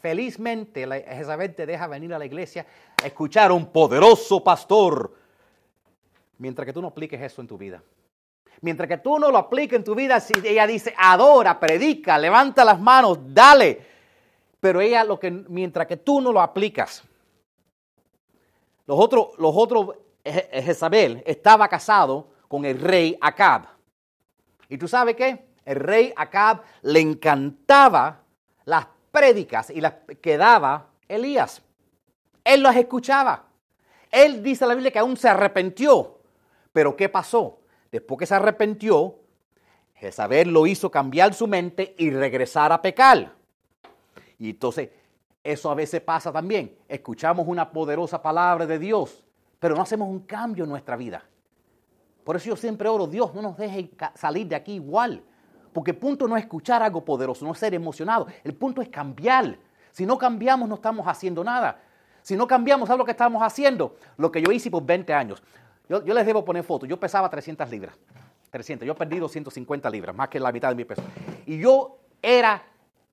Felizmente 0.00 0.86
Jezabel 0.86 1.54
te 1.54 1.66
deja 1.66 1.86
venir 1.86 2.12
a 2.12 2.18
la 2.18 2.26
iglesia 2.26 2.66
a 3.02 3.06
escuchar 3.06 3.50
a 3.50 3.54
un 3.54 3.66
poderoso 3.66 4.44
pastor 4.44 5.24
Mientras 6.38 6.66
que 6.66 6.72
tú 6.72 6.82
no 6.82 6.88
apliques 6.88 7.20
eso 7.20 7.40
en 7.40 7.48
tu 7.48 7.56
vida. 7.56 7.82
Mientras 8.60 8.88
que 8.88 8.98
tú 8.98 9.18
no 9.18 9.30
lo 9.30 9.38
apliques 9.38 9.76
en 9.76 9.84
tu 9.84 9.94
vida, 9.94 10.20
si 10.20 10.32
ella 10.44 10.66
dice, 10.66 10.94
adora, 10.96 11.60
predica, 11.60 12.18
levanta 12.18 12.64
las 12.64 12.80
manos, 12.80 13.18
dale. 13.28 13.80
Pero 14.60 14.80
ella, 14.80 15.04
lo 15.04 15.18
que, 15.18 15.30
mientras 15.30 15.86
que 15.86 15.98
tú 15.98 16.20
no 16.20 16.32
lo 16.32 16.40
aplicas, 16.40 17.04
los 18.86 18.98
otros, 18.98 19.28
los 19.38 19.52
otros, 19.54 19.96
Jezabel 20.24 21.22
estaba 21.26 21.68
casado 21.68 22.28
con 22.48 22.64
el 22.64 22.80
rey 22.80 23.16
Acab. 23.20 23.66
¿Y 24.68 24.78
tú 24.78 24.88
sabes 24.88 25.16
qué? 25.16 25.46
El 25.64 25.76
rey 25.76 26.12
Acab 26.16 26.62
le 26.82 27.00
encantaba 27.00 28.22
las 28.64 28.86
prédicas 29.10 29.70
y 29.70 29.80
las 29.80 29.94
que 30.20 30.36
daba 30.36 30.90
Elías. 31.08 31.62
Él 32.42 32.62
las 32.62 32.76
escuchaba. 32.76 33.44
Él 34.10 34.42
dice 34.42 34.66
la 34.66 34.74
Biblia 34.74 34.90
que 34.90 34.98
aún 34.98 35.16
se 35.16 35.28
arrepintió 35.28 36.14
pero 36.74 36.96
¿qué 36.96 37.08
pasó? 37.08 37.60
Después 37.92 38.18
que 38.18 38.26
se 38.26 38.34
arrepintió, 38.34 39.20
Jezabel 39.94 40.52
lo 40.52 40.66
hizo 40.66 40.90
cambiar 40.90 41.32
su 41.32 41.46
mente 41.46 41.94
y 41.96 42.10
regresar 42.10 42.72
a 42.72 42.82
pecar. 42.82 43.32
Y 44.40 44.50
entonces, 44.50 44.90
eso 45.44 45.70
a 45.70 45.74
veces 45.74 46.00
pasa 46.00 46.32
también. 46.32 46.76
Escuchamos 46.88 47.46
una 47.46 47.70
poderosa 47.70 48.20
palabra 48.20 48.66
de 48.66 48.78
Dios, 48.78 49.22
pero 49.60 49.76
no 49.76 49.82
hacemos 49.82 50.08
un 50.08 50.20
cambio 50.20 50.64
en 50.64 50.70
nuestra 50.70 50.96
vida. 50.96 51.22
Por 52.24 52.36
eso 52.36 52.48
yo 52.48 52.56
siempre 52.56 52.88
oro, 52.88 53.06
Dios, 53.06 53.34
no 53.34 53.42
nos 53.42 53.56
deje 53.56 53.90
salir 54.14 54.48
de 54.48 54.56
aquí 54.56 54.72
igual. 54.72 55.22
Porque 55.74 55.90
el 55.90 55.98
punto 55.98 56.26
no 56.26 56.36
es 56.36 56.44
escuchar 56.44 56.82
algo 56.82 57.04
poderoso, 57.04 57.44
no 57.44 57.52
ser 57.54 57.74
emocionado. 57.74 58.26
El 58.42 58.54
punto 58.54 58.80
es 58.80 58.88
cambiar. 58.88 59.58
Si 59.90 60.06
no 60.06 60.16
cambiamos, 60.16 60.68
no 60.68 60.76
estamos 60.76 61.06
haciendo 61.06 61.44
nada. 61.44 61.80
Si 62.22 62.36
no 62.36 62.46
cambiamos, 62.46 62.86
¿sabes 62.86 62.98
lo 62.98 63.04
que 63.04 63.10
estamos 63.10 63.42
haciendo? 63.42 63.96
Lo 64.16 64.32
que 64.32 64.40
yo 64.40 64.50
hice 64.50 64.70
por 64.70 64.84
20 64.86 65.12
años. 65.12 65.42
Yo, 65.88 66.00
les 66.00 66.24
debo 66.24 66.44
poner 66.44 66.64
fotos. 66.64 66.88
Yo 66.88 66.98
pesaba 66.98 67.28
300 67.28 67.68
libras. 67.70 67.94
300. 68.50 68.86
Yo 68.86 68.92
he 68.92 68.96
perdido 68.96 69.28
150 69.28 69.90
libras, 69.90 70.16
más 70.16 70.28
que 70.28 70.40
la 70.40 70.50
mitad 70.50 70.70
de 70.70 70.74
mi 70.74 70.84
peso. 70.84 71.02
Y 71.44 71.58
yo 71.58 71.98
era, 72.22 72.62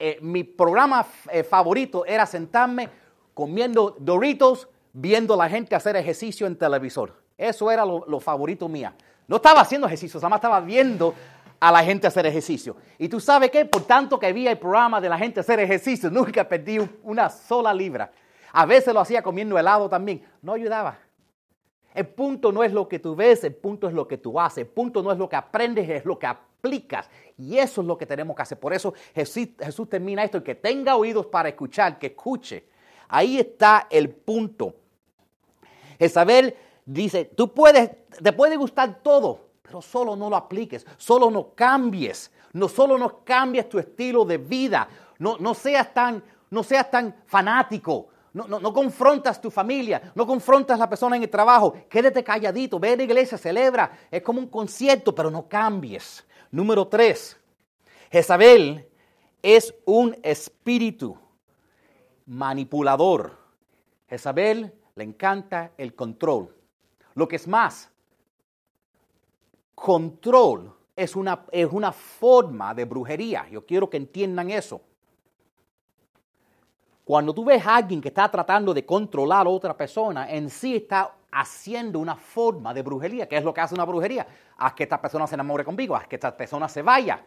eh, 0.03 0.17
mi 0.19 0.43
programa 0.43 1.05
eh, 1.31 1.43
favorito 1.43 2.03
era 2.07 2.25
sentarme 2.25 2.89
comiendo 3.35 3.95
Doritos, 3.99 4.67
viendo 4.93 5.35
a 5.35 5.37
la 5.37 5.47
gente 5.47 5.75
hacer 5.75 5.95
ejercicio 5.95 6.47
en 6.47 6.55
televisor. 6.55 7.21
Eso 7.37 7.69
era 7.69 7.85
lo, 7.85 8.19
favorito 8.19 8.67
mía. 8.67 8.95
No 9.27 9.35
estaba 9.35 9.61
haciendo 9.61 9.85
ejercicio, 9.85 10.19
nada 10.19 10.29
más 10.29 10.37
estaba 10.37 10.59
viendo 10.59 11.13
a 11.59 11.71
la 11.71 11.83
gente 11.83 12.07
hacer 12.07 12.25
ejercicio. 12.25 12.77
Y 12.97 13.09
tú 13.09 13.19
sabes 13.19 13.51
qué, 13.51 13.63
por 13.63 13.83
tanto 13.83 14.17
que 14.17 14.25
había 14.25 14.49
el 14.49 14.57
programa 14.57 14.99
de 14.99 15.07
la 15.07 15.19
gente 15.19 15.41
hacer 15.41 15.59
ejercicio, 15.59 16.09
nunca 16.11 16.49
perdí 16.49 16.79
una 17.03 17.29
sola 17.29 17.71
libra. 17.71 18.11
A 18.53 18.65
veces 18.65 18.95
lo 18.95 19.01
hacía 19.01 19.21
comiendo 19.21 19.55
helado 19.59 19.87
también. 19.87 20.25
No 20.41 20.53
ayudaba. 20.53 20.97
El 21.93 22.07
punto 22.07 22.51
no 22.51 22.63
es 22.63 22.71
lo 22.71 22.87
que 22.87 22.99
tú 22.99 23.15
ves, 23.15 23.43
el 23.43 23.53
punto 23.53 23.87
es 23.87 23.93
lo 23.93 24.07
que 24.07 24.17
tú 24.17 24.39
haces. 24.39 24.59
El 24.59 24.67
punto 24.67 25.03
no 25.03 25.11
es 25.11 25.17
lo 25.17 25.27
que 25.27 25.35
aprendes, 25.35 25.89
es 25.89 26.05
lo 26.05 26.17
que 26.17 26.27
aplicas. 26.27 27.09
Y 27.37 27.57
eso 27.57 27.81
es 27.81 27.87
lo 27.87 27.97
que 27.97 28.05
tenemos 28.05 28.35
que 28.35 28.41
hacer. 28.41 28.59
Por 28.59 28.73
eso 28.73 28.93
Jesús, 29.13 29.89
termina 29.89 30.23
esto. 30.23 30.37
El 30.37 30.43
que 30.43 30.55
tenga 30.55 30.95
oídos 30.95 31.25
para 31.25 31.49
escuchar, 31.49 31.99
que 31.99 32.07
escuche. 32.07 32.65
Ahí 33.09 33.37
está 33.37 33.87
el 33.89 34.09
punto. 34.09 34.73
Jezabel 35.99 36.55
dice, 36.85 37.25
tú 37.25 37.53
puedes, 37.53 37.91
te 38.23 38.31
puede 38.31 38.55
gustar 38.55 38.99
todo, 39.03 39.49
pero 39.61 39.81
solo 39.81 40.15
no 40.15 40.29
lo 40.29 40.35
apliques, 40.35 40.85
solo 40.97 41.29
no 41.29 41.53
cambies, 41.53 42.31
no 42.53 42.67
solo 42.67 42.97
no 42.97 43.23
cambies 43.23 43.69
tu 43.69 43.77
estilo 43.77 44.25
de 44.25 44.37
vida, 44.37 44.87
no, 45.19 45.37
no 45.37 45.53
seas 45.53 45.93
tan, 45.93 46.23
no 46.49 46.63
seas 46.63 46.89
tan 46.89 47.15
fanático, 47.27 48.07
no, 48.33 48.47
no, 48.47 48.73
confrontas 48.73 49.41
tu 49.41 49.51
familia, 49.51 50.13
no 50.15 50.25
confrontas 50.25 50.75
a 50.75 50.79
la 50.79 50.89
persona 50.89 51.17
en 51.17 51.23
el 51.23 51.29
trabajo, 51.29 51.73
quédate 51.89 52.23
calladito, 52.23 52.79
ve 52.79 52.93
a 52.93 52.95
la 52.95 53.03
iglesia, 53.03 53.37
celebra, 53.37 53.91
es 54.09 54.21
como 54.21 54.39
un 54.39 54.47
concierto, 54.47 55.13
pero 55.13 55.29
no 55.29 55.49
cambies. 55.49 56.25
Número 56.49 56.87
tres, 56.87 57.37
Jezabel 58.09 58.87
es 59.41 59.73
un 59.85 60.17
espíritu 60.23 61.17
manipulador. 62.25 63.37
Jezabel 64.07 64.73
le 64.95 65.03
encanta 65.03 65.71
el 65.77 65.95
control. 65.95 66.55
Lo 67.15 67.27
que 67.27 67.35
es 67.35 67.47
más, 67.47 67.89
control 69.75 70.73
es 70.95 71.15
una, 71.15 71.45
es 71.51 71.67
una 71.71 71.91
forma 71.91 72.73
de 72.73 72.85
brujería. 72.85 73.47
Yo 73.49 73.65
quiero 73.65 73.89
que 73.89 73.97
entiendan 73.97 74.49
eso. 74.51 74.81
Cuando 77.11 77.33
tú 77.33 77.43
ves 77.43 77.67
a 77.67 77.75
alguien 77.75 77.99
que 77.99 78.07
está 78.07 78.31
tratando 78.31 78.73
de 78.73 78.85
controlar 78.85 79.45
a 79.45 79.49
otra 79.49 79.75
persona, 79.75 80.31
en 80.31 80.49
sí 80.49 80.77
está 80.77 81.13
haciendo 81.29 81.99
una 81.99 82.15
forma 82.15 82.73
de 82.73 82.83
brujería. 82.83 83.27
¿Qué 83.27 83.35
es 83.35 83.43
lo 83.43 83.53
que 83.53 83.59
hace 83.59 83.75
una 83.75 83.83
brujería? 83.83 84.25
Haz 84.55 84.73
que 84.75 84.83
esta 84.83 85.01
persona 85.01 85.27
se 85.27 85.35
enamore 85.35 85.65
conmigo, 85.65 85.93
haz 85.93 86.07
que 86.07 86.15
esta 86.15 86.37
persona 86.37 86.69
se 86.69 86.81
vaya. 86.81 87.21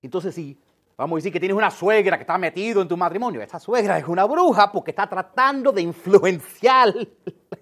Entonces, 0.00 0.34
si 0.34 0.58
vamos 0.96 1.16
a 1.16 1.18
decir 1.18 1.30
que 1.30 1.38
tienes 1.38 1.58
una 1.58 1.70
suegra 1.70 2.16
que 2.16 2.22
está 2.22 2.38
metido 2.38 2.80
en 2.80 2.88
tu 2.88 2.96
matrimonio, 2.96 3.42
esta 3.42 3.60
suegra 3.60 3.98
es 3.98 4.08
una 4.08 4.24
bruja 4.24 4.72
porque 4.72 4.92
está 4.92 5.06
tratando 5.06 5.72
de 5.72 5.82
influenciar. 5.82 6.94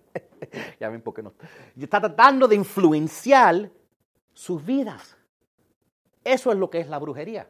ya 0.79 0.89
ven 0.89 1.03
por 1.03 1.15
qué 1.15 1.23
no. 1.25 1.33
Está 1.77 2.01
tratando 2.01 2.47
de 2.47 2.55
influenciar 2.55 3.73
sus 4.35 4.65
vidas. 4.65 5.17
Eso 6.23 6.53
es 6.53 6.59
lo 6.59 6.71
que 6.71 6.79
es 6.79 6.89
la 6.89 7.01
brujería. 7.01 7.49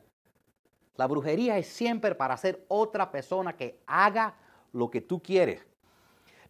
La 0.97 1.07
brujería 1.07 1.59
es 1.59 1.67
siempre 1.67 2.15
para 2.15 2.35
hacer 2.35 2.65
otra 2.69 3.11
persona 3.11 3.57
que 3.57 3.81
haga 3.87 4.35
lo 4.73 4.91
que 4.91 5.01
tú 5.01 5.21
quieres. 5.23 5.67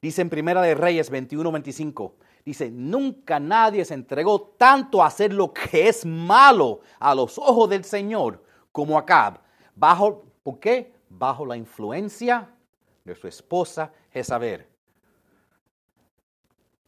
Dice 0.03 0.21
en 0.21 0.29
Primera 0.29 0.61
de 0.61 0.75
Reyes 0.75 1.09
21, 1.09 1.51
25. 1.51 2.15
Dice, 2.45 2.71
nunca 2.71 3.41
nadie 3.41 3.85
se 3.87 3.95
entregó 3.95 4.55
tanto 4.59 5.03
a 5.03 5.07
hacer 5.07 5.33
lo 5.33 5.53
que 5.53 5.89
es 5.89 6.05
malo 6.05 6.81
a 7.01 7.15
los 7.15 7.39
ojos 7.39 7.71
del 7.71 7.85
Señor 7.85 8.45
como 8.71 8.99
Acab. 8.99 9.41
Bajo, 9.75 10.25
¿Por 10.43 10.61
qué? 10.61 10.93
Bajo 11.09 11.47
la 11.47 11.57
influencia 11.57 12.51
de 13.03 13.15
su 13.15 13.27
esposa 13.27 13.91
Jezabel. 14.13 14.67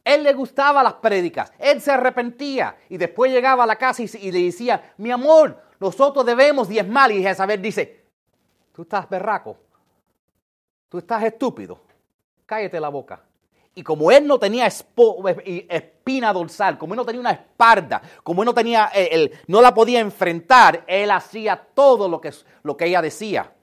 Él 0.03 0.23
le 0.23 0.33
gustaba 0.33 0.83
las 0.83 0.93
prédicas, 0.93 1.51
él 1.59 1.81
se 1.81 1.91
arrepentía 1.91 2.77
y 2.87 2.97
después 2.97 3.31
llegaba 3.31 3.63
a 3.63 3.67
la 3.67 3.75
casa 3.75 4.03
y 4.03 4.31
le 4.31 4.43
decía, 4.43 4.93
mi 4.97 5.11
amor, 5.11 5.61
nosotros 5.79 6.25
debemos 6.25 6.67
diezmar. 6.67 7.11
Y 7.11 7.21
Jezabel 7.21 7.61
dice, 7.61 8.03
tú 8.73 8.83
estás 8.83 9.09
berraco, 9.09 9.57
tú 10.89 10.97
estás 10.97 11.23
estúpido, 11.23 11.79
cállate 12.45 12.79
la 12.79 12.89
boca. 12.89 13.21
Y 13.77 13.83
como 13.83 14.09
él 14.09 14.25
no 14.25 14.39
tenía 14.39 14.65
espina 14.65 16.33
dorsal, 16.33 16.79
como 16.79 16.95
él 16.95 16.97
no 16.97 17.05
tenía 17.05 17.21
una 17.21 17.31
espalda, 17.31 18.01
como 18.23 18.41
él 18.41 18.47
no, 18.47 18.53
tenía, 18.55 18.89
eh, 18.91 19.31
no 19.45 19.61
la 19.61 19.71
podía 19.71 19.99
enfrentar, 19.99 20.83
él 20.87 21.11
hacía 21.11 21.55
todo 21.75 22.09
lo 22.09 22.19
que, 22.19 22.33
lo 22.63 22.75
que 22.75 22.85
ella 22.85 23.03
decía. 23.03 23.53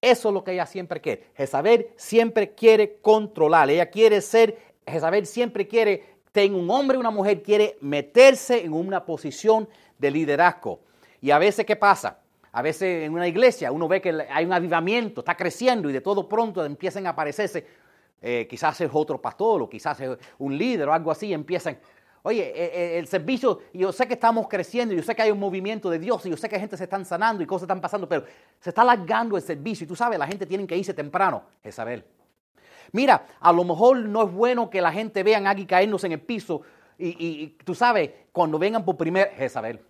Eso 0.00 0.28
es 0.28 0.34
lo 0.34 0.42
que 0.42 0.52
ella 0.52 0.64
siempre 0.64 1.02
quiere. 1.02 1.26
Jezabel 1.36 1.88
siempre 1.96 2.54
quiere 2.54 2.98
controlar. 3.02 3.68
Ella 3.68 3.90
quiere 3.90 4.22
ser, 4.22 4.56
Jezabel 4.86 5.26
siempre 5.26 5.68
quiere, 5.68 6.16
tenga 6.32 6.56
un 6.56 6.70
hombre 6.70 6.96
y 6.96 7.00
una 7.00 7.10
mujer, 7.10 7.42
quiere 7.42 7.76
meterse 7.82 8.64
en 8.64 8.72
una 8.72 9.04
posición 9.04 9.68
de 10.00 10.10
liderazgo. 10.10 10.80
Y 11.20 11.30
a 11.30 11.38
veces, 11.38 11.66
¿qué 11.66 11.76
pasa? 11.76 12.18
A 12.52 12.62
veces 12.62 13.04
en 13.04 13.12
una 13.12 13.28
iglesia 13.28 13.70
uno 13.70 13.86
ve 13.86 14.00
que 14.00 14.26
hay 14.28 14.44
un 14.44 14.52
avivamiento, 14.52 15.20
está 15.20 15.36
creciendo 15.36 15.88
y 15.88 15.92
de 15.92 16.00
todo 16.00 16.28
pronto 16.28 16.64
empiezan 16.64 17.06
a 17.06 17.10
aparecerse, 17.10 17.66
eh, 18.20 18.46
quizás 18.50 18.80
es 18.80 18.90
otro 18.92 19.20
pastor 19.20 19.62
o 19.62 19.70
quizás 19.70 20.00
es 20.00 20.18
un 20.38 20.56
líder 20.56 20.88
o 20.88 20.92
algo 20.92 21.10
así, 21.10 21.32
empiezan, 21.32 21.78
oye, 22.22 22.48
eh, 22.48 22.70
eh, 22.74 22.98
el 22.98 23.06
servicio, 23.06 23.60
yo 23.72 23.92
sé 23.92 24.08
que 24.08 24.14
estamos 24.14 24.48
creciendo, 24.48 24.94
yo 24.94 25.02
sé 25.02 25.14
que 25.14 25.22
hay 25.22 25.30
un 25.30 25.38
movimiento 25.38 25.88
de 25.90 25.98
Dios 25.98 26.26
y 26.26 26.30
yo 26.30 26.36
sé 26.36 26.48
que 26.48 26.58
gente 26.58 26.76
se 26.76 26.84
están 26.84 27.04
sanando 27.04 27.42
y 27.42 27.46
cosas 27.46 27.62
están 27.62 27.80
pasando, 27.80 28.08
pero 28.08 28.24
se 28.58 28.70
está 28.70 28.82
alargando 28.82 29.36
el 29.36 29.42
servicio 29.42 29.84
y 29.84 29.86
tú 29.86 29.94
sabes, 29.94 30.18
la 30.18 30.26
gente 30.26 30.44
tiene 30.44 30.66
que 30.66 30.76
irse 30.76 30.92
temprano, 30.92 31.44
Jezabel. 31.62 32.04
Mira, 32.92 33.26
a 33.38 33.52
lo 33.52 33.62
mejor 33.62 33.98
no 33.98 34.24
es 34.24 34.32
bueno 34.32 34.68
que 34.68 34.80
la 34.80 34.90
gente 34.90 35.22
vean 35.22 35.46
a 35.46 35.50
alguien 35.50 35.68
caernos 35.68 36.02
en 36.02 36.12
el 36.12 36.20
piso 36.20 36.62
y, 36.98 37.56
tú 37.64 37.74
sabes, 37.74 38.10
cuando 38.32 38.58
vengan 38.58 38.84
por 38.84 38.96
primera, 38.96 39.30
Jezabel. 39.36 39.80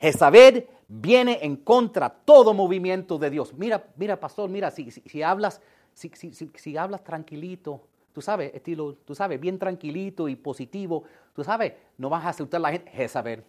Jezabel 0.00 0.66
viene 0.88 1.38
en 1.42 1.56
contra 1.56 2.08
todo 2.08 2.54
movimiento 2.54 3.18
de 3.18 3.30
Dios. 3.30 3.52
Mira, 3.54 3.84
mira, 3.96 4.18
pastor, 4.18 4.48
mira, 4.48 4.70
si, 4.70 4.90
si, 4.90 5.22
hablas, 5.22 5.60
si, 5.92 6.10
si, 6.10 6.76
hablas 6.76 7.04
tranquilito, 7.04 7.82
tú 8.12 8.22
sabes, 8.22 8.54
estilo, 8.54 8.94
tú 9.04 9.14
sabes, 9.14 9.38
bien 9.38 9.58
tranquilito 9.58 10.28
y 10.28 10.36
positivo, 10.36 11.04
tú 11.34 11.44
sabes, 11.44 11.74
no 11.98 12.08
vas 12.08 12.24
a 12.24 12.30
asustar 12.30 12.58
a 12.58 12.62
la 12.62 12.72
gente. 12.72 12.90
Jezabel. 12.90 13.44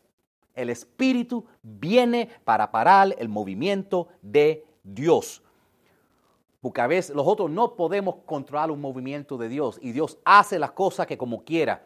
El 0.53 0.69
Espíritu 0.69 1.45
viene 1.63 2.29
para 2.43 2.69
parar 2.69 3.15
el 3.17 3.29
movimiento 3.29 4.09
de 4.21 4.65
Dios. 4.83 5.41
Porque 6.59 6.81
a 6.81 6.87
veces 6.87 7.15
nosotros 7.15 7.49
no 7.49 7.75
podemos 7.75 8.15
controlar 8.25 8.69
un 8.69 8.81
movimiento 8.81 9.37
de 9.37 9.47
Dios 9.47 9.79
y 9.81 9.93
Dios 9.93 10.19
hace 10.25 10.59
las 10.59 10.71
cosas 10.71 11.07
que 11.07 11.17
como 11.17 11.43
quiera. 11.43 11.85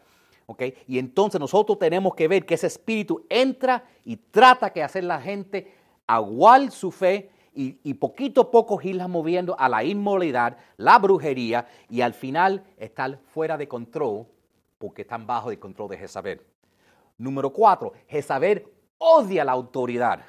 Y 0.87 0.99
entonces 0.99 1.39
nosotros 1.39 1.79
tenemos 1.79 2.13
que 2.13 2.27
ver 2.27 2.45
que 2.45 2.53
ese 2.53 2.67
espíritu 2.67 3.25
entra 3.29 3.83
y 4.03 4.17
trata 4.17 4.71
que 4.71 4.83
hacer 4.83 5.03
la 5.03 5.19
gente 5.19 5.73
agual 6.05 6.71
su 6.71 6.91
fe 6.91 7.31
y, 7.55 7.93
poquito 7.93 8.41
a 8.41 8.51
poco 8.51 8.79
irla 8.81 9.07
moviendo 9.07 9.55
a 9.57 9.69
la 9.69 9.83
inmoralidad, 9.83 10.57
la 10.75 10.99
brujería 10.99 11.65
y 11.89 12.01
al 12.01 12.13
final 12.13 12.65
estar 12.77 13.17
fuera 13.33 13.57
de 13.57 13.67
control 13.67 14.27
porque 14.77 15.03
están 15.03 15.25
bajo 15.25 15.51
el 15.51 15.57
control 15.57 15.89
de 15.89 15.97
Jezabel. 15.97 16.41
Número 17.17 17.51
cuatro, 17.51 17.93
Jezabel 18.07 18.67
odia 18.97 19.45
la 19.45 19.53
autoridad. 19.53 20.19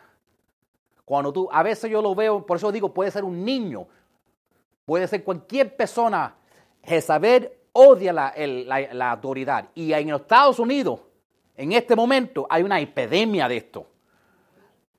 Cuando 1.05 1.33
tú, 1.33 1.49
a 1.51 1.65
veces 1.65 1.91
yo 1.91 2.01
lo 2.01 2.15
veo, 2.15 2.47
por 2.47 2.57
eso 2.57 2.71
digo, 2.71 2.95
puede 2.95 3.11
ser 3.11 3.25
un 3.25 3.45
niño, 3.45 3.87
puede 4.85 5.09
ser 5.09 5.25
cualquier 5.25 5.77
persona. 5.77 6.37
Jezabel 6.85 7.53
odia 7.77 8.13
la, 8.13 9.11
autoridad. 9.11 9.69
Y 9.75 9.93
en 9.93 10.11
Estados 10.11 10.59
Unidos, 10.59 11.01
en 11.57 11.73
este 11.73 11.95
momento, 11.95 12.47
hay 12.49 12.63
una 12.63 12.81
epidemia 12.81 13.49
de 13.49 13.59
esto. 13.59 13.87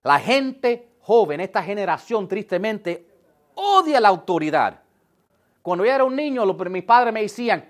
La 0.03 0.19
gente 0.19 0.89
joven, 1.01 1.39
esta 1.39 1.63
generación, 1.63 2.27
tristemente, 2.27 3.07
odia 3.55 3.99
la 3.99 4.09
autoridad. 4.09 4.79
Cuando 5.61 5.83
yo 5.85 5.91
era 5.91 6.03
un 6.03 6.15
niño, 6.15 6.45
mis 6.45 6.83
padres 6.83 7.13
me 7.13 7.21
decían, 7.21 7.69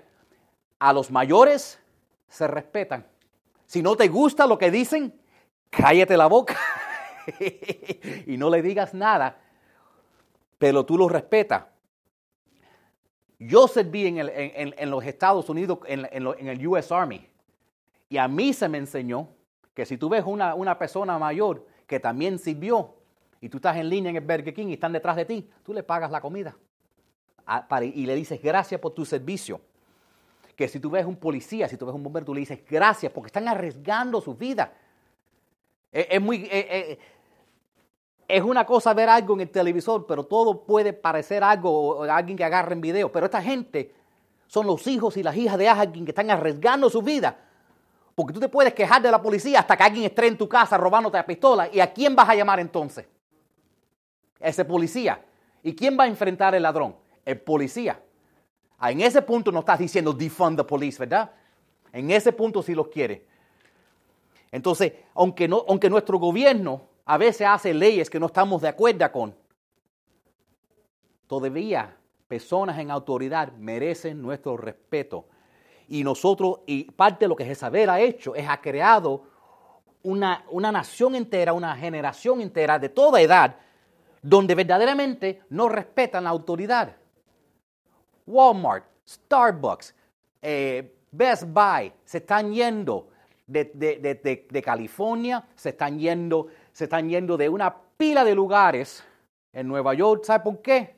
a 0.78 0.92
los 0.92 1.10
mayores 1.10 1.80
se 2.28 2.46
respetan. 2.46 3.06
Si 3.66 3.82
no 3.82 3.96
te 3.96 4.08
gusta 4.08 4.46
lo 4.46 4.58
que 4.58 4.70
dicen, 4.70 5.18
cállate 5.70 6.16
la 6.16 6.26
boca 6.26 6.56
y 8.26 8.36
no 8.36 8.50
le 8.50 8.62
digas 8.62 8.94
nada, 8.94 9.40
pero 10.58 10.84
tú 10.84 10.96
lo 10.96 11.08
respetas. 11.08 11.64
Yo 13.38 13.68
serví 13.68 14.06
en, 14.06 14.90
los 14.90 15.04
Estados 15.04 15.48
Unidos, 15.48 15.78
en, 15.86 16.06
el 16.48 16.66
US 16.66 16.90
Army, 16.90 17.26
y 18.08 18.16
a 18.16 18.26
mí 18.26 18.52
se 18.52 18.68
me 18.68 18.78
enseñó 18.78 19.28
que 19.74 19.86
si 19.86 19.96
tú 19.96 20.08
ves 20.08 20.24
una, 20.26 20.54
una 20.54 20.76
persona 20.78 21.18
mayor 21.18 21.64
que 21.86 22.00
también 22.00 22.38
sirvió, 22.38 22.94
y 23.40 23.48
tú 23.48 23.58
estás 23.58 23.76
en 23.76 23.88
línea 23.88 24.10
en 24.10 24.16
el 24.16 24.22
Burger 24.24 24.52
King 24.52 24.66
y 24.68 24.72
están 24.74 24.92
detrás 24.92 25.14
de 25.14 25.24
ti, 25.24 25.48
tú 25.62 25.72
le 25.72 25.82
pagas 25.82 26.10
la 26.10 26.20
comida 26.20 26.56
y 27.82 28.06
le 28.06 28.14
dices 28.14 28.40
gracias 28.42 28.80
por 28.80 28.92
tu 28.92 29.04
servicio. 29.04 29.60
Que 30.54 30.68
si 30.68 30.80
tú 30.80 30.90
ves 30.90 31.06
un 31.06 31.16
policía, 31.16 31.68
si 31.68 31.76
tú 31.76 31.86
ves 31.86 31.94
un 31.94 32.02
bombero, 32.02 32.26
tú 32.26 32.34
le 32.34 32.40
dices 32.40 32.60
gracias 32.68 33.12
porque 33.12 33.28
están 33.28 33.46
arriesgando 33.48 34.20
su 34.20 34.34
vida. 34.34 34.72
Es, 35.90 36.20
muy, 36.20 36.48
es 36.50 36.98
una 38.42 38.66
cosa 38.66 38.92
ver 38.92 39.08
algo 39.08 39.34
en 39.34 39.40
el 39.40 39.50
televisor, 39.50 40.06
pero 40.06 40.24
todo 40.24 40.64
puede 40.64 40.92
parecer 40.92 41.42
algo, 41.42 41.70
o 41.70 42.02
alguien 42.04 42.36
que 42.36 42.44
agarre 42.44 42.74
en 42.74 42.80
video. 42.80 43.10
Pero 43.10 43.26
esta 43.26 43.40
gente 43.40 43.94
son 44.46 44.66
los 44.66 44.86
hijos 44.86 45.16
y 45.16 45.22
las 45.22 45.36
hijas 45.36 45.56
de 45.56 45.68
alguien 45.68 46.04
que 46.04 46.10
están 46.10 46.30
arriesgando 46.30 46.90
su 46.90 47.00
vida. 47.00 47.38
Porque 48.14 48.34
tú 48.34 48.40
te 48.40 48.48
puedes 48.48 48.74
quejar 48.74 49.00
de 49.00 49.10
la 49.10 49.22
policía 49.22 49.60
hasta 49.60 49.76
que 49.76 49.82
alguien 49.82 50.04
esté 50.04 50.26
en 50.26 50.36
tu 50.36 50.48
casa 50.48 50.76
robándote 50.76 51.16
la 51.16 51.24
pistola. 51.24 51.68
¿Y 51.72 51.80
a 51.80 51.92
quién 51.92 52.16
vas 52.16 52.28
a 52.28 52.34
llamar 52.34 52.60
entonces? 52.60 53.06
Ese 54.40 54.64
policía. 54.64 55.24
¿Y 55.62 55.74
quién 55.74 55.96
va 55.98 56.04
a 56.04 56.08
enfrentar 56.08 56.54
al 56.54 56.62
ladrón? 56.62 56.96
El 57.24 57.40
policía. 57.40 58.02
Ah, 58.78 58.90
en 58.92 59.00
ese 59.00 59.22
punto 59.22 59.50
no 59.50 59.60
estás 59.60 59.78
diciendo 59.78 60.12
defund 60.12 60.58
the 60.58 60.64
police, 60.64 60.98
¿verdad? 60.98 61.30
En 61.92 62.10
ese 62.10 62.32
punto 62.32 62.62
sí 62.62 62.74
los 62.74 62.88
quiere. 62.88 63.26
Entonces, 64.50 64.92
aunque, 65.14 65.48
no, 65.48 65.64
aunque 65.68 65.90
nuestro 65.90 66.18
gobierno 66.18 66.82
a 67.08 67.16
veces 67.16 67.46
hace 67.46 67.72
leyes 67.72 68.10
que 68.10 68.20
no 68.20 68.26
estamos 68.26 68.60
de 68.60 68.68
acuerdo 68.68 69.10
con, 69.10 69.34
todavía 71.26 71.96
personas 72.28 72.78
en 72.78 72.90
autoridad 72.90 73.50
merecen 73.52 74.20
nuestro 74.20 74.58
respeto. 74.58 75.26
Y 75.88 76.04
nosotros, 76.04 76.60
y 76.66 76.84
parte 76.84 77.24
de 77.24 77.30
lo 77.30 77.34
que 77.34 77.46
Jezabel 77.46 77.88
ha 77.88 77.98
hecho 77.98 78.34
es 78.34 78.46
ha 78.46 78.60
creado 78.60 79.22
una, 80.02 80.44
una 80.50 80.70
nación 80.70 81.14
entera, 81.14 81.54
una 81.54 81.74
generación 81.76 82.42
entera 82.42 82.78
de 82.78 82.90
toda 82.90 83.22
edad, 83.22 83.56
donde 84.20 84.54
verdaderamente 84.54 85.40
no 85.48 85.70
respetan 85.70 86.24
la 86.24 86.30
autoridad. 86.30 86.94
Walmart, 88.26 88.84
Starbucks, 89.08 89.94
eh, 90.42 90.94
Best 91.10 91.44
Buy 91.46 91.90
se 92.04 92.18
están 92.18 92.52
yendo 92.52 93.08
de, 93.48 94.62
California, 94.64 95.44
se 95.54 95.70
están, 95.70 95.98
yendo, 95.98 96.48
se 96.78 96.84
están 96.84 97.08
yendo 97.08 97.36
de 97.36 97.48
una 97.48 97.74
pila 97.96 98.22
de 98.22 98.36
lugares 98.36 99.02
en 99.52 99.66
Nueva 99.66 99.94
York. 99.94 100.22
¿Sabe 100.22 100.44
por 100.44 100.62
qué? 100.62 100.94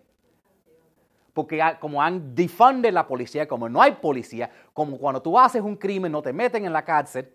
Porque 1.33 1.59
como 1.81 2.03
han 2.03 2.35
defunded 2.35 2.93
la 2.93 3.07
policía, 3.07 3.49
como 3.49 3.67
no 3.67 3.81
hay 3.81 3.93
policía, 3.93 4.51
como 4.75 4.99
cuando 4.99 5.23
tú 5.23 5.39
haces 5.39 5.63
un 5.63 5.77
crimen 5.77 6.13
no 6.13 6.21
te 6.21 6.35
meten 6.35 6.67
en 6.67 6.75
la 6.75 6.85
cárcel, 6.85 7.33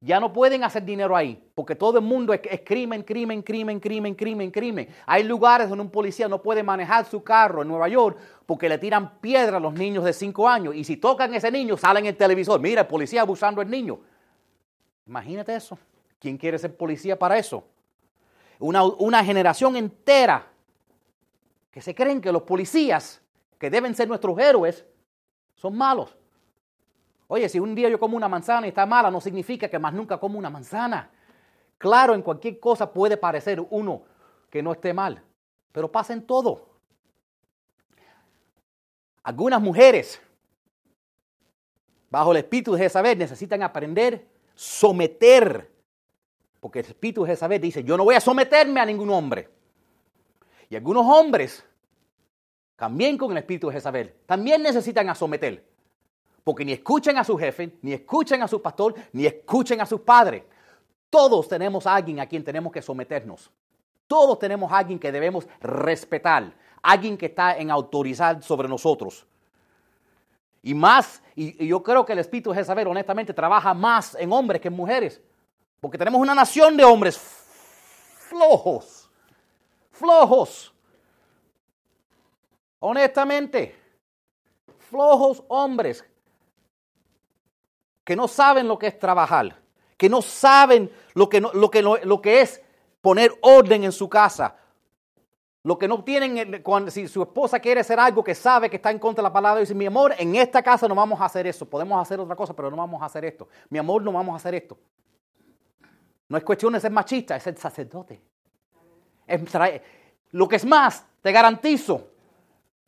ya 0.00 0.20
no 0.20 0.32
pueden 0.32 0.62
hacer 0.62 0.84
dinero 0.84 1.16
ahí, 1.16 1.42
porque 1.56 1.74
todo 1.74 1.98
el 1.98 2.04
mundo 2.04 2.32
es, 2.32 2.40
crimen, 2.64 3.02
crimen, 3.02 3.42
crimen, 3.42 3.80
crimen, 3.80 4.14
crimen, 4.14 4.50
crimen. 4.52 4.88
Hay 5.04 5.24
lugares 5.24 5.68
donde 5.68 5.82
un 5.82 5.90
policía 5.90 6.28
no 6.28 6.40
puede 6.40 6.62
manejar 6.62 7.04
su 7.06 7.24
carro 7.24 7.62
en 7.62 7.68
Nueva 7.68 7.88
York 7.88 8.16
porque 8.46 8.68
le 8.68 8.78
tiran 8.78 9.18
piedra 9.18 9.56
a 9.56 9.60
los 9.60 9.74
niños 9.74 10.04
de 10.04 10.12
5 10.12 10.48
años 10.48 10.72
y 10.76 10.84
si 10.84 10.98
tocan 10.98 11.34
a 11.34 11.36
ese 11.38 11.50
niño 11.50 11.76
salen 11.76 12.04
en 12.04 12.10
el 12.10 12.16
televisor, 12.16 12.60
mira, 12.60 12.82
el 12.82 12.86
policía 12.86 13.22
abusando 13.22 13.60
del 13.60 13.72
niño. 13.72 13.98
Imagínate 15.04 15.52
eso. 15.56 15.76
¿Quién 16.26 16.38
quiere 16.38 16.58
ser 16.58 16.76
policía 16.76 17.16
para 17.16 17.38
eso? 17.38 17.62
Una, 18.58 19.22
generación 19.22 19.76
entera 19.76 20.44
que 21.70 21.80
se 21.80 21.94
creen 21.94 22.20
que 22.20 22.32
los 22.32 22.42
policías, 22.42 23.22
que 23.60 23.70
deben 23.70 23.94
ser 23.94 24.08
nuestros 24.08 24.36
héroes, 24.36 24.84
son 25.54 25.76
malos. 25.76 26.16
Oye, 27.28 27.48
si 27.48 27.60
un 27.60 27.76
día 27.76 27.88
yo 27.88 28.00
como 28.00 28.16
una 28.16 28.26
manzana 28.26 28.66
y 28.66 28.70
está 28.70 28.84
mala, 28.86 29.08
no 29.08 29.20
significa 29.20 29.68
que 29.68 29.78
más 29.78 29.94
nunca 29.94 30.18
como 30.18 30.36
una 30.36 30.50
manzana. 30.50 31.12
Claro, 31.78 32.12
en 32.12 32.22
cualquier 32.22 32.58
cosa 32.58 32.92
puede 32.92 33.16
parecer 33.16 33.64
uno 33.70 34.02
que 34.50 34.64
no 34.64 34.72
esté 34.72 34.92
mal, 34.92 35.22
pero 35.70 35.92
pasa 35.92 36.12
en 36.12 36.26
todo. 36.26 36.70
Algunas 39.22 39.62
mujeres, 39.62 40.20
bajo 42.10 42.32
el 42.32 42.38
espíritu 42.38 42.72
de 42.72 42.80
Jezabel, 42.80 43.16
necesitan 43.16 43.62
aprender 43.62 44.26
someter, 44.56 45.75
porque 46.66 46.80
el 46.80 46.86
espíritu 46.86 47.22
de 47.22 47.30
Jezabel 47.30 47.60
dice, 47.60 47.84
yo 47.84 47.96
no 47.96 48.02
voy 48.02 48.16
a 48.16 48.20
someterme 48.20 48.80
a 48.80 48.84
ningún 48.84 49.08
hombre. 49.10 49.48
Y 50.68 50.74
algunos 50.74 51.06
hombres, 51.06 51.64
también 52.74 53.16
con 53.16 53.30
el 53.30 53.38
espíritu 53.38 53.68
de 53.68 53.74
Jezabel, 53.74 54.12
también 54.26 54.64
necesitan 54.64 55.08
a 55.08 55.14
someter 55.14 55.64
porque 56.42 56.64
ni 56.64 56.72
escuchen 56.72 57.18
a 57.18 57.22
su 57.22 57.38
jefe, 57.38 57.78
ni 57.82 57.92
escuchen 57.92 58.42
a 58.42 58.48
su 58.48 58.60
pastor, 58.60 58.96
ni 59.12 59.26
escuchen 59.26 59.80
a 59.80 59.86
sus 59.86 60.00
padres. 60.00 60.42
Todos 61.08 61.46
tenemos 61.46 61.86
a 61.86 61.94
alguien 61.94 62.18
a 62.18 62.26
quien 62.26 62.42
tenemos 62.42 62.72
que 62.72 62.82
someternos. 62.82 63.48
Todos 64.08 64.36
tenemos 64.40 64.72
a 64.72 64.78
alguien 64.78 64.98
que 64.98 65.12
debemos 65.12 65.46
respetar, 65.60 66.52
alguien 66.82 67.16
que 67.16 67.26
está 67.26 67.56
en 67.56 67.70
autoridad 67.70 68.42
sobre 68.42 68.66
nosotros. 68.68 69.24
Y 70.64 70.74
más, 70.74 71.22
y, 71.36 71.64
yo 71.64 71.80
creo 71.84 72.04
que 72.04 72.14
el 72.14 72.18
Espíritu 72.18 72.50
de 72.50 72.56
Jezabel 72.56 72.88
honestamente 72.88 73.32
trabaja 73.32 73.72
más 73.72 74.16
en 74.16 74.32
hombres 74.32 74.60
que 74.60 74.66
en 74.66 74.74
mujeres. 74.74 75.22
Porque 75.80 75.98
tenemos 75.98 76.20
una 76.20 76.34
nación 76.34 76.76
de 76.76 76.84
hombres 76.84 77.18
flojos, 78.28 79.10
flojos. 79.90 80.72
Honestamente, 82.78 83.74
flojos 84.78 85.42
hombres 85.48 86.04
que 88.04 88.14
no 88.14 88.28
saben 88.28 88.68
lo 88.68 88.78
que 88.78 88.86
es 88.86 88.98
trabajar, 88.98 89.56
que 89.96 90.08
no 90.08 90.22
saben 90.22 90.90
lo 91.14 91.28
que, 91.28 91.40
lo 91.40 91.70
que, 91.70 91.82
lo, 91.82 92.22
que 92.22 92.40
es 92.40 92.62
poner 93.00 93.32
orden 93.42 93.84
en 93.84 93.92
su 93.92 94.08
casa, 94.08 94.54
lo 95.64 95.76
que 95.76 95.88
no 95.88 96.04
tienen, 96.04 96.62
cuando, 96.62 96.90
si 96.92 97.08
su 97.08 97.22
esposa 97.22 97.58
quiere 97.58 97.80
hacer 97.80 97.98
algo 97.98 98.22
que 98.22 98.36
sabe 98.36 98.70
que 98.70 98.76
está 98.76 98.92
en 98.92 99.00
contra 99.00 99.22
de 99.22 99.28
la 99.28 99.32
palabra, 99.32 99.60
dice, 99.60 99.74
mi 99.74 99.86
amor, 99.86 100.14
en 100.16 100.36
esta 100.36 100.62
casa 100.62 100.86
no 100.86 100.94
vamos 100.94 101.20
a 101.20 101.24
hacer 101.24 101.48
eso, 101.48 101.66
podemos 101.66 102.00
hacer 102.00 102.20
otra 102.20 102.36
cosa, 102.36 102.54
pero 102.54 102.70
no 102.70 102.76
vamos 102.76 103.02
a 103.02 103.06
hacer 103.06 103.24
esto. 103.24 103.48
Mi 103.68 103.78
amor, 103.80 104.02
no 104.02 104.12
vamos 104.12 104.34
a 104.34 104.36
hacer 104.36 104.54
esto. 104.54 104.78
No 106.28 106.36
es 106.36 106.44
cuestión 106.44 106.72
de 106.72 106.80
ser 106.80 106.90
machista, 106.90 107.36
es 107.36 107.46
el 107.46 107.56
sacerdote. 107.56 108.20
lo 110.32 110.48
que 110.48 110.56
es 110.56 110.64
más, 110.64 111.04
te 111.22 111.32
garantizo, 111.32 112.08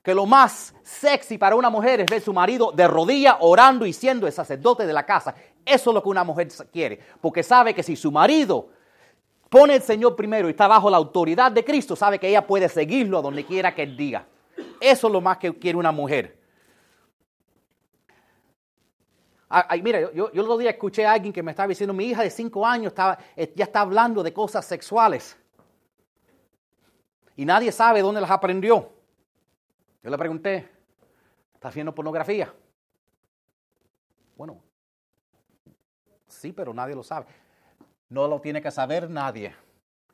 que 0.03 0.15
lo 0.15 0.27
más 0.27 0.75
sexy 0.83 1.39
para 1.39 1.57
una 1.57 1.71
mujer 1.71 2.01
es 2.01 2.07
ver 2.07 2.21
su 2.21 2.33
marido 2.33 2.73
de 2.73 2.89
rodillas 2.89 3.37
orando 3.41 3.85
y 3.85 3.93
siendo 3.93 4.27
el 4.27 4.33
sacerdote 4.33 4.87
de 4.87 4.93
la 4.93 5.05
casa. 5.05 5.35
Eso 5.65 5.91
es 5.91 5.95
lo 5.95 6.03
que 6.03 6.09
una 6.09 6.25
mujer 6.25 6.49
quiere, 6.73 6.99
porque 7.21 7.43
sabe 7.43 7.75
que 7.75 7.83
si 7.83 7.95
su 7.95 8.11
marido 8.11 8.71
pone 9.49 9.75
al 9.75 9.83
Señor 9.83 10.17
primero 10.17 10.49
y 10.49 10.53
está 10.53 10.67
bajo 10.67 10.89
la 10.91 10.97
autoridad 10.97 11.53
de 11.53 11.65
Cristo, 11.65 11.95
sabe 11.95 12.19
que 12.19 12.29
ella 12.29 12.47
puede 12.47 12.69
seguirlo 12.69 13.19
a 13.19 13.23
donde 13.23 13.45
quiera 13.45 13.75
que 13.75 13.83
él 13.83 13.97
diga. 13.97 14.27
Eso 14.81 15.07
es 15.07 15.13
lo 15.13 15.21
más 15.21 15.39
que 15.39 15.53
quiere 15.59 15.79
una 15.79 15.93
mujer. 15.93 16.38
Ay, 19.49 19.81
mira, 19.81 20.01
yo, 20.01 20.13
yo, 20.13 20.31
el 20.33 20.41
otro 20.41 20.59
día 20.59 20.71
escuché 20.71 21.07
a 21.07 21.13
alguien 21.13 21.33
que 21.33 21.43
me 21.43 21.53
estaba 21.53 21.69
diciendo, 21.69 21.95
mi 21.95 22.05
hija 22.05 22.23
de 22.23 22.31
cinco 22.31 22.67
años 22.67 22.89
estaba, 22.89 23.19
eh, 23.35 23.51
ya 23.57 23.65
está 23.65 23.81
hablando 23.81 24.23
de 24.23 24.33
cosas 24.33 24.67
sexuales. 24.67 25.37
Y 27.35 27.47
nadie 27.47 27.73
sabe 27.73 28.03
dónde 28.03 28.21
las 28.21 28.31
aprendió. 28.31 28.91
Yo 30.03 30.11
le 30.11 30.19
pregunté, 30.19 30.69
¿estás 31.55 31.75
viendo 31.75 31.95
pornografía? 31.95 32.53
Bueno, 34.37 34.61
sí, 36.27 36.53
pero 36.53 36.75
nadie 36.75 36.95
lo 36.95 37.03
sabe. 37.03 37.27
No 38.11 38.29
lo 38.29 38.41
tiene 38.41 38.61
que 38.61 38.71
saber 38.71 39.09
nadie. 39.09 39.55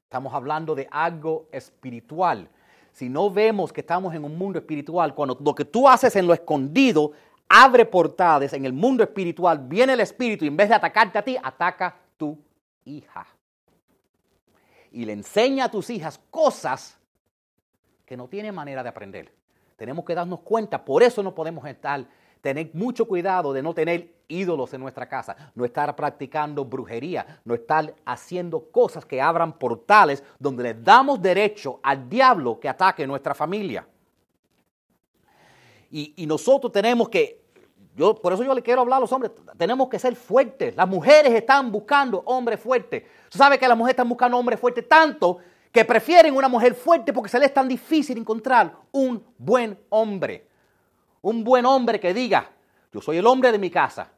Estamos 0.04 0.32
hablando 0.32 0.74
de 0.76 0.86
algo 0.90 1.48
espiritual. 1.50 2.48
Si 2.92 3.08
no 3.08 3.30
vemos 3.30 3.72
que 3.72 3.80
estamos 3.80 4.14
en 4.14 4.24
un 4.24 4.38
mundo 4.38 4.60
espiritual, 4.60 5.14
cuando 5.14 5.36
lo 5.40 5.54
que 5.54 5.64
tú 5.64 5.88
haces 5.88 6.14
en 6.14 6.26
lo 6.26 6.32
escondido 6.32 7.12
abre 7.48 7.84
portales 7.84 8.52
en 8.52 8.64
el 8.64 8.72
mundo 8.72 9.02
espiritual, 9.02 9.58
viene 9.58 9.92
el 9.92 10.00
espíritu 10.00 10.44
y 10.44 10.48
en 10.48 10.56
vez 10.56 10.68
de 10.68 10.74
atacarte 10.74 11.18
a 11.18 11.22
ti, 11.22 11.36
ataca 11.42 11.86
a 11.86 11.96
tu 12.16 12.38
hija. 12.84 13.26
Y 14.90 15.04
le 15.04 15.12
enseña 15.12 15.64
a 15.64 15.70
tus 15.70 15.90
hijas 15.90 16.20
cosas 16.30 16.98
que 18.06 18.16
no 18.16 18.28
tienen 18.28 18.54
manera 18.54 18.82
de 18.82 18.88
aprender. 18.88 19.32
Tenemos 19.76 20.04
que 20.04 20.14
darnos 20.14 20.40
cuenta, 20.40 20.84
por 20.84 21.02
eso 21.02 21.22
no 21.22 21.34
podemos 21.34 21.66
estar, 21.66 22.06
tener 22.40 22.70
mucho 22.74 23.06
cuidado 23.06 23.52
de 23.52 23.62
no 23.62 23.74
tener 23.74 24.14
ídolos 24.28 24.72
en 24.72 24.80
nuestra 24.80 25.08
casa, 25.08 25.36
no 25.54 25.64
estar 25.64 25.94
practicando 25.96 26.64
brujería, 26.64 27.40
no 27.44 27.54
estar 27.54 27.94
haciendo 28.04 28.70
cosas 28.70 29.04
que 29.04 29.20
abran 29.20 29.58
portales 29.58 30.22
donde 30.38 30.62
le 30.62 30.74
damos 30.74 31.20
derecho 31.20 31.80
al 31.82 32.08
diablo 32.08 32.60
que 32.60 32.68
ataque 32.68 33.06
nuestra 33.06 33.34
familia. 33.34 33.86
Y, 35.96 36.26
nosotros 36.26 36.72
tenemos 36.72 37.08
que 37.08 37.40
yo, 37.94 38.16
por 38.16 38.32
eso 38.32 38.42
yo 38.42 38.52
le 38.52 38.62
quiero 38.62 38.80
hablar 38.80 38.96
a 38.96 39.00
los 39.02 39.12
hombres. 39.12 39.30
Tenemos 39.56 39.88
que 39.88 40.00
ser 40.00 40.16
fuertes. 40.16 40.74
Las 40.74 40.88
mujeres 40.88 41.32
están 41.32 41.70
buscando 41.70 42.20
hombres 42.26 42.58
fuertes. 42.58 43.04
Tú 43.30 43.38
sabes 43.38 43.60
que 43.60 43.68
las 43.68 43.78
mujeres 43.78 43.92
están 43.92 44.08
buscando 44.08 44.36
hombres 44.36 44.58
fuertes 44.58 44.88
tanto 44.88 45.38
que 45.70 45.84
prefieren 45.84 46.34
una 46.34 46.48
mujer 46.48 46.74
fuerte 46.74 47.12
porque 47.12 47.28
se 47.28 47.38
les 47.38 47.46
es 47.46 47.54
tan 47.54 47.68
difícil 47.68 48.18
encontrar 48.18 48.74
un 48.90 49.24
buen 49.38 49.78
hombre. 49.90 50.48
Un 51.20 51.44
buen 51.44 51.64
hombre 51.64 52.00
que 52.00 52.12
diga, 52.12 52.50
yo 52.92 53.00
soy 53.00 53.18
el 53.18 53.26
hombre 53.28 53.52
de 53.52 53.58
mi 53.60 53.70
casa. 53.70 54.10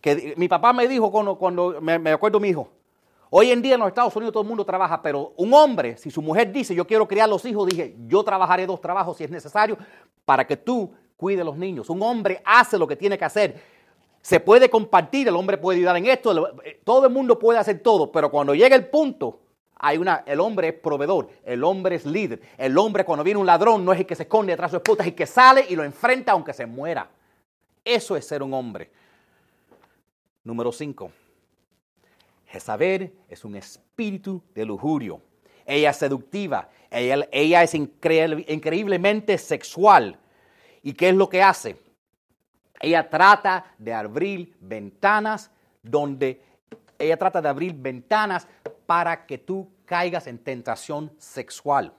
Que 0.00 0.34
mi 0.36 0.46
papá 0.46 0.72
me 0.72 0.86
dijo 0.86 1.10
cuando, 1.10 1.36
cuando 1.36 1.80
me, 1.80 1.98
me 1.98 2.12
acuerdo 2.12 2.38
mi 2.38 2.50
hijo, 2.50 2.70
Hoy 3.34 3.50
en 3.50 3.62
día 3.62 3.76
en 3.76 3.80
los 3.80 3.88
Estados 3.88 4.14
Unidos 4.14 4.30
todo 4.30 4.42
el 4.42 4.48
mundo 4.50 4.62
trabaja, 4.62 5.00
pero 5.00 5.32
un 5.38 5.54
hombre, 5.54 5.96
si 5.96 6.10
su 6.10 6.20
mujer 6.20 6.52
dice, 6.52 6.74
yo 6.74 6.86
quiero 6.86 7.08
criar 7.08 7.30
los 7.30 7.42
hijos, 7.46 7.66
dije, 7.66 7.96
yo 8.06 8.22
trabajaré 8.22 8.66
dos 8.66 8.78
trabajos 8.78 9.16
si 9.16 9.24
es 9.24 9.30
necesario 9.30 9.78
para 10.26 10.46
que 10.46 10.58
tú 10.58 10.92
cuides 11.16 11.42
los 11.42 11.56
niños. 11.56 11.88
Un 11.88 12.02
hombre 12.02 12.42
hace 12.44 12.76
lo 12.76 12.86
que 12.86 12.94
tiene 12.94 13.16
que 13.16 13.24
hacer. 13.24 13.58
Se 14.20 14.38
puede 14.38 14.68
compartir, 14.68 15.28
el 15.28 15.34
hombre 15.34 15.56
puede 15.56 15.78
ayudar 15.78 15.96
en 15.96 16.04
esto, 16.04 16.50
todo 16.84 17.06
el 17.06 17.12
mundo 17.14 17.38
puede 17.38 17.58
hacer 17.58 17.78
todo, 17.78 18.12
pero 18.12 18.30
cuando 18.30 18.54
llega 18.54 18.76
el 18.76 18.88
punto, 18.88 19.40
hay 19.76 19.96
una, 19.96 20.24
el 20.26 20.38
hombre 20.38 20.68
es 20.68 20.74
proveedor, 20.74 21.30
el 21.42 21.64
hombre 21.64 21.96
es 21.96 22.04
líder. 22.04 22.42
El 22.58 22.76
hombre 22.76 23.06
cuando 23.06 23.24
viene 23.24 23.40
un 23.40 23.46
ladrón 23.46 23.82
no 23.82 23.94
es 23.94 24.00
el 24.00 24.04
que 24.04 24.14
se 24.14 24.24
esconde 24.24 24.52
detrás 24.52 24.72
de 24.72 24.76
su 24.76 24.76
esposa, 24.76 25.04
es 25.04 25.08
el 25.08 25.14
que 25.14 25.24
sale 25.24 25.64
y 25.70 25.74
lo 25.74 25.84
enfrenta 25.84 26.32
aunque 26.32 26.52
se 26.52 26.66
muera. 26.66 27.08
Eso 27.82 28.14
es 28.14 28.26
ser 28.26 28.42
un 28.42 28.52
hombre. 28.52 28.90
Número 30.44 30.70
5. 30.70 31.21
Jezabel 32.52 33.18
es 33.28 33.46
un 33.46 33.56
espíritu 33.56 34.42
de 34.54 34.66
lujurio. 34.66 35.22
Ella 35.64 35.90
es 35.90 35.96
seductiva, 35.96 36.68
ella, 36.90 37.62
es 37.62 37.74
increíblemente 37.74 39.38
sexual. 39.38 40.18
¿Y 40.82 40.92
qué 40.92 41.08
es 41.08 41.14
lo 41.14 41.30
que 41.30 41.42
hace? 41.42 41.80
Ella 42.78 43.08
trata 43.08 43.74
de 43.78 43.94
abrir 43.94 44.54
ventanas 44.60 45.50
donde 45.82 46.42
ella 46.98 47.16
trata 47.16 47.40
de 47.40 47.48
abrir 47.48 47.72
ventanas 47.74 48.46
para 48.84 49.24
que 49.24 49.38
tú 49.38 49.72
caigas 49.86 50.26
en 50.26 50.38
tentación 50.38 51.10
sexual. 51.18 51.94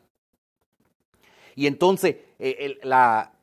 Y 1.56 1.66
entonces 1.66 2.18
eh, 2.38 2.80
la, 2.84 3.34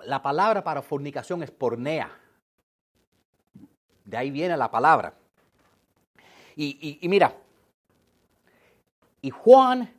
la 0.00 0.22
palabra 0.22 0.64
para 0.64 0.82
fornicación 0.82 1.42
es 1.44 1.52
pornea. 1.52 2.10
De 4.04 4.16
ahí 4.16 4.30
viene 4.30 4.56
la 4.56 4.70
palabra. 4.70 5.14
Y, 6.56 6.98
mira, 7.08 7.34
y 9.20 9.30
Juan, 9.30 9.92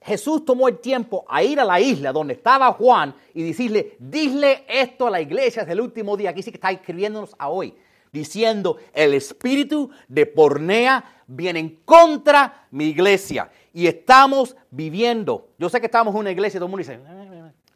Jesús 0.00 0.44
tomó 0.44 0.68
el 0.68 0.78
tiempo 0.78 1.24
a 1.28 1.42
ir 1.42 1.58
a 1.58 1.64
la 1.64 1.80
isla 1.80 2.12
donde 2.12 2.34
estaba 2.34 2.72
Juan 2.72 3.14
y 3.34 3.42
decirle, 3.42 3.96
dile 3.98 4.64
esto 4.68 5.08
a 5.08 5.10
la 5.10 5.20
iglesia 5.20 5.64
del 5.64 5.80
último 5.80 6.16
día. 6.16 6.30
Aquí 6.30 6.42
sí 6.42 6.50
que 6.50 6.56
está 6.58 6.70
escribiéndonos 6.70 7.34
a 7.38 7.48
hoy, 7.48 7.74
diciendo, 8.12 8.78
el 8.92 9.14
espíritu 9.14 9.90
de 10.08 10.26
pornea 10.26 11.22
viene 11.26 11.60
en 11.60 11.76
contra 11.84 12.66
mi 12.70 12.86
iglesia. 12.86 13.50
Y 13.72 13.86
estamos 13.86 14.56
viviendo, 14.70 15.48
yo 15.58 15.68
sé 15.68 15.80
que 15.80 15.86
estamos 15.86 16.14
en 16.14 16.20
una 16.20 16.30
iglesia 16.30 16.58
y 16.58 16.60
todo 16.60 16.66
el 16.66 16.70
mundo 16.70 16.86
dice, 16.86 17.00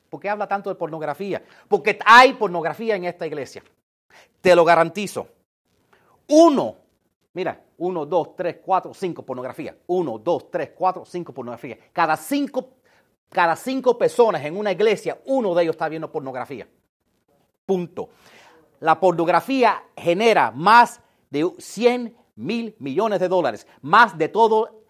¿por 0.08 0.20
qué 0.20 0.28
habla 0.28 0.46
tanto 0.46 0.70
de 0.70 0.76
pornografía? 0.76 1.42
Porque 1.68 1.98
hay 2.04 2.34
pornografía 2.34 2.96
en 2.96 3.04
esta 3.04 3.26
iglesia. 3.26 3.62
Te 4.40 4.54
lo 4.54 4.64
garantizo. 4.64 5.28
Uno 6.28 6.76
Mira, 7.32 7.62
1, 7.78 8.06
2, 8.06 8.36
3, 8.36 8.56
4, 8.64 8.94
5 8.94 9.22
pornografía. 9.22 9.76
1, 9.86 10.18
2, 10.18 10.50
3, 10.50 10.70
4, 10.76 11.04
5 11.04 11.32
pornografía. 11.32 11.78
Cada 11.92 12.16
cinco, 12.16 12.70
cada 13.28 13.54
cinco 13.54 13.96
personas 13.96 14.44
en 14.44 14.56
una 14.56 14.72
iglesia, 14.72 15.20
uno 15.26 15.54
de 15.54 15.62
ellos 15.62 15.74
está 15.74 15.88
viendo 15.88 16.10
pornografía. 16.10 16.66
Punto. 17.64 18.08
La 18.80 18.98
pornografía 18.98 19.84
genera 19.96 20.50
más 20.50 21.00
de 21.30 21.48
100 21.56 22.16
mil 22.34 22.74
millones 22.80 23.20
de 23.20 23.28
dólares, 23.28 23.66
más 23.82 24.18
de 24.18 24.28
todo 24.28 24.80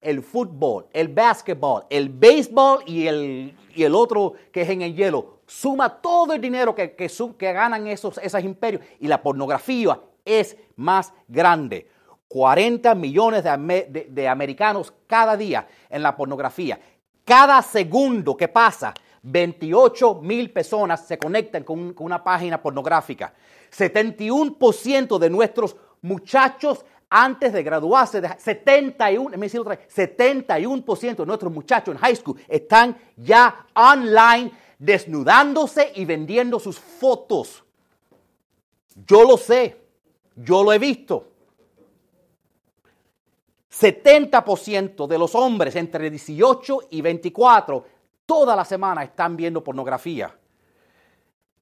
el 0.00 0.22
fútbol, 0.22 0.86
el 0.92 1.08
básquetbol, 1.08 1.84
el 1.90 2.08
béisbol 2.08 2.82
y 2.86 3.06
el, 3.06 3.56
y 3.74 3.82
el 3.84 3.94
otro 3.94 4.32
que 4.50 4.62
es 4.62 4.70
en 4.70 4.82
el 4.82 4.94
hielo. 4.94 5.40
Suma 5.46 6.00
todo 6.00 6.32
el 6.32 6.40
dinero 6.40 6.74
que, 6.74 6.96
que, 6.96 7.08
que 7.38 7.52
ganan 7.52 7.86
esos, 7.86 8.18
esos 8.18 8.42
imperios 8.42 8.82
y 8.98 9.06
la 9.06 9.22
pornografía 9.22 10.00
es 10.26 10.56
más 10.76 11.14
grande. 11.26 11.88
40 12.28 12.94
millones 12.96 13.44
de, 13.44 14.28
americanos 14.28 14.92
cada 15.06 15.36
día 15.36 15.66
en 15.88 16.02
la 16.02 16.14
pornografía. 16.16 16.78
Cada 17.24 17.62
segundo 17.62 18.36
que 18.36 18.48
pasa, 18.48 18.92
28 19.22 20.16
mil 20.22 20.52
personas 20.52 21.06
se 21.06 21.18
conectan 21.18 21.64
con, 21.64 21.94
una 21.98 22.22
página 22.22 22.60
pornográfica. 22.60 23.32
71% 23.74 25.18
de 25.18 25.30
nuestros 25.30 25.76
muchachos 26.02 26.84
antes 27.08 27.52
de 27.52 27.62
graduarse, 27.62 28.20
71, 28.36 29.36
71% 29.36 31.16
de 31.16 31.26
nuestros 31.26 31.52
muchachos 31.52 31.94
en 31.94 32.00
high 32.00 32.16
school 32.16 32.36
están 32.48 32.98
ya 33.16 33.66
online 33.74 34.50
desnudándose 34.78 35.92
y 35.94 36.04
vendiendo 36.04 36.58
sus 36.58 36.78
fotos. 36.78 37.64
Yo 39.06 39.22
lo 39.24 39.36
sé. 39.36 39.85
Yo 40.36 40.62
lo 40.62 40.72
he 40.72 40.78
visto. 40.78 41.32
70% 43.70 45.06
de 45.06 45.18
los 45.18 45.34
hombres 45.34 45.76
entre 45.76 46.08
18 46.08 46.80
y 46.90 47.02
24 47.02 47.84
toda 48.24 48.56
la 48.56 48.64
semana 48.64 49.02
están 49.02 49.36
viendo 49.36 49.62
pornografía. 49.62 50.34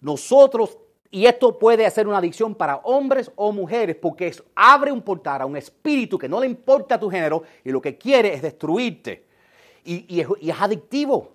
Nosotros, 0.00 0.78
y 1.10 1.26
esto 1.26 1.58
puede 1.58 1.88
ser 1.90 2.06
una 2.06 2.18
adicción 2.18 2.54
para 2.54 2.76
hombres 2.76 3.30
o 3.36 3.52
mujeres, 3.52 3.96
porque 3.96 4.34
abre 4.54 4.92
un 4.92 5.02
portal 5.02 5.42
a 5.42 5.46
un 5.46 5.56
espíritu 5.56 6.18
que 6.18 6.28
no 6.28 6.40
le 6.40 6.46
importa 6.46 6.98
tu 6.98 7.10
género 7.10 7.42
y 7.64 7.70
lo 7.70 7.80
que 7.80 7.96
quiere 7.96 8.34
es 8.34 8.42
destruirte. 8.42 9.26
Y, 9.84 10.20
es, 10.20 10.28
y 10.40 10.50
es 10.50 10.56
adictivo. 10.60 11.32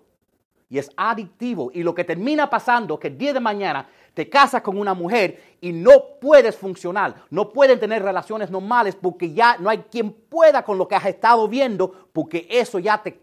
Y 0.69 0.77
es 0.77 0.89
adictivo. 0.95 1.71
Y 1.73 1.83
lo 1.83 1.93
que 1.93 2.03
termina 2.03 2.49
pasando 2.49 2.95
es 2.95 2.99
que 2.99 3.07
el 3.07 3.17
día 3.17 3.33
de 3.33 3.39
mañana 3.39 3.87
te 4.19 4.29
casas 4.29 4.61
con 4.61 4.77
una 4.77 4.93
mujer 4.93 5.55
y 5.61 5.71
no 5.71 6.19
puedes 6.19 6.57
funcionar, 6.57 7.23
no 7.29 7.53
pueden 7.53 7.79
tener 7.79 8.03
relaciones 8.03 8.51
normales 8.51 8.93
porque 8.93 9.31
ya 9.31 9.55
no 9.59 9.69
hay 9.69 9.77
quien 9.89 10.11
pueda 10.11 10.61
con 10.61 10.77
lo 10.77 10.89
que 10.89 10.95
has 10.95 11.05
estado 11.05 11.47
viendo 11.47 12.09
porque 12.11 12.45
eso 12.49 12.79
ya 12.79 13.01
te 13.01 13.17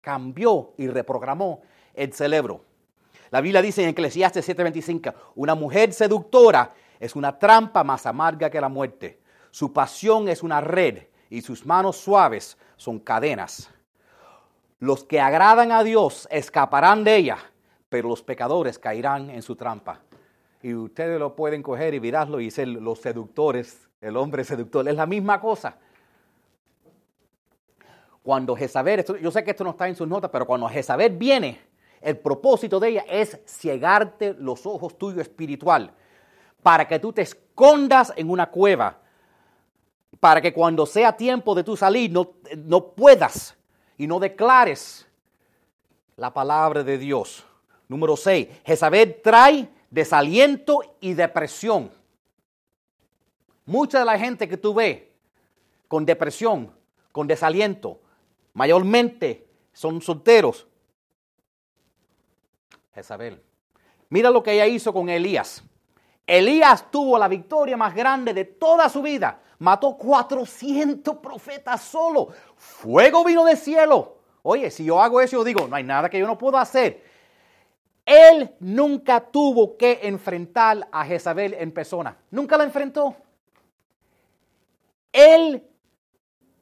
cambió 0.00 0.72
y 0.76 0.88
reprogramó 0.88 1.62
el 1.94 2.12
cerebro. 2.12 2.64
La 3.30 3.40
Biblia 3.40 3.62
dice 3.62 3.84
en 3.84 3.90
Eclesiastes 3.90 4.44
7:25, 4.44 5.14
una 5.36 5.54
mujer 5.54 5.92
seductora 5.92 6.72
es 6.98 7.14
una 7.14 7.38
trampa 7.38 7.84
más 7.84 8.04
amarga 8.04 8.50
que 8.50 8.60
la 8.60 8.68
muerte. 8.68 9.20
Su 9.52 9.72
pasión 9.72 10.28
es 10.28 10.42
una 10.42 10.60
red 10.60 11.04
y 11.30 11.42
sus 11.42 11.64
manos 11.64 11.96
suaves 11.96 12.58
son 12.76 12.98
cadenas. 12.98 13.70
Los 14.80 15.04
que 15.04 15.20
agradan 15.20 15.70
a 15.70 15.84
Dios 15.84 16.26
escaparán 16.28 17.04
de 17.04 17.14
ella, 17.18 17.51
pero 17.92 18.08
los 18.08 18.22
pecadores 18.22 18.78
caerán 18.78 19.28
en 19.28 19.42
su 19.42 19.54
trampa. 19.54 20.00
Y 20.62 20.72
ustedes 20.72 21.20
lo 21.20 21.36
pueden 21.36 21.62
coger 21.62 21.92
y 21.92 22.00
mirarlo 22.00 22.40
y 22.40 22.50
ser 22.50 22.68
los 22.68 23.00
seductores, 23.00 23.86
el 24.00 24.16
hombre 24.16 24.44
seductor. 24.44 24.88
Es 24.88 24.96
la 24.96 25.04
misma 25.04 25.38
cosa. 25.38 25.76
Cuando 28.22 28.56
Jezabel, 28.56 29.04
yo 29.20 29.30
sé 29.30 29.44
que 29.44 29.50
esto 29.50 29.62
no 29.62 29.72
está 29.72 29.88
en 29.88 29.94
sus 29.94 30.08
notas, 30.08 30.30
pero 30.30 30.46
cuando 30.46 30.66
Jezabel 30.70 31.18
viene, 31.18 31.60
el 32.00 32.16
propósito 32.16 32.80
de 32.80 32.88
ella 32.88 33.04
es 33.10 33.38
ciegarte 33.46 34.32
los 34.38 34.64
ojos 34.64 34.96
tuyos 34.96 35.20
espiritual, 35.20 35.92
para 36.62 36.88
que 36.88 36.98
tú 36.98 37.12
te 37.12 37.20
escondas 37.20 38.14
en 38.16 38.30
una 38.30 38.48
cueva, 38.48 39.00
para 40.18 40.40
que 40.40 40.54
cuando 40.54 40.86
sea 40.86 41.14
tiempo 41.14 41.54
de 41.54 41.62
tu 41.62 41.76
salir 41.76 42.10
no, 42.10 42.36
no 42.56 42.94
puedas 42.94 43.54
y 43.98 44.06
no 44.06 44.18
declares 44.18 45.06
la 46.16 46.32
palabra 46.32 46.82
de 46.82 46.96
Dios. 46.96 47.44
Número 47.92 48.16
6, 48.16 48.48
Jezabel 48.64 49.20
trae 49.22 49.68
desaliento 49.90 50.80
y 50.98 51.12
depresión. 51.12 51.92
Mucha 53.66 53.98
de 53.98 54.06
la 54.06 54.18
gente 54.18 54.48
que 54.48 54.56
tú 54.56 54.72
ves 54.72 55.02
con 55.88 56.06
depresión, 56.06 56.74
con 57.12 57.26
desaliento, 57.26 58.00
mayormente 58.54 59.46
son 59.74 60.00
solteros. 60.00 60.66
Jezabel. 62.94 63.42
Mira 64.08 64.30
lo 64.30 64.42
que 64.42 64.54
ella 64.54 64.66
hizo 64.66 64.90
con 64.94 65.10
Elías. 65.10 65.62
Elías 66.26 66.90
tuvo 66.90 67.18
la 67.18 67.28
victoria 67.28 67.76
más 67.76 67.94
grande 67.94 68.32
de 68.32 68.46
toda 68.46 68.88
su 68.88 69.02
vida. 69.02 69.38
Mató 69.58 69.98
400 69.98 71.18
profetas 71.18 71.82
solo. 71.82 72.28
Fuego 72.56 73.22
vino 73.22 73.44
del 73.44 73.58
cielo. 73.58 74.16
Oye, 74.40 74.70
si 74.70 74.82
yo 74.82 74.98
hago 74.98 75.20
eso, 75.20 75.36
yo 75.36 75.44
digo, 75.44 75.68
no 75.68 75.76
hay 75.76 75.84
nada 75.84 76.08
que 76.08 76.18
yo 76.18 76.26
no 76.26 76.38
pueda 76.38 76.62
hacer. 76.62 77.11
Él 78.12 78.54
nunca 78.60 79.20
tuvo 79.20 79.78
que 79.78 80.00
enfrentar 80.02 80.86
a 80.92 81.04
Jezabel 81.06 81.54
en 81.54 81.72
persona. 81.72 82.14
Nunca 82.30 82.58
la 82.58 82.64
enfrentó. 82.64 83.16
Él 85.10 85.66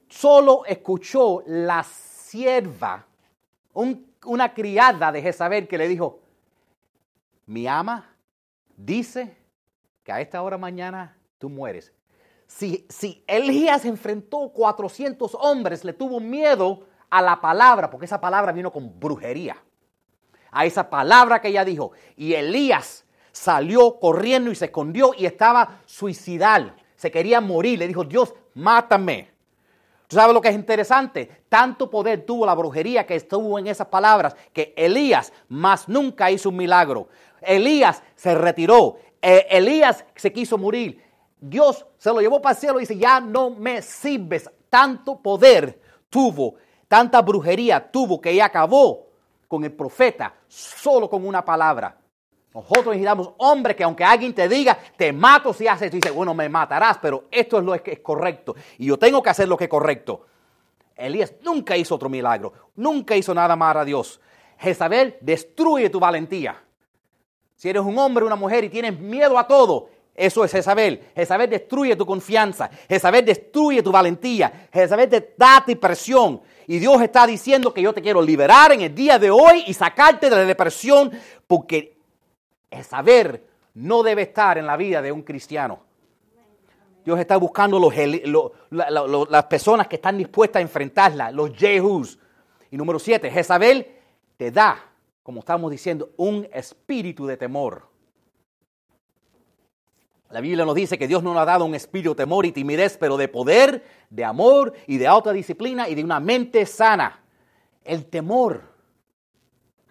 solo 0.08 0.64
escuchó 0.64 1.42
la 1.46 1.82
sierva, 1.82 3.04
una 3.72 4.54
criada 4.54 5.10
de 5.10 5.22
Jezabel 5.22 5.66
que 5.66 5.78
le 5.78 5.88
dijo, 5.88 6.20
mi 7.46 7.66
ama 7.66 8.14
dice 8.76 9.36
que 10.04 10.12
a 10.12 10.20
esta 10.20 10.42
hora 10.42 10.56
mañana 10.56 11.16
tú 11.38 11.48
mueres. 11.48 11.92
Si, 12.46 12.86
si 12.88 13.24
Elías 13.26 13.84
enfrentó 13.84 14.52
400 14.52 15.36
hombres, 15.40 15.84
le 15.84 15.94
tuvo 15.94 16.20
miedo 16.20 16.86
a 17.08 17.20
la 17.20 17.40
palabra, 17.40 17.90
porque 17.90 18.06
esa 18.06 18.20
palabra 18.20 18.52
vino 18.52 18.70
con 18.70 19.00
brujería. 19.00 19.56
A 20.50 20.64
esa 20.64 20.88
palabra 20.90 21.40
que 21.40 21.48
ella 21.48 21.64
dijo. 21.64 21.92
Y 22.16 22.34
Elías 22.34 23.04
salió 23.32 23.98
corriendo 23.98 24.50
y 24.50 24.54
se 24.54 24.66
escondió 24.66 25.12
y 25.16 25.26
estaba 25.26 25.80
suicidal. 25.86 26.74
Se 26.96 27.10
quería 27.10 27.40
morir. 27.40 27.78
Le 27.78 27.88
dijo, 27.88 28.04
Dios, 28.04 28.34
mátame. 28.54 29.30
¿Tú 30.06 30.16
sabes 30.16 30.34
lo 30.34 30.40
que 30.40 30.48
es 30.48 30.56
interesante? 30.56 31.44
Tanto 31.48 31.88
poder 31.88 32.26
tuvo 32.26 32.44
la 32.44 32.54
brujería 32.54 33.06
que 33.06 33.14
estuvo 33.14 33.58
en 33.58 33.68
esas 33.68 33.86
palabras 33.86 34.34
que 34.52 34.74
Elías 34.76 35.32
más 35.48 35.88
nunca 35.88 36.30
hizo 36.30 36.48
un 36.48 36.56
milagro. 36.56 37.08
Elías 37.40 38.02
se 38.16 38.34
retiró. 38.34 38.96
Eh, 39.22 39.46
Elías 39.50 40.04
se 40.16 40.32
quiso 40.32 40.58
morir. 40.58 41.00
Dios 41.40 41.86
se 41.96 42.10
lo 42.12 42.20
llevó 42.20 42.42
para 42.42 42.54
el 42.54 42.60
cielo 42.60 42.78
y 42.78 42.82
dice, 42.82 42.98
ya 42.98 43.20
no 43.20 43.50
me 43.50 43.82
sirves. 43.82 44.50
Tanto 44.68 45.20
poder 45.20 45.80
tuvo, 46.08 46.56
tanta 46.88 47.22
brujería 47.22 47.90
tuvo 47.90 48.20
que 48.20 48.30
ella 48.30 48.46
acabó 48.46 49.09
con 49.50 49.64
el 49.64 49.72
profeta 49.72 50.32
solo 50.46 51.10
con 51.10 51.26
una 51.26 51.44
palabra. 51.44 51.98
Nosotros 52.54 52.86
necesitamos 52.86 53.30
hombre 53.38 53.74
que 53.74 53.82
aunque 53.82 54.04
alguien 54.04 54.32
te 54.32 54.48
diga, 54.48 54.78
te 54.96 55.12
mato 55.12 55.52
si 55.52 55.66
haces 55.66 55.90
dice, 55.90 56.12
bueno, 56.12 56.34
me 56.34 56.48
matarás, 56.48 56.98
pero 56.98 57.24
esto 57.32 57.58
es 57.58 57.64
lo 57.64 57.82
que 57.82 57.94
es 57.94 57.98
correcto. 57.98 58.54
Y 58.78 58.86
yo 58.86 58.96
tengo 58.96 59.20
que 59.20 59.30
hacer 59.30 59.48
lo 59.48 59.56
que 59.56 59.64
es 59.64 59.70
correcto. 59.70 60.24
Elías 60.94 61.34
nunca 61.42 61.76
hizo 61.76 61.96
otro 61.96 62.08
milagro, 62.08 62.52
nunca 62.76 63.16
hizo 63.16 63.34
nada 63.34 63.56
más 63.56 63.74
a 63.74 63.84
Dios. 63.84 64.20
Jezabel 64.56 65.16
destruye 65.20 65.90
tu 65.90 65.98
valentía. 65.98 66.62
Si 67.56 67.68
eres 67.68 67.82
un 67.82 67.98
hombre 67.98 68.22
o 68.22 68.28
una 68.28 68.36
mujer 68.36 68.62
y 68.62 68.68
tienes 68.68 69.00
miedo 69.00 69.36
a 69.36 69.48
todo, 69.48 69.88
eso 70.20 70.44
es 70.44 70.52
Jezabel. 70.52 71.00
Jezabel 71.16 71.48
destruye 71.48 71.96
tu 71.96 72.04
confianza. 72.04 72.70
Jezabel 72.88 73.24
destruye 73.24 73.82
tu 73.82 73.90
valentía. 73.90 74.68
Jezabel 74.70 75.08
te 75.08 75.34
da 75.36 75.64
depresión. 75.66 76.42
Y 76.66 76.78
Dios 76.78 77.00
está 77.00 77.26
diciendo 77.26 77.72
que 77.72 77.80
yo 77.80 77.94
te 77.94 78.02
quiero 78.02 78.20
liberar 78.20 78.70
en 78.72 78.82
el 78.82 78.94
día 78.94 79.18
de 79.18 79.30
hoy 79.30 79.64
y 79.66 79.72
sacarte 79.72 80.28
de 80.28 80.36
la 80.36 80.44
depresión 80.44 81.10
porque 81.46 81.96
el 82.70 82.84
saber 82.84 83.46
no 83.74 84.02
debe 84.02 84.22
estar 84.22 84.58
en 84.58 84.66
la 84.66 84.76
vida 84.76 85.00
de 85.00 85.10
un 85.10 85.22
cristiano. 85.22 85.80
Dios 87.04 87.18
está 87.18 87.38
buscando 87.38 87.80
las 88.70 89.44
personas 89.44 89.88
que 89.88 89.96
están 89.96 90.18
dispuestas 90.18 90.60
a 90.60 90.62
enfrentarla, 90.62 91.30
los 91.30 91.56
Jehus. 91.56 92.18
Y 92.70 92.76
número 92.76 92.98
siete, 92.98 93.30
Jezabel 93.30 93.86
te 94.36 94.50
da, 94.50 94.84
como 95.22 95.40
estamos 95.40 95.70
diciendo, 95.70 96.10
un 96.18 96.46
espíritu 96.52 97.26
de 97.26 97.36
temor. 97.36 97.89
La 100.30 100.40
Biblia 100.40 100.64
nos 100.64 100.74
dice 100.74 100.96
que 100.96 101.08
Dios 101.08 101.22
no 101.22 101.32
nos 101.34 101.42
ha 101.42 101.46
dado 101.46 101.64
un 101.64 101.74
espíritu 101.74 102.10
de 102.10 102.16
temor 102.16 102.46
y 102.46 102.52
timidez, 102.52 102.96
pero 102.98 103.16
de 103.16 103.28
poder, 103.28 103.84
de 104.10 104.24
amor 104.24 104.72
y 104.86 104.98
de 104.98 105.06
autodisciplina 105.06 105.88
y 105.88 105.94
de 105.94 106.04
una 106.04 106.20
mente 106.20 106.64
sana. 106.66 107.20
El 107.84 108.06
temor 108.06 108.70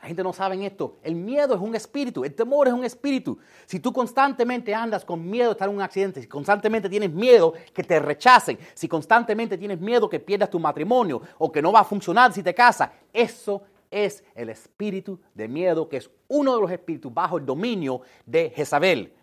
la 0.01 0.07
gente 0.07 0.23
no 0.23 0.31
sabe 0.31 0.65
esto. 0.65 0.97
El 1.03 1.15
miedo 1.15 1.53
es 1.53 1.61
un 1.61 1.75
espíritu, 1.75 2.23
el 2.23 2.33
temor 2.33 2.67
es 2.67 2.73
un 2.73 2.85
espíritu. 2.85 3.37
Si 3.65 3.79
tú 3.79 3.91
constantemente 3.91 4.73
andas 4.73 5.03
con 5.03 5.29
miedo 5.29 5.49
de 5.49 5.51
estar 5.53 5.67
en 5.67 5.75
un 5.75 5.81
accidente, 5.81 6.21
si 6.21 6.27
constantemente 6.27 6.87
tienes 6.87 7.11
miedo 7.11 7.53
que 7.73 7.83
te 7.83 7.99
rechacen, 7.99 8.57
si 8.73 8.87
constantemente 8.87 9.57
tienes 9.57 9.79
miedo 9.79 10.09
que 10.09 10.21
pierdas 10.21 10.49
tu 10.49 10.59
matrimonio 10.59 11.21
o 11.37 11.51
que 11.51 11.61
no 11.61 11.73
va 11.73 11.81
a 11.81 11.83
funcionar 11.83 12.31
si 12.31 12.41
te 12.41 12.53
casas, 12.53 12.89
eso 13.11 13.61
es 13.91 14.23
el 14.35 14.49
espíritu 14.49 15.19
de 15.33 15.49
miedo, 15.49 15.89
que 15.89 15.97
es 15.97 16.09
uno 16.29 16.55
de 16.55 16.61
los 16.61 16.71
espíritus 16.71 17.13
bajo 17.13 17.37
el 17.37 17.45
dominio 17.45 18.01
de 18.25 18.51
Jezabel. 18.55 19.13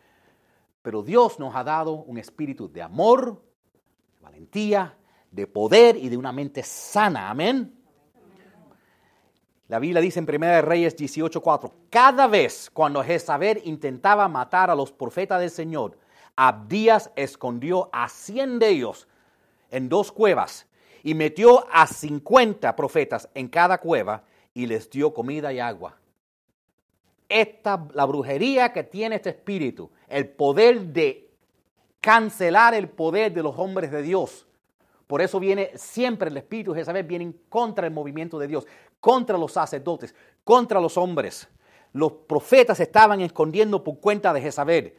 Pero 0.87 1.03
Dios 1.03 1.41
nos 1.41 1.53
ha 1.57 1.65
dado 1.65 1.95
un 1.95 2.17
espíritu 2.17 2.71
de 2.71 2.81
amor, 2.81 3.43
de 4.15 4.21
valentía, 4.21 4.97
de 5.33 5.49
poder 5.49 5.97
y 5.97 6.09
de 6.09 6.17
una 6.17 6.31
mente 6.31 6.63
sana. 6.63 7.29
Amén. 7.29 7.77
La 9.67 9.81
Biblia 9.81 10.01
dice 10.01 10.21
en 10.21 10.27
1 10.33 10.63
Reyes 10.63 10.97
18:4, 10.97 11.73
cada 11.91 12.29
vez 12.29 12.71
cuando 12.73 13.03
Jezabel 13.03 13.63
intentaba 13.65 14.29
matar 14.29 14.71
a 14.71 14.77
los 14.77 14.93
profetas 14.93 15.41
del 15.41 15.51
Señor, 15.51 15.99
Abdías 16.37 17.11
escondió 17.17 17.91
a 17.93 18.09
100 18.09 18.61
de 18.61 18.69
ellos 18.69 19.09
en 19.73 19.89
dos 19.89 20.13
cuevas 20.13 20.69
y 21.03 21.15
metió 21.15 21.67
a 21.73 21.89
50 21.89 22.77
profetas 22.77 23.29
en 23.35 23.49
cada 23.49 23.79
cueva 23.79 24.23
y 24.55 24.67
les 24.67 24.89
dio 24.89 25.13
comida 25.13 25.53
y 25.53 25.59
agua. 25.59 25.99
Esta, 27.29 27.89
la 27.93 28.05
brujería 28.05 28.73
que 28.73 28.85
tiene 28.85 29.17
este 29.17 29.31
espíritu, 29.31 29.91
el 30.09 30.29
poder 30.29 30.81
de 30.81 31.29
cancelar 32.01 32.75
el 32.75 32.89
poder 32.89 33.33
de 33.33 33.43
los 33.43 33.59
hombres 33.59 33.91
de 33.91 34.03
Dios. 34.03 34.47
Por 35.07 35.23
eso 35.23 35.39
viene 35.39 35.71
siempre 35.75 36.31
el 36.31 36.37
espíritu 36.37 36.73
de 36.73 36.81
Jezabel, 36.81 37.05
viene 37.05 37.33
contra 37.49 37.87
el 37.87 37.93
movimiento 37.93 38.39
de 38.39 38.49
Dios 38.49 38.67
contra 39.01 39.39
los 39.39 39.53
sacerdotes, 39.53 40.15
contra 40.43 40.81
los 40.81 40.97
hombres. 40.97 41.47
Los 41.93 42.13
profetas 42.27 42.81
estaban 42.81 43.21
escondiendo 43.21 43.85
por 43.85 44.01
cuenta 44.01 44.33
de 44.33 44.41
Jezabel. 44.41 44.95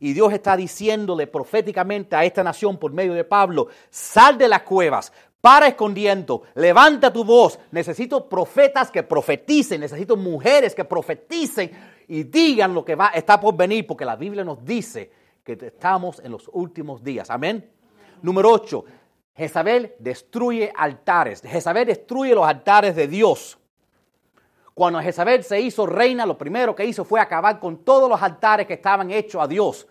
Y 0.00 0.12
Dios 0.12 0.32
está 0.32 0.56
diciéndole 0.56 1.28
proféticamente 1.28 2.16
a 2.16 2.24
esta 2.24 2.42
nación 2.42 2.78
por 2.78 2.92
medio 2.92 3.14
de 3.14 3.22
Pablo, 3.22 3.68
sal 3.90 4.36
de 4.36 4.48
las 4.48 4.62
cuevas, 4.62 5.12
para 5.40 5.68
escondiendo, 5.68 6.42
levanta 6.54 7.12
tu 7.12 7.22
voz. 7.22 7.58
Necesito 7.70 8.28
profetas 8.28 8.90
que 8.90 9.02
profeticen, 9.02 9.82
necesito 9.82 10.16
mujeres 10.16 10.74
que 10.74 10.84
profeticen 10.84 11.70
y 12.08 12.24
digan 12.24 12.74
lo 12.74 12.84
que 12.84 12.94
va, 12.94 13.08
está 13.08 13.40
por 13.40 13.56
venir, 13.56 13.86
porque 13.86 14.04
la 14.04 14.16
Biblia 14.16 14.44
nos 14.44 14.64
dice 14.64 15.10
que 15.42 15.52
estamos 15.52 16.20
en 16.20 16.32
los 16.32 16.48
últimos 16.52 17.02
días. 17.02 17.30
Amén. 17.30 17.70
Número 18.22 18.50
8. 18.50 18.84
Jezabel 19.36 19.94
destruye 19.98 20.72
altares. 20.76 21.42
Jezabel 21.42 21.86
destruye 21.86 22.34
los 22.34 22.46
altares 22.46 22.94
de 22.94 23.08
Dios. 23.08 23.58
Cuando 24.74 25.00
Jezabel 25.00 25.44
se 25.44 25.60
hizo 25.60 25.86
reina, 25.86 26.26
lo 26.26 26.36
primero 26.36 26.74
que 26.74 26.84
hizo 26.84 27.04
fue 27.04 27.20
acabar 27.20 27.60
con 27.60 27.84
todos 27.84 28.08
los 28.08 28.20
altares 28.20 28.66
que 28.66 28.74
estaban 28.74 29.10
hechos 29.10 29.42
a 29.42 29.46
Dios. 29.46 29.86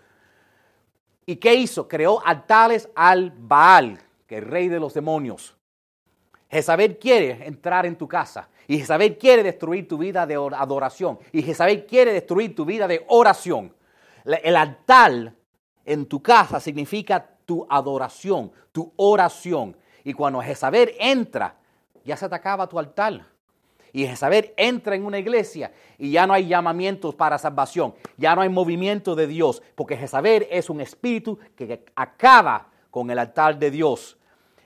¿Y 1.26 1.38
qué 1.38 1.54
hizo? 1.56 1.88
Creó 1.88 2.22
altares 2.26 2.90
al 2.96 3.32
Baal, 3.32 4.00
que 4.28 4.38
es 4.38 4.44
el 4.44 4.50
rey 4.50 4.68
de 4.68 4.80
los 4.80 4.94
demonios. 4.94 5.56
Jezabel 6.50 6.98
quiere 6.98 7.46
entrar 7.48 7.86
en 7.86 7.96
tu 7.96 8.08
casa. 8.08 8.50
Y 8.68 8.80
Jezabel 8.80 9.18
quiere 9.18 9.44
destruir 9.44 9.88
tu 9.88 9.98
vida 9.98 10.26
de 10.26 10.36
adoración. 10.36 11.20
Y 11.32 11.42
Jezabel 11.42 11.86
quiere 11.86 12.14
destruir 12.14 12.56
tu 12.56 12.66
vida 12.66 12.88
de 12.88 13.06
oración. 13.08 13.74
El 14.26 14.56
altar 14.56 15.34
en 15.86 16.06
tu 16.06 16.22
casa 16.22 16.60
significa 16.60 17.26
tu 17.46 17.66
adoración, 17.70 18.52
tu 18.72 18.94
oración. 18.96 19.76
Y 20.04 20.14
cuando 20.14 20.42
Jezabel 20.42 20.94
entra, 21.00 21.56
ya 22.06 22.18
se 22.18 22.30
te 22.30 22.36
acaba 22.36 22.68
tu 22.68 22.80
altar. 22.80 23.26
Y 23.92 24.08
Jezabel 24.08 24.54
entra 24.58 24.96
en 24.96 25.06
una 25.06 25.20
iglesia 25.20 25.72
y 26.00 26.12
ya 26.12 26.26
no 26.26 26.34
hay 26.34 26.48
llamamientos 26.48 27.14
para 27.14 27.38
salvación, 27.38 27.94
ya 28.18 28.34
no 28.34 28.42
hay 28.42 28.50
movimiento 28.50 29.14
de 29.14 29.28
Dios, 29.28 29.62
porque 29.76 29.96
Jezabel 29.96 30.48
es 30.50 30.68
un 30.72 30.82
espíritu 30.82 31.38
que 31.56 31.86
acaba 31.96 32.70
con 32.90 33.12
el 33.12 33.20
altar 33.20 33.60
de 33.60 33.70
Dios. 33.70 34.18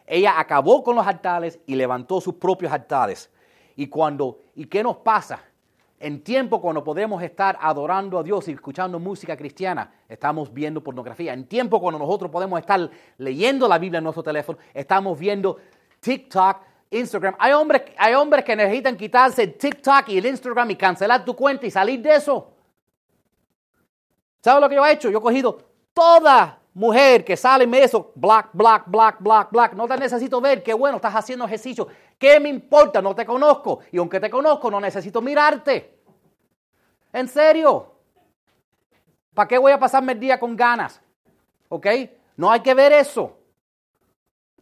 Ella 0.05 0.39
acabó 0.39 0.81
con 0.81 0.95
los 0.95 1.05
altares 1.05 1.59
y 1.65 1.75
levantó 1.75 2.21
sus 2.21 2.35
propios 2.35 2.71
altares. 2.71 3.29
Y 3.78 3.88
cuando, 3.88 4.39
¿y 4.55 4.65
qué 4.65 4.84
nos 4.84 4.97
pasa? 4.97 5.39
En 5.99 6.23
tiempo 6.23 6.59
cuando 6.59 6.84
podemos 6.84 7.23
estar 7.23 7.57
adorando 7.61 8.19
a 8.19 8.23
Dios 8.23 8.47
y 8.47 8.51
escuchando 8.51 8.99
música 8.99 9.38
cristiana, 9.38 9.91
estamos 10.09 10.51
viendo 10.51 10.84
pornografía. 10.84 11.34
En 11.34 11.47
tiempo 11.47 11.80
cuando 11.80 11.99
nosotros 11.99 12.30
podemos 12.30 12.59
estar 12.59 12.89
leyendo 13.17 13.67
la 13.67 13.78
Biblia 13.78 13.99
en 13.99 14.03
nuestro 14.03 14.23
teléfono, 14.23 14.57
estamos 14.73 15.17
viendo 15.17 15.57
TikTok, 15.99 16.57
Instagram. 16.89 17.36
Hay 17.39 17.53
hombres, 17.53 17.84
hay 17.97 18.15
hombres 18.15 18.43
que 18.43 18.55
necesitan 18.55 18.97
quitarse 18.97 19.43
el 19.43 19.53
TikTok 19.53 20.09
y 20.09 20.17
el 20.17 20.25
Instagram 20.25 20.71
y 20.71 20.75
cancelar 20.75 21.23
tu 21.23 21.36
cuenta 21.36 21.65
y 21.65 21.71
salir 21.71 22.01
de 22.01 22.15
eso. 22.15 22.51
¿Sabes 24.41 24.61
lo 24.61 24.69
que 24.69 24.75
yo 24.75 24.86
he 24.86 24.91
hecho? 24.91 25.09
Yo 25.09 25.19
he 25.19 25.21
cogido 25.21 25.57
toda 25.93 26.59
mujer 26.78 27.25
que 27.25 27.36
sale 27.36 27.63
en 27.63 27.73
eso, 27.73 28.11
black, 28.13 28.49
black, 28.53 28.84
black, 28.86 29.17
black, 29.19 29.51
black. 29.51 29.73
No 29.73 29.88
te 29.88 29.97
necesito 29.97 30.39
ver, 30.39 30.61
qué 30.61 30.75
bueno, 30.75 30.97
estás 30.97 31.15
haciendo 31.15 31.45
ejercicio. 31.45 31.88
¿Qué 32.19 32.39
me 32.39 32.49
importa? 32.49 33.01
No 33.01 33.15
te 33.15 33.25
conozco. 33.25 33.80
Y 33.91 33.97
aunque 33.97 34.19
te 34.19 34.30
conozco, 34.30 34.69
no 34.69 34.80
necesito 34.80 35.19
mirarte. 35.19 36.01
En 37.11 37.28
serio. 37.28 37.93
¿Para 39.34 39.47
qué 39.47 39.57
voy 39.57 39.71
a 39.71 39.80
pasarme 39.80 40.13
el 40.13 40.19
día 40.19 40.39
con 40.39 40.55
ganas? 40.55 41.01
¿Ok? 41.69 41.88
No 42.36 42.51
hay 42.51 42.59
que 42.59 42.75
ver 42.75 42.93
eso. 42.93 43.36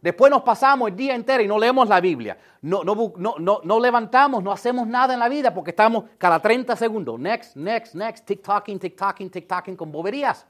Después 0.00 0.30
nos 0.30 0.42
pasamos 0.42 0.88
el 0.88 0.96
día 0.96 1.14
entero 1.14 1.42
y 1.42 1.48
no 1.48 1.58
leemos 1.58 1.86
la 1.86 2.00
Biblia. 2.00 2.38
No, 2.62 2.82
no, 2.82 3.12
no, 3.16 3.60
no, 3.62 3.80
levantamos, 3.80 4.42
no 4.42 4.52
hacemos 4.52 4.86
nada 4.86 5.12
en 5.12 5.20
la 5.20 5.28
vida 5.28 5.52
porque 5.52 5.70
estamos 5.70 6.04
cada 6.16 6.40
30 6.40 6.76
segundos. 6.76 7.20
Next, 7.20 7.56
next, 7.56 7.94
next, 7.94 8.26
tick-tocking, 8.26 8.78
tick-tocking, 8.78 9.30
tick-tocking 9.30 9.76
con 9.76 9.92
boberías. 9.92 10.46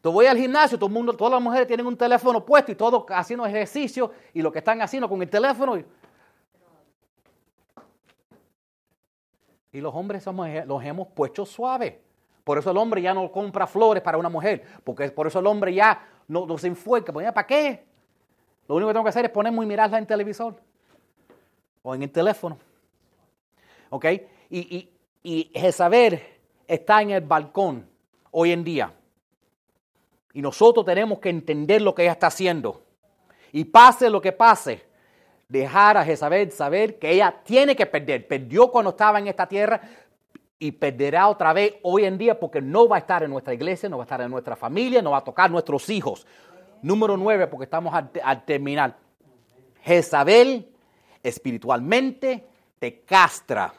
Tú 0.00 0.12
voy 0.12 0.26
al 0.26 0.38
gimnasio, 0.38 0.78
todo 0.78 0.86
el 0.86 0.94
mundo, 0.94 1.12
todas 1.12 1.32
las 1.32 1.42
mujeres 1.42 1.66
tienen 1.66 1.86
un 1.86 1.96
teléfono 1.96 2.44
puesto 2.44 2.70
y 2.70 2.74
todos 2.74 3.04
haciendo 3.08 3.44
ejercicio 3.44 4.12
y 4.32 4.42
lo 4.42 4.52
que 4.52 4.58
están 4.60 4.80
haciendo 4.80 5.08
con 5.08 5.20
el 5.20 5.28
teléfono. 5.28 5.76
Y 9.72 9.80
los 9.80 9.94
hombres 9.94 10.22
somos, 10.22 10.48
los 10.66 10.84
hemos 10.84 11.08
puesto 11.08 11.44
suaves. 11.44 11.94
Por 12.44 12.56
eso 12.56 12.70
el 12.70 12.76
hombre 12.78 13.02
ya 13.02 13.12
no 13.12 13.30
compra 13.30 13.66
flores 13.66 14.02
para 14.02 14.16
una 14.16 14.28
mujer. 14.28 14.64
Porque 14.82 15.10
por 15.10 15.26
eso 15.26 15.40
el 15.40 15.46
hombre 15.46 15.74
ya 15.74 16.00
no, 16.28 16.56
se 16.56 16.68
enfoca. 16.68 17.12
Pues, 17.12 17.30
¿Para 17.32 17.46
qué? 17.46 17.84
Lo 18.66 18.76
único 18.76 18.88
que 18.88 18.94
tengo 18.94 19.04
que 19.04 19.10
hacer 19.10 19.24
es 19.26 19.30
ponerme 19.30 19.62
y 19.62 19.66
mirarla 19.66 19.98
en 19.98 20.06
televisor. 20.06 20.58
O 21.82 21.94
en 21.94 22.02
el 22.04 22.10
teléfono. 22.10 22.58
¿Ok? 23.90 24.04
Y, 24.48 24.76
y, 24.76 24.90
y 25.22 25.50
Jezabel 25.54 26.22
está 26.66 27.02
en 27.02 27.10
el 27.10 27.20
balcón 27.20 27.86
hoy 28.30 28.52
en 28.52 28.64
día. 28.64 28.94
Y 30.32 30.42
nosotros 30.42 30.84
tenemos 30.84 31.18
que 31.18 31.30
entender 31.30 31.82
lo 31.82 31.94
que 31.94 32.02
ella 32.02 32.12
está 32.12 32.28
haciendo. 32.28 32.82
Y 33.52 33.64
pase 33.64 34.10
lo 34.10 34.20
que 34.20 34.32
pase, 34.32 34.84
dejar 35.48 35.96
a 35.96 36.04
Jezabel 36.04 36.52
saber 36.52 36.98
que 36.98 37.10
ella 37.10 37.40
tiene 37.44 37.74
que 37.74 37.86
perder. 37.86 38.28
Perdió 38.28 38.70
cuando 38.70 38.90
estaba 38.90 39.18
en 39.18 39.28
esta 39.28 39.46
tierra 39.46 39.80
y 40.58 40.72
perderá 40.72 41.28
otra 41.28 41.52
vez 41.52 41.74
hoy 41.82 42.04
en 42.04 42.18
día 42.18 42.38
porque 42.38 42.60
no 42.60 42.88
va 42.88 42.96
a 42.96 42.98
estar 43.00 43.22
en 43.22 43.30
nuestra 43.30 43.54
iglesia, 43.54 43.88
no 43.88 43.96
va 43.96 44.02
a 44.02 44.06
estar 44.06 44.20
en 44.20 44.30
nuestra 44.30 44.56
familia, 44.56 45.00
no 45.00 45.12
va 45.12 45.18
a 45.18 45.24
tocar 45.24 45.50
nuestros 45.50 45.88
hijos. 45.88 46.26
Número 46.82 47.16
nueve, 47.16 47.46
porque 47.46 47.64
estamos 47.64 47.94
al, 47.94 48.44
terminar. 48.44 48.96
Jezabel 49.82 50.68
espiritualmente 51.22 52.46
te 52.78 53.00
castra. 53.00 53.72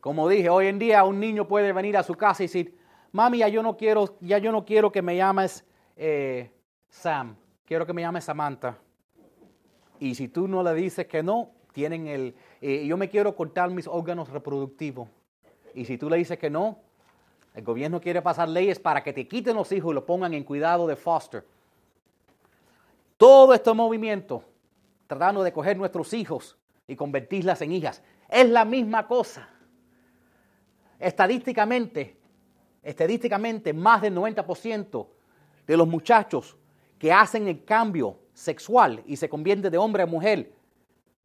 Como 0.00 0.28
dije, 0.28 0.48
hoy 0.48 0.66
en 0.66 0.78
día 0.78 1.04
un 1.04 1.20
niño 1.20 1.46
puede 1.46 1.72
venir 1.72 1.96
a 1.96 2.02
su 2.02 2.14
casa 2.14 2.42
y 2.42 2.46
decir, 2.46 2.78
mami, 3.12 3.38
ya 3.38 3.48
yo 3.48 3.62
no 3.62 3.76
quiero, 3.76 4.16
ya 4.20 4.38
yo 4.38 4.50
no 4.50 4.64
quiero 4.64 4.90
que 4.90 5.02
me 5.02 5.16
llames 5.16 5.64
eh, 5.96 6.50
Sam, 6.88 7.36
quiero 7.64 7.86
que 7.86 7.92
me 7.92 8.02
llames 8.02 8.24
Samantha. 8.24 8.78
Y 10.00 10.14
si 10.14 10.28
tú 10.28 10.48
no 10.48 10.62
le 10.62 10.74
dices 10.74 11.06
que 11.06 11.22
no, 11.22 11.50
tienen 11.72 12.08
el, 12.08 12.34
eh, 12.60 12.84
yo 12.86 12.96
me 12.96 13.08
quiero 13.08 13.34
cortar 13.36 13.70
mis 13.70 13.86
órganos 13.86 14.28
reproductivos. 14.28 15.08
Y 15.74 15.84
si 15.84 15.96
tú 15.96 16.10
le 16.10 16.16
dices 16.16 16.38
que 16.38 16.50
no, 16.50 16.78
el 17.54 17.64
gobierno 17.64 18.00
quiere 18.00 18.22
pasar 18.22 18.48
leyes 18.48 18.78
para 18.78 19.02
que 19.02 19.12
te 19.12 19.28
quiten 19.28 19.56
los 19.56 19.70
hijos 19.72 19.92
y 19.92 19.94
los 19.94 20.04
pongan 20.04 20.34
en 20.34 20.44
cuidado 20.44 20.86
de 20.86 20.96
foster. 20.96 21.46
Todo 23.16 23.54
este 23.54 23.72
movimiento, 23.72 24.42
tratando 25.06 25.42
de 25.42 25.52
coger 25.52 25.76
nuestros 25.76 26.12
hijos 26.14 26.58
y 26.88 26.96
convertirlas 26.96 27.62
en 27.62 27.72
hijas, 27.72 28.02
es 28.28 28.48
la 28.48 28.64
misma 28.64 29.06
cosa. 29.06 29.48
Estadísticamente, 30.98 32.16
estadísticamente, 32.82 33.72
más 33.72 34.02
del 34.02 34.14
90% 34.14 35.06
de 35.66 35.76
los 35.76 35.86
muchachos 35.86 36.56
que 36.98 37.12
hacen 37.12 37.48
el 37.48 37.64
cambio 37.64 38.18
sexual 38.32 39.02
y 39.06 39.16
se 39.16 39.28
convierte 39.28 39.70
de 39.70 39.78
hombre 39.78 40.02
a 40.02 40.06
mujer, 40.06 40.52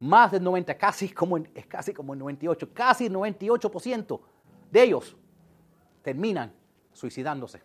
más 0.00 0.30
del 0.30 0.44
90, 0.44 0.76
casi 0.76 1.08
como, 1.08 1.38
casi 1.66 1.92
como 1.92 2.12
el 2.12 2.18
98, 2.20 2.68
casi 2.72 3.06
el 3.06 3.14
98% 3.14 4.20
de 4.70 4.82
ellos 4.82 5.16
terminan 6.02 6.52
suicidándose. 6.92 7.60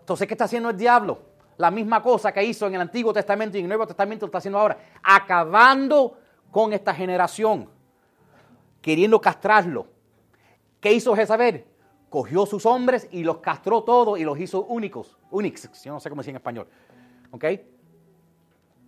Entonces, 0.00 0.26
¿qué 0.26 0.34
está 0.34 0.44
haciendo 0.44 0.70
el 0.70 0.76
diablo? 0.76 1.18
La 1.56 1.70
misma 1.70 2.02
cosa 2.02 2.32
que 2.32 2.42
hizo 2.44 2.66
en 2.66 2.76
el 2.76 2.80
Antiguo 2.80 3.12
Testamento 3.12 3.56
y 3.56 3.60
en 3.60 3.66
el 3.66 3.68
Nuevo 3.68 3.86
Testamento 3.86 4.26
lo 4.26 4.28
está 4.28 4.38
haciendo 4.38 4.58
ahora, 4.58 4.78
acabando 5.02 6.18
con 6.50 6.72
esta 6.72 6.94
generación, 6.94 7.68
queriendo 8.80 9.20
castrarlo. 9.20 9.86
¿Qué 10.80 10.92
hizo 10.92 11.14
Jezabel? 11.14 11.64
Cogió 12.10 12.46
sus 12.46 12.64
hombres 12.66 13.08
y 13.10 13.22
los 13.22 13.38
castró 13.38 13.82
todos 13.82 14.18
y 14.18 14.24
los 14.24 14.38
hizo 14.38 14.64
únicos. 14.64 15.16
Unix, 15.30 15.82
yo 15.82 15.92
no 15.92 16.00
sé 16.00 16.08
cómo 16.08 16.20
decir 16.20 16.30
en 16.30 16.36
español. 16.36 16.66
¿Ok? 17.30 17.44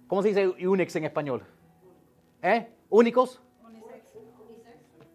¿Cómo 0.06 0.22
se 0.22 0.28
dice 0.28 0.66
Unix 0.66 0.96
en 0.96 1.04
español? 1.04 1.42
¿Eh? 2.42 2.68
¿Únicos? 2.88 3.40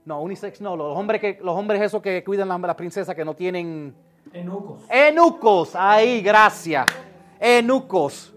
No, 0.06 0.22
unisex 0.22 0.62
no. 0.62 0.76
Los 0.76 0.95
hombres, 0.97 1.20
que, 1.20 1.39
los 1.41 1.58
hombres 1.58 1.82
esos 1.82 2.01
que 2.01 2.24
cuidan 2.24 2.51
a 2.51 2.58
la 2.60 2.76
princesa 2.76 3.16
que 3.16 3.26
no 3.26 3.36
tienen... 3.36 3.95
Enucos. 4.32 4.84
Enucos. 4.89 5.76
Ahí, 5.76 6.22
gracias. 6.22 6.86
Enucos. 7.39 8.34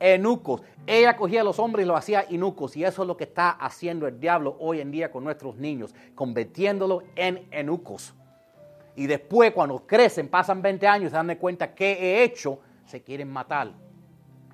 Enucos. 0.00 0.62
Ella 0.84 1.16
cogía 1.16 1.42
a 1.42 1.44
los 1.44 1.60
hombres 1.60 1.84
y 1.84 1.88
los 1.88 1.96
hacía 1.96 2.26
inucos. 2.28 2.76
Y 2.76 2.84
eso 2.84 3.02
es 3.02 3.08
lo 3.08 3.16
que 3.16 3.24
está 3.24 3.50
haciendo 3.50 4.08
el 4.08 4.18
diablo 4.18 4.56
hoy 4.58 4.80
en 4.80 4.90
día 4.90 5.12
con 5.12 5.22
nuestros 5.22 5.56
niños, 5.56 5.94
convirtiéndolos 6.16 7.04
en 7.14 7.46
enucos. 7.52 8.14
Y 8.94 9.06
después, 9.06 9.52
cuando 9.52 9.86
crecen, 9.86 10.28
pasan 10.28 10.60
20 10.60 10.86
años, 10.86 11.10
se 11.10 11.16
dan 11.16 11.34
cuenta 11.36 11.74
qué 11.74 11.92
he 11.92 12.24
hecho, 12.24 12.58
se 12.84 13.02
quieren 13.02 13.30
matar. 13.30 13.72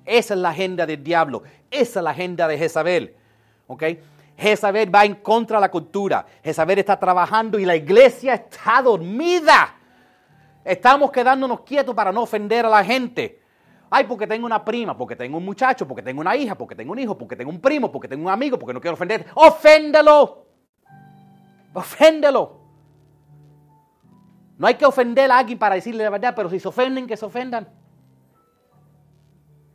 Esa 0.05 0.33
es 0.33 0.39
la 0.39 0.49
agenda 0.49 0.85
del 0.85 1.03
diablo. 1.03 1.43
Esa 1.69 1.99
es 1.99 2.03
la 2.03 2.11
agenda 2.11 2.47
de 2.47 2.57
Jezabel. 2.57 3.15
¿Ok? 3.67 3.83
Jezabel 4.37 4.93
va 4.93 5.05
en 5.05 5.15
contra 5.15 5.57
de 5.57 5.61
la 5.61 5.71
cultura. 5.71 6.25
Jezabel 6.43 6.79
está 6.79 6.97
trabajando 6.97 7.59
y 7.59 7.65
la 7.65 7.75
iglesia 7.75 8.33
está 8.35 8.81
dormida. 8.81 9.75
Estamos 10.63 11.11
quedándonos 11.11 11.61
quietos 11.61 11.93
para 11.93 12.11
no 12.11 12.21
ofender 12.21 12.65
a 12.65 12.69
la 12.69 12.83
gente. 12.83 13.41
Ay, 13.89 14.05
porque 14.05 14.27
tengo 14.27 14.45
una 14.45 14.63
prima, 14.63 14.95
porque 14.95 15.15
tengo 15.15 15.37
un 15.37 15.45
muchacho, 15.45 15.87
porque 15.87 16.03
tengo 16.03 16.21
una 16.21 16.35
hija, 16.35 16.55
porque 16.55 16.75
tengo 16.75 16.91
un 16.91 16.99
hijo, 16.99 17.17
porque 17.17 17.35
tengo 17.35 17.49
un 17.49 17.59
primo, 17.59 17.91
porque 17.91 18.07
tengo 18.07 18.23
un 18.25 18.31
amigo, 18.31 18.57
porque 18.57 18.73
no 18.73 18.79
quiero 18.79 18.93
ofender. 18.93 19.25
¡Oféndelo! 19.33 20.45
¡Oféndelo! 21.73 22.58
No 24.59 24.67
hay 24.67 24.75
que 24.75 24.85
ofender 24.85 25.31
a 25.31 25.37
alguien 25.39 25.57
para 25.57 25.75
decirle 25.75 26.03
la 26.03 26.09
verdad, 26.09 26.33
pero 26.35 26.49
si 26.49 26.59
se 26.59 26.67
ofenden, 26.67 27.07
que 27.07 27.15
se 27.15 27.25
ofendan. 27.25 27.65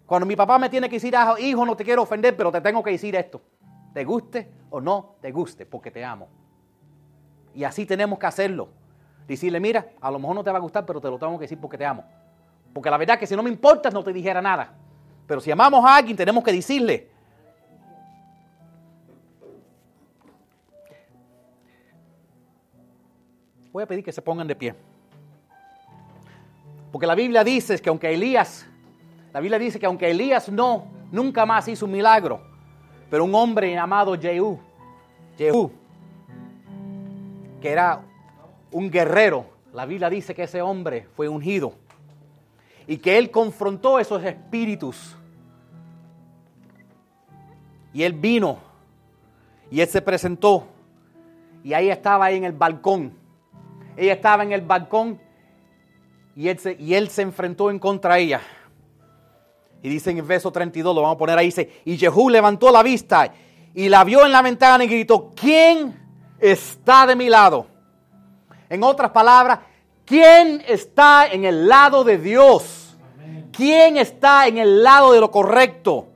Cuando 0.05 0.27
mi 0.27 0.37
papá 0.37 0.59
me 0.59 0.69
tiene 0.69 0.91
que 0.91 0.97
decir, 0.97 1.17
ah, 1.17 1.37
hijo, 1.39 1.65
no 1.65 1.75
te 1.75 1.85
quiero 1.85 2.03
ofender, 2.03 2.37
pero 2.37 2.53
te 2.53 2.61
tengo 2.61 2.83
que 2.83 2.91
decir 2.91 3.17
esto. 3.17 3.41
Te 3.95 4.05
guste 4.05 4.53
o 4.69 4.83
no 4.83 5.17
te 5.23 5.33
guste, 5.33 5.65
porque 5.65 5.91
te 5.91 6.05
amo. 6.05 6.29
Y 7.55 7.65
así 7.65 7.87
tenemos 7.87 8.19
que 8.19 8.27
hacerlo. 8.27 8.69
Decirle, 9.27 9.59
mira, 9.59 9.89
a 10.03 10.11
lo 10.11 10.19
mejor 10.19 10.37
no 10.37 10.45
te 10.45 10.51
va 10.51 10.59
a 10.59 10.61
gustar, 10.61 10.85
pero 10.85 11.01
te 11.01 11.09
lo 11.09 11.19
tengo 11.19 11.39
que 11.39 11.45
decir 11.45 11.59
porque 11.59 11.79
te 11.79 11.87
amo. 11.87 12.05
Porque 12.75 12.91
la 12.91 12.99
verdad 12.99 13.15
es 13.15 13.21
que 13.21 13.27
si 13.27 13.35
no 13.35 13.43
me 13.43 13.49
importas, 13.49 13.95
no 13.95 14.05
te 14.05 14.13
dijera 14.13 14.43
nada. 14.43 14.75
Pero 15.27 15.41
si 15.41 15.51
amamos 15.51 15.83
a 15.83 15.97
alguien, 15.97 16.15
tenemos 16.15 16.45
que 16.45 16.53
decirle. 16.53 17.11
Voy 23.75 23.83
a 23.83 23.87
pedir 23.87 24.03
que 24.03 24.13
se 24.13 24.23
pongan 24.23 24.49
de 24.49 24.57
pie. 24.57 24.75
Porque 26.91 27.07
la 27.07 27.15
Biblia 27.15 27.45
dice 27.45 27.79
que 27.79 27.91
aunque 27.91 28.15
Elías 28.15 28.67
la 29.35 29.41
Biblia 29.41 29.59
dice 29.59 29.81
que 29.81 29.87
aunque 29.87 30.09
Elías 30.09 30.49
no, 30.49 30.87
nunca 31.11 31.45
más 31.45 31.67
hizo 31.67 31.87
un 31.87 31.91
milagro, 31.91 32.41
pero 33.11 33.25
un 33.25 33.35
hombre 33.35 33.73
llamado 33.73 34.17
Jehú, 34.17 34.61
Jehú, 35.37 35.73
que 37.61 37.69
era 37.69 38.01
un 38.71 38.89
guerrero, 38.93 39.45
la 39.73 39.87
Biblia 39.87 40.09
dice 40.09 40.37
que 40.37 40.45
ese 40.45 40.63
hombre 40.63 41.09
fue 41.17 41.29
ungido 41.29 41.75
y 42.87 42.99
que 42.99 43.19
él 43.19 43.33
confrontó 43.33 43.99
esos 43.99 44.23
espíritus. 44.23 45.17
Y 47.93 48.05
él 48.05 48.13
vino 48.13 48.59
y 49.69 49.81
él 49.81 49.89
se 49.89 50.01
presentó 50.01 50.69
y 51.65 51.73
ahí 51.73 51.91
estaba 51.91 52.27
ahí 52.27 52.37
en 52.37 52.45
el 52.45 52.53
balcón. 52.53 53.24
Ella 53.97 54.15
estaba 54.15 54.43
en 54.43 54.53
el 54.53 54.63
balcón 54.63 55.21
y 56.37 56.49
él 56.49 56.59
se, 56.59 56.77
y 56.79 56.95
él 56.95 57.09
se 57.09 57.23
enfrentó 57.23 57.71
en 57.71 57.79
contra 57.79 58.15
de 58.15 58.23
ella. 58.23 58.41
Y 59.83 59.89
dice 59.89 60.11
en 60.11 60.19
el 60.19 60.25
verso 60.25 60.51
32, 60.51 60.95
lo 60.95 61.03
vamos 61.03 61.17
a 61.17 61.19
poner 61.19 61.39
ahí, 61.39 61.47
dice, 61.47 61.83
y 61.85 61.97
Jehú 61.97 62.31
levantó 62.31 62.73
la 62.73 62.83
vista 62.83 63.33
y 63.75 63.89
la 63.89 64.03
vio 64.05 64.25
en 64.25 64.33
la 64.33 64.41
ventana 64.41 64.85
y 64.85 64.89
gritó, 64.89 65.31
¿quién 65.35 65.95
está 66.39 67.07
de 67.07 67.17
mi 67.17 67.29
lado? 67.29 67.67
En 68.71 68.83
otras 68.83 69.11
palabras, 69.11 69.61
¿quién 70.05 70.63
está 70.67 71.27
en 71.27 71.45
el 71.45 71.69
lado 71.69 72.03
de 72.03 72.19
Dios? 72.19 72.97
¿Quién 73.53 73.99
está 73.99 74.47
en 74.47 74.59
el 74.59 74.83
lado 74.83 75.13
de 75.13 75.21
lo 75.21 75.31
correcto? 75.31 76.14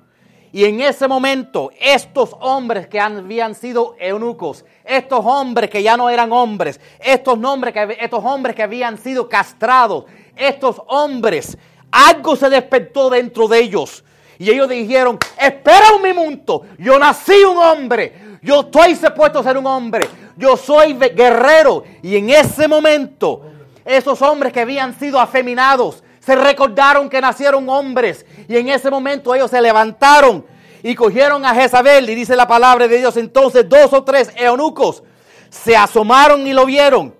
Y 0.52 0.64
en 0.64 0.80
ese 0.80 1.06
momento, 1.06 1.70
estos 1.78 2.34
hombres 2.40 2.86
que 2.86 2.98
habían 3.00 3.54
sido 3.54 3.94
eunucos, 3.98 4.64
estos 4.84 5.24
hombres 5.24 5.68
que 5.68 5.82
ya 5.82 5.96
no 5.96 6.08
eran 6.08 6.32
hombres, 6.32 6.80
estos, 6.98 7.38
hombres 7.42 7.74
que, 7.74 7.98
estos 8.00 8.24
hombres 8.24 8.56
que 8.56 8.62
habían 8.62 8.96
sido 8.96 9.28
castrados, 9.28 10.04
estos 10.34 10.80
hombres 10.86 11.58
algo 11.90 12.36
se 12.36 12.48
despertó 12.48 13.10
dentro 13.10 13.48
de 13.48 13.60
ellos. 13.60 14.04
Y 14.38 14.50
ellos 14.50 14.68
dijeron, 14.68 15.18
espera 15.38 15.92
un 15.94 16.02
minuto, 16.02 16.62
yo 16.78 16.98
nací 16.98 17.44
un 17.44 17.58
hombre, 17.58 18.38
yo 18.40 18.60
estoy 18.60 18.94
supuesto 18.94 19.40
a 19.40 19.42
ser 19.42 19.58
un 19.58 19.66
hombre, 19.66 20.08
yo 20.36 20.56
soy 20.56 20.94
guerrero. 20.94 21.84
Y 22.02 22.16
en 22.16 22.30
ese 22.30 22.68
momento, 22.68 23.42
esos 23.84 24.22
hombres 24.22 24.52
que 24.52 24.60
habían 24.60 24.98
sido 24.98 25.18
afeminados, 25.18 26.04
se 26.28 26.36
recordaron 26.36 27.08
que 27.08 27.22
nacieron 27.22 27.66
hombres. 27.70 28.26
Y 28.48 28.58
en 28.58 28.68
ese 28.68 28.90
momento 28.90 29.34
ellos 29.34 29.50
se 29.50 29.62
levantaron 29.62 30.44
y 30.82 30.94
cogieron 30.94 31.42
a 31.46 31.54
Jezabel. 31.54 32.10
Y 32.10 32.14
dice 32.14 32.36
la 32.36 32.46
palabra 32.46 32.86
de 32.86 32.98
Dios, 32.98 33.16
entonces 33.16 33.66
dos 33.66 33.94
o 33.94 34.04
tres 34.04 34.30
eunucos 34.36 35.02
se 35.48 35.74
asomaron 35.74 36.46
y 36.46 36.52
lo 36.52 36.66
vieron. 36.66 37.14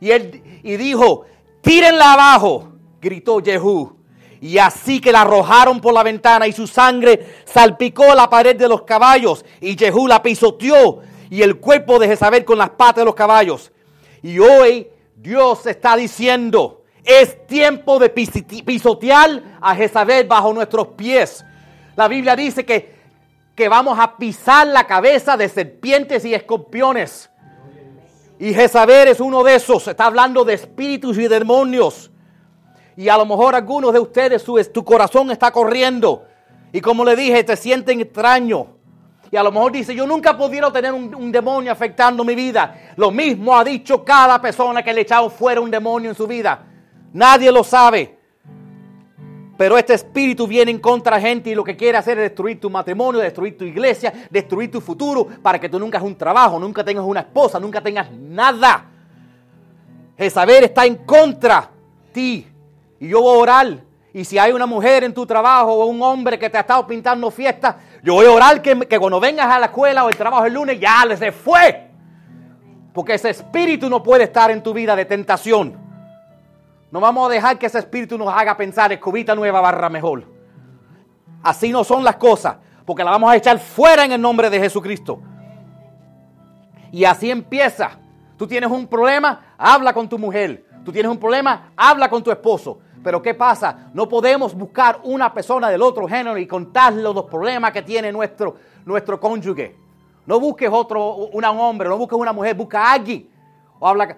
Y 0.00 0.12
él 0.12 0.60
y 0.62 0.76
dijo, 0.76 1.24
tírenla 1.60 2.12
abajo, 2.12 2.68
gritó 3.00 3.42
Jehú. 3.42 3.96
Y 4.40 4.58
así 4.58 5.00
que 5.00 5.10
la 5.10 5.22
arrojaron 5.22 5.80
por 5.80 5.92
la 5.92 6.04
ventana 6.04 6.46
y 6.46 6.52
su 6.52 6.68
sangre 6.68 7.42
salpicó 7.44 8.14
la 8.14 8.30
pared 8.30 8.54
de 8.54 8.68
los 8.68 8.82
caballos 8.82 9.44
y 9.60 9.76
Jehú 9.76 10.06
la 10.06 10.22
pisoteó 10.22 11.00
y 11.30 11.42
el 11.42 11.56
cuerpo 11.56 11.98
de 11.98 12.06
Jezabel 12.06 12.44
con 12.44 12.58
las 12.58 12.70
patas 12.70 12.98
de 12.98 13.06
los 13.06 13.16
caballos. 13.16 13.72
Y 14.22 14.38
hoy 14.38 14.86
Dios 15.16 15.66
está 15.66 15.96
diciendo, 15.96 16.81
es 17.04 17.46
tiempo 17.46 17.98
de 17.98 18.08
pisotear 18.08 19.42
a 19.60 19.74
Jezabel 19.74 20.26
bajo 20.26 20.52
nuestros 20.52 20.88
pies. 20.88 21.44
La 21.96 22.08
Biblia 22.08 22.36
dice 22.36 22.64
que, 22.64 22.94
que 23.54 23.68
vamos 23.68 23.98
a 23.98 24.16
pisar 24.16 24.66
la 24.66 24.86
cabeza 24.86 25.36
de 25.36 25.48
serpientes 25.48 26.24
y 26.24 26.34
escorpiones. 26.34 27.30
Y 28.38 28.54
Jezabel 28.54 29.08
es 29.08 29.20
uno 29.20 29.42
de 29.42 29.56
esos. 29.56 29.86
Está 29.86 30.06
hablando 30.06 30.44
de 30.44 30.54
espíritus 30.54 31.18
y 31.18 31.28
demonios. 31.28 32.10
Y 32.96 33.08
a 33.08 33.16
lo 33.16 33.24
mejor 33.24 33.54
algunos 33.54 33.92
de 33.92 33.98
ustedes, 33.98 34.42
su, 34.42 34.62
tu 34.72 34.84
corazón 34.84 35.30
está 35.30 35.50
corriendo. 35.50 36.24
Y 36.72 36.80
como 36.80 37.04
le 37.04 37.14
dije, 37.14 37.44
te 37.44 37.56
sienten 37.56 38.00
extraño. 38.00 38.66
Y 39.30 39.36
a 39.36 39.42
lo 39.42 39.50
mejor 39.50 39.72
dice, 39.72 39.94
yo 39.94 40.06
nunca 40.06 40.36
pudiera 40.36 40.70
tener 40.70 40.92
un, 40.92 41.32
demonio 41.32 41.72
afectando 41.72 42.22
mi 42.22 42.34
vida. 42.34 42.92
Lo 42.96 43.10
mismo 43.10 43.56
ha 43.56 43.64
dicho 43.64 44.04
cada 44.04 44.40
persona 44.40 44.82
que 44.82 44.92
le 44.92 45.00
echado 45.00 45.30
fuera 45.30 45.60
un 45.60 45.70
demonio 45.70 46.10
en 46.10 46.16
su 46.16 46.26
vida. 46.26 46.66
Nadie 47.12 47.50
lo 47.52 47.62
sabe. 47.64 48.18
Pero 49.56 49.78
este 49.78 49.94
espíritu 49.94 50.46
viene 50.46 50.70
en 50.70 50.78
contra 50.78 51.16
de 51.16 51.22
gente 51.22 51.50
y 51.50 51.54
lo 51.54 51.62
que 51.62 51.76
quiere 51.76 51.98
hacer 51.98 52.18
es 52.18 52.24
destruir 52.24 52.58
tu 52.58 52.70
matrimonio, 52.70 53.20
destruir 53.20 53.56
tu 53.56 53.64
iglesia, 53.64 54.12
destruir 54.30 54.70
tu 54.70 54.80
futuro 54.80 55.26
para 55.42 55.60
que 55.60 55.68
tú 55.68 55.78
nunca 55.78 55.98
hagas 55.98 56.08
un 56.08 56.16
trabajo, 56.16 56.58
nunca 56.58 56.82
tengas 56.82 57.04
una 57.04 57.20
esposa, 57.20 57.60
nunca 57.60 57.80
tengas 57.80 58.10
nada. 58.10 58.86
saber 60.30 60.64
está 60.64 60.86
en 60.86 60.96
contra 60.96 61.70
de 62.06 62.12
ti. 62.12 62.48
Y 62.98 63.08
yo 63.08 63.20
voy 63.20 63.36
a 63.36 63.40
orar. 63.40 63.78
Y 64.14 64.24
si 64.24 64.38
hay 64.38 64.52
una 64.52 64.66
mujer 64.66 65.04
en 65.04 65.14
tu 65.14 65.24
trabajo 65.24 65.72
o 65.72 65.86
un 65.86 66.02
hombre 66.02 66.38
que 66.38 66.50
te 66.50 66.56
ha 66.56 66.60
estado 66.60 66.86
pintando 66.86 67.30
fiesta, 67.30 67.78
yo 68.02 68.14
voy 68.14 68.26
a 68.26 68.30
orar 68.30 68.60
que, 68.60 68.98
cuando 68.98 69.20
vengas 69.20 69.46
a 69.46 69.58
la 69.58 69.66
escuela 69.66 70.04
o 70.04 70.08
el 70.08 70.16
trabajo 70.16 70.44
el 70.44 70.54
lunes 70.54 70.80
ya 70.80 71.04
se 71.16 71.30
fue. 71.30 71.88
Porque 72.92 73.14
ese 73.14 73.30
espíritu 73.30 73.88
no 73.88 74.02
puede 74.02 74.24
estar 74.24 74.50
en 74.50 74.62
tu 74.62 74.74
vida 74.74 74.94
de 74.96 75.04
tentación. 75.04 75.81
No 76.92 77.00
vamos 77.00 77.26
a 77.26 77.32
dejar 77.32 77.58
que 77.58 77.64
ese 77.64 77.78
espíritu 77.78 78.18
nos 78.18 78.28
haga 78.28 78.54
pensar 78.54 78.92
escobita 78.92 79.34
nueva 79.34 79.62
barra 79.62 79.88
mejor. 79.88 80.24
Así 81.42 81.72
no 81.72 81.84
son 81.84 82.04
las 82.04 82.16
cosas. 82.16 82.56
Porque 82.84 83.02
la 83.02 83.12
vamos 83.12 83.30
a 83.30 83.36
echar 83.36 83.58
fuera 83.58 84.04
en 84.04 84.12
el 84.12 84.20
nombre 84.20 84.50
de 84.50 84.60
Jesucristo. 84.60 85.22
Y 86.90 87.06
así 87.06 87.30
empieza. 87.30 87.92
Tú 88.36 88.46
tienes 88.46 88.70
un 88.70 88.86
problema, 88.86 89.54
habla 89.56 89.94
con 89.94 90.06
tu 90.06 90.18
mujer. 90.18 90.66
Tú 90.84 90.92
tienes 90.92 91.10
un 91.10 91.16
problema, 91.16 91.72
habla 91.74 92.10
con 92.10 92.22
tu 92.22 92.30
esposo. 92.30 92.80
Pero 93.02 93.22
¿qué 93.22 93.32
pasa? 93.32 93.90
No 93.94 94.06
podemos 94.06 94.54
buscar 94.54 95.00
una 95.04 95.32
persona 95.32 95.70
del 95.70 95.80
otro 95.80 96.06
género 96.06 96.36
y 96.36 96.46
contarle 96.46 97.02
los 97.02 97.24
problemas 97.24 97.72
que 97.72 97.80
tiene 97.80 98.12
nuestro, 98.12 98.56
nuestro 98.84 99.18
cónyuge. 99.18 99.76
No 100.26 100.38
busques 100.38 100.68
otro, 100.70 101.14
un 101.14 101.42
hombre, 101.42 101.88
no 101.88 101.96
busques 101.96 102.18
una 102.18 102.34
mujer, 102.34 102.54
busca 102.54 102.84
a 102.84 102.92
alguien. 102.92 103.30
O 103.78 103.88
habla, 103.88 104.14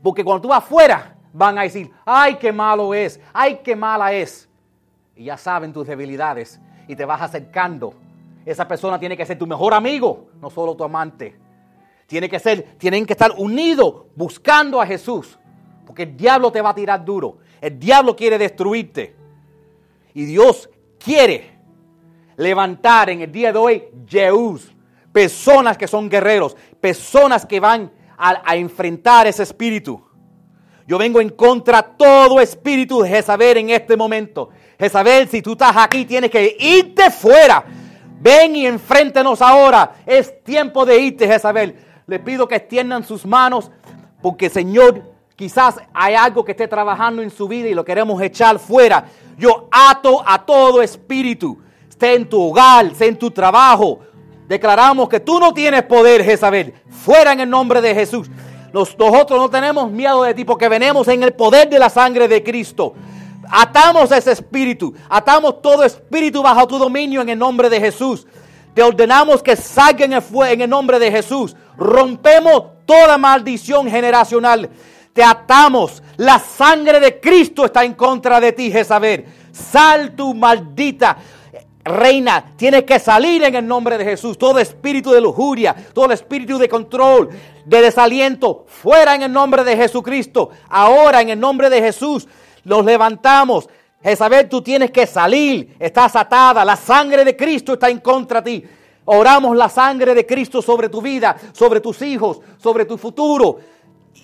porque 0.00 0.22
cuando 0.22 0.42
tú 0.42 0.48
vas 0.48 0.58
afuera, 0.58 1.15
van 1.36 1.58
a 1.58 1.62
decir, 1.62 1.90
ay, 2.04 2.36
qué 2.36 2.50
malo 2.50 2.94
es, 2.94 3.20
ay, 3.32 3.60
qué 3.62 3.76
mala 3.76 4.12
es. 4.12 4.48
Y 5.14 5.24
ya 5.24 5.36
saben 5.36 5.72
tus 5.72 5.86
debilidades 5.86 6.60
y 6.88 6.96
te 6.96 7.04
vas 7.04 7.20
acercando. 7.20 7.94
Esa 8.44 8.66
persona 8.66 8.98
tiene 8.98 9.16
que 9.16 9.26
ser 9.26 9.38
tu 9.38 9.46
mejor 9.46 9.74
amigo, 9.74 10.28
no 10.40 10.50
solo 10.50 10.74
tu 10.74 10.84
amante. 10.84 11.36
Tiene 12.06 12.28
que 12.28 12.38
ser, 12.38 12.76
tienen 12.78 13.04
que 13.04 13.12
estar 13.12 13.32
unidos 13.36 14.04
buscando 14.14 14.80
a 14.80 14.86
Jesús. 14.86 15.38
Porque 15.84 16.04
el 16.04 16.16
diablo 16.16 16.50
te 16.50 16.62
va 16.62 16.70
a 16.70 16.74
tirar 16.74 17.04
duro. 17.04 17.38
El 17.60 17.78
diablo 17.78 18.14
quiere 18.16 18.38
destruirte. 18.38 19.14
Y 20.14 20.24
Dios 20.24 20.70
quiere 20.98 21.58
levantar 22.36 23.10
en 23.10 23.22
el 23.22 23.32
día 23.32 23.52
de 23.52 23.58
hoy 23.58 23.84
Jehús, 24.06 24.72
personas 25.12 25.76
que 25.76 25.88
son 25.88 26.08
guerreros, 26.08 26.56
personas 26.80 27.44
que 27.44 27.60
van 27.60 27.90
a, 28.16 28.56
enfrentar 28.56 29.26
ese 29.26 29.42
espíritu. 29.42 30.05
Yo 30.86 30.98
vengo 30.98 31.20
en 31.20 31.30
contra 31.30 31.82
todo 31.82 32.40
espíritu 32.40 33.02
de 33.02 33.08
Jezabel 33.08 33.56
en 33.58 33.70
este 33.70 33.96
momento. 33.96 34.50
Jezabel, 34.78 35.28
si 35.28 35.42
tú 35.42 35.52
estás 35.52 35.76
aquí, 35.76 36.04
tienes 36.04 36.30
que 36.30 36.56
irte 36.58 37.10
fuera. 37.10 37.64
Ven 38.20 38.56
y 38.56 38.66
enfréntenos 38.66 39.42
ahora. 39.42 39.96
Es 40.06 40.42
tiempo 40.44 40.86
de 40.86 40.98
irte, 40.98 41.26
Jezabel. 41.26 41.76
Le 42.06 42.18
pido 42.20 42.46
que 42.46 42.56
extiendan 42.56 43.04
sus 43.04 43.26
manos 43.26 43.70
porque, 44.22 44.48
Señor, 44.48 45.02
Quizás 45.36 45.76
hay 45.92 46.14
algo 46.14 46.42
que 46.42 46.52
esté 46.52 46.66
trabajando 46.66 47.20
en 47.20 47.30
su 47.30 47.46
vida 47.46 47.68
y 47.68 47.74
lo 47.74 47.84
queremos 47.84 48.20
echar 48.22 48.58
fuera. 48.58 49.04
Yo 49.36 49.68
ato 49.70 50.22
a 50.26 50.42
todo 50.46 50.80
espíritu, 50.80 51.58
esté 51.86 52.14
en 52.14 52.26
tu 52.26 52.40
hogar, 52.42 52.86
esté 52.86 53.06
en 53.06 53.18
tu 53.18 53.30
trabajo. 53.30 54.00
Declaramos 54.48 55.10
que 55.10 55.20
tú 55.20 55.38
no 55.38 55.52
tienes 55.52 55.82
poder, 55.82 56.24
Jezabel. 56.24 56.72
Fuera 56.88 57.34
en 57.34 57.40
el 57.40 57.50
nombre 57.50 57.82
de 57.82 57.94
Jesús. 57.94 58.30
Nosotros 58.84 59.38
no 59.38 59.48
tenemos 59.48 59.90
miedo 59.90 60.22
de 60.22 60.34
ti 60.34 60.44
porque 60.44 60.68
venimos 60.68 61.08
en 61.08 61.22
el 61.22 61.32
poder 61.32 61.68
de 61.68 61.78
la 61.78 61.88
sangre 61.88 62.28
de 62.28 62.42
Cristo. 62.42 62.94
Atamos 63.48 64.10
ese 64.10 64.32
espíritu, 64.32 64.92
atamos 65.08 65.62
todo 65.62 65.84
espíritu 65.84 66.42
bajo 66.42 66.66
tu 66.66 66.78
dominio 66.78 67.22
en 67.22 67.28
el 67.28 67.38
nombre 67.38 67.70
de 67.70 67.80
Jesús. 67.80 68.26
Te 68.74 68.82
ordenamos 68.82 69.42
que 69.42 69.56
salga 69.56 70.04
en 70.04 70.12
el, 70.12 70.22
en 70.48 70.60
el 70.60 70.68
nombre 70.68 70.98
de 70.98 71.10
Jesús. 71.10 71.56
Rompemos 71.76 72.64
toda 72.86 73.16
maldición 73.16 73.88
generacional 73.88 74.70
te 75.16 75.24
atamos. 75.24 76.02
La 76.18 76.38
sangre 76.38 77.00
de 77.00 77.18
Cristo 77.18 77.64
está 77.64 77.82
en 77.82 77.94
contra 77.94 78.38
de 78.38 78.52
ti, 78.52 78.70
Jezabel. 78.70 79.24
Sal 79.50 80.14
tu 80.14 80.34
maldita 80.34 81.16
reina. 81.82 82.52
Tienes 82.56 82.82
que 82.84 82.98
salir 82.98 83.42
en 83.42 83.54
el 83.54 83.66
nombre 83.66 83.96
de 83.96 84.04
Jesús. 84.04 84.36
Todo 84.36 84.58
espíritu 84.58 85.10
de 85.10 85.22
lujuria, 85.22 85.74
todo 85.94 86.12
espíritu 86.12 86.58
de 86.58 86.68
control, 86.68 87.30
de 87.66 87.82
desaliento, 87.82 88.64
fuera 88.66 89.14
en 89.14 89.22
el 89.22 89.32
nombre 89.32 89.62
de 89.62 89.76
Jesucristo. 89.76 90.48
Ahora 90.68 91.20
en 91.20 91.28
el 91.28 91.38
nombre 91.38 91.68
de 91.68 91.82
Jesús 91.82 92.26
los 92.64 92.84
levantamos. 92.84 93.68
Jezabel, 94.02 94.48
tú 94.48 94.62
tienes 94.62 94.90
que 94.90 95.06
salir. 95.06 95.76
Estás 95.78 96.16
atada. 96.16 96.64
La 96.64 96.76
sangre 96.76 97.24
de 97.24 97.36
Cristo 97.36 97.74
está 97.74 97.90
en 97.90 97.98
contra 97.98 98.40
de 98.40 98.60
ti. 98.60 98.66
Oramos 99.04 99.56
la 99.56 99.68
sangre 99.68 100.14
de 100.14 100.24
Cristo 100.24 100.62
sobre 100.62 100.88
tu 100.88 101.02
vida, 101.02 101.36
sobre 101.52 101.80
tus 101.80 102.00
hijos, 102.02 102.40
sobre 102.58 102.86
tu 102.86 102.96
futuro 102.96 103.58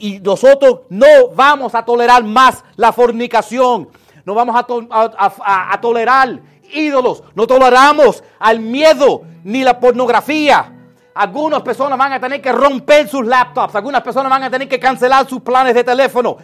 y 0.02 0.18
nosotros 0.18 0.80
no 0.88 1.28
vamos 1.34 1.76
a 1.76 1.84
tolerar 1.84 2.24
más 2.24 2.64
la 2.76 2.92
fornicación. 2.92 3.88
No 4.24 4.34
vamos 4.34 4.56
a, 4.56 5.80
tolerar 5.80 6.40
ídolos. 6.72 7.22
No 7.34 7.46
toleramos 7.46 8.22
al 8.40 8.58
miedo 8.58 9.22
ni 9.44 9.62
la 9.62 9.78
pornografía. 9.78 10.81
Algunas 11.14 11.62
personas 11.62 11.98
van 11.98 12.12
a 12.14 12.20
tener 12.20 12.40
que 12.40 12.52
romper 12.52 13.08
sus 13.08 13.26
laptops. 13.26 13.74
Algunas 13.74 14.02
personas 14.02 14.30
van 14.30 14.44
a 14.44 14.50
tener 14.50 14.68
que 14.68 14.80
cancelar 14.80 15.28
sus 15.28 15.42
planes 15.42 15.74
de 15.74 15.84
teléfono. 15.84 16.36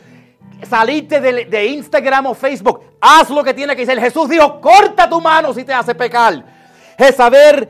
Salirte 0.68 1.20
de, 1.20 1.66
Instagram 1.66 2.26
o 2.26 2.34
Facebook. 2.34 2.82
Haz 3.00 3.30
lo 3.30 3.42
que 3.42 3.54
tiene 3.54 3.74
que 3.74 3.82
hacer. 3.82 4.00
Jesús 4.00 4.28
dijo, 4.28 4.60
corta 4.60 5.08
tu 5.08 5.20
mano 5.20 5.54
si 5.54 5.64
te 5.64 5.72
hace 5.72 5.94
pecar. 5.94 6.44
Es 6.98 7.16
saber, 7.16 7.68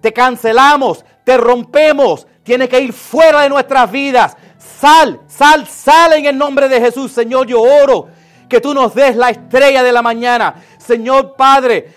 te 0.00 0.12
cancelamos, 0.12 1.04
te 1.24 1.36
rompemos. 1.36 2.26
Tiene 2.42 2.68
que 2.68 2.80
ir 2.80 2.92
fuera 2.92 3.42
de 3.42 3.48
nuestras 3.48 3.90
vidas. 3.90 4.36
Sal, 4.58 5.20
sal, 5.28 5.66
sal 5.68 6.14
en 6.14 6.26
el 6.26 6.36
nombre 6.36 6.68
de 6.68 6.80
Jesús. 6.80 7.12
Señor, 7.12 7.46
yo 7.46 7.60
oro 7.60 8.08
que 8.48 8.60
tú 8.60 8.74
nos 8.74 8.94
des 8.94 9.14
la 9.14 9.30
estrella 9.30 9.82
de 9.82 9.92
la 9.92 10.02
mañana. 10.02 10.54
Señor 10.78 11.36
Padre, 11.36 11.94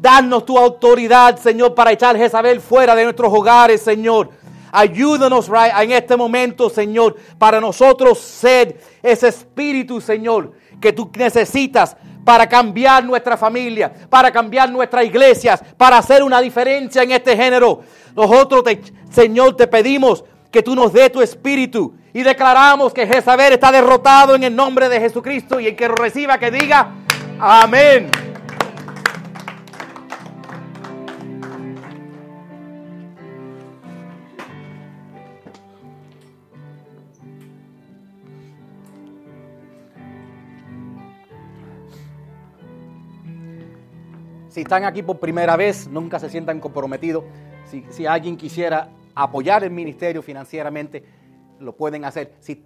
danos 0.00 0.44
tu 0.44 0.58
autoridad, 0.58 1.38
Señor, 1.38 1.74
para 1.74 1.92
echar 1.92 2.16
Jezabel 2.16 2.60
fuera 2.60 2.94
de 2.94 3.04
nuestros 3.04 3.32
hogares, 3.32 3.82
Señor. 3.82 4.30
Ayúdanos 4.72 5.50
en 5.80 5.92
este 5.92 6.16
momento, 6.16 6.68
Señor, 6.68 7.16
para 7.38 7.60
nosotros 7.60 8.18
ser 8.18 8.78
ese 9.02 9.28
espíritu, 9.28 10.00
Señor, 10.00 10.52
que 10.80 10.92
tú 10.92 11.10
necesitas 11.16 11.96
para 12.24 12.48
cambiar 12.48 13.04
nuestra 13.04 13.36
familia, 13.36 13.92
para 14.10 14.32
cambiar 14.32 14.70
nuestras 14.70 15.04
iglesias, 15.04 15.62
para 15.76 15.98
hacer 15.98 16.22
una 16.22 16.40
diferencia 16.40 17.02
en 17.02 17.12
este 17.12 17.36
género. 17.36 17.80
Nosotros, 18.14 18.64
Señor, 19.10 19.56
te 19.56 19.66
pedimos 19.66 20.24
que 20.50 20.62
tú 20.62 20.74
nos 20.74 20.92
dé 20.92 21.08
tu 21.10 21.22
espíritu. 21.22 21.94
Y 22.12 22.22
declaramos 22.22 22.92
que 22.92 23.06
Jezabel 23.06 23.52
está 23.52 23.70
derrotado 23.70 24.34
en 24.34 24.42
el 24.42 24.56
nombre 24.56 24.88
de 24.88 24.98
Jesucristo. 25.00 25.60
Y 25.60 25.66
el 25.66 25.76
que 25.76 25.86
reciba, 25.86 26.38
que 26.38 26.50
diga, 26.50 26.94
amén. 27.38 28.10
Si 44.56 44.62
están 44.62 44.84
aquí 44.84 45.02
por 45.02 45.18
primera 45.18 45.54
vez, 45.54 45.86
nunca 45.86 46.18
se 46.18 46.30
sientan 46.30 46.60
comprometidos. 46.60 47.24
Si, 47.66 47.84
si 47.90 48.06
alguien 48.06 48.38
quisiera 48.38 48.88
apoyar 49.14 49.62
el 49.64 49.70
ministerio 49.70 50.22
financieramente, 50.22 51.04
lo 51.60 51.76
pueden 51.76 52.06
hacer. 52.06 52.32
Si 52.40 52.64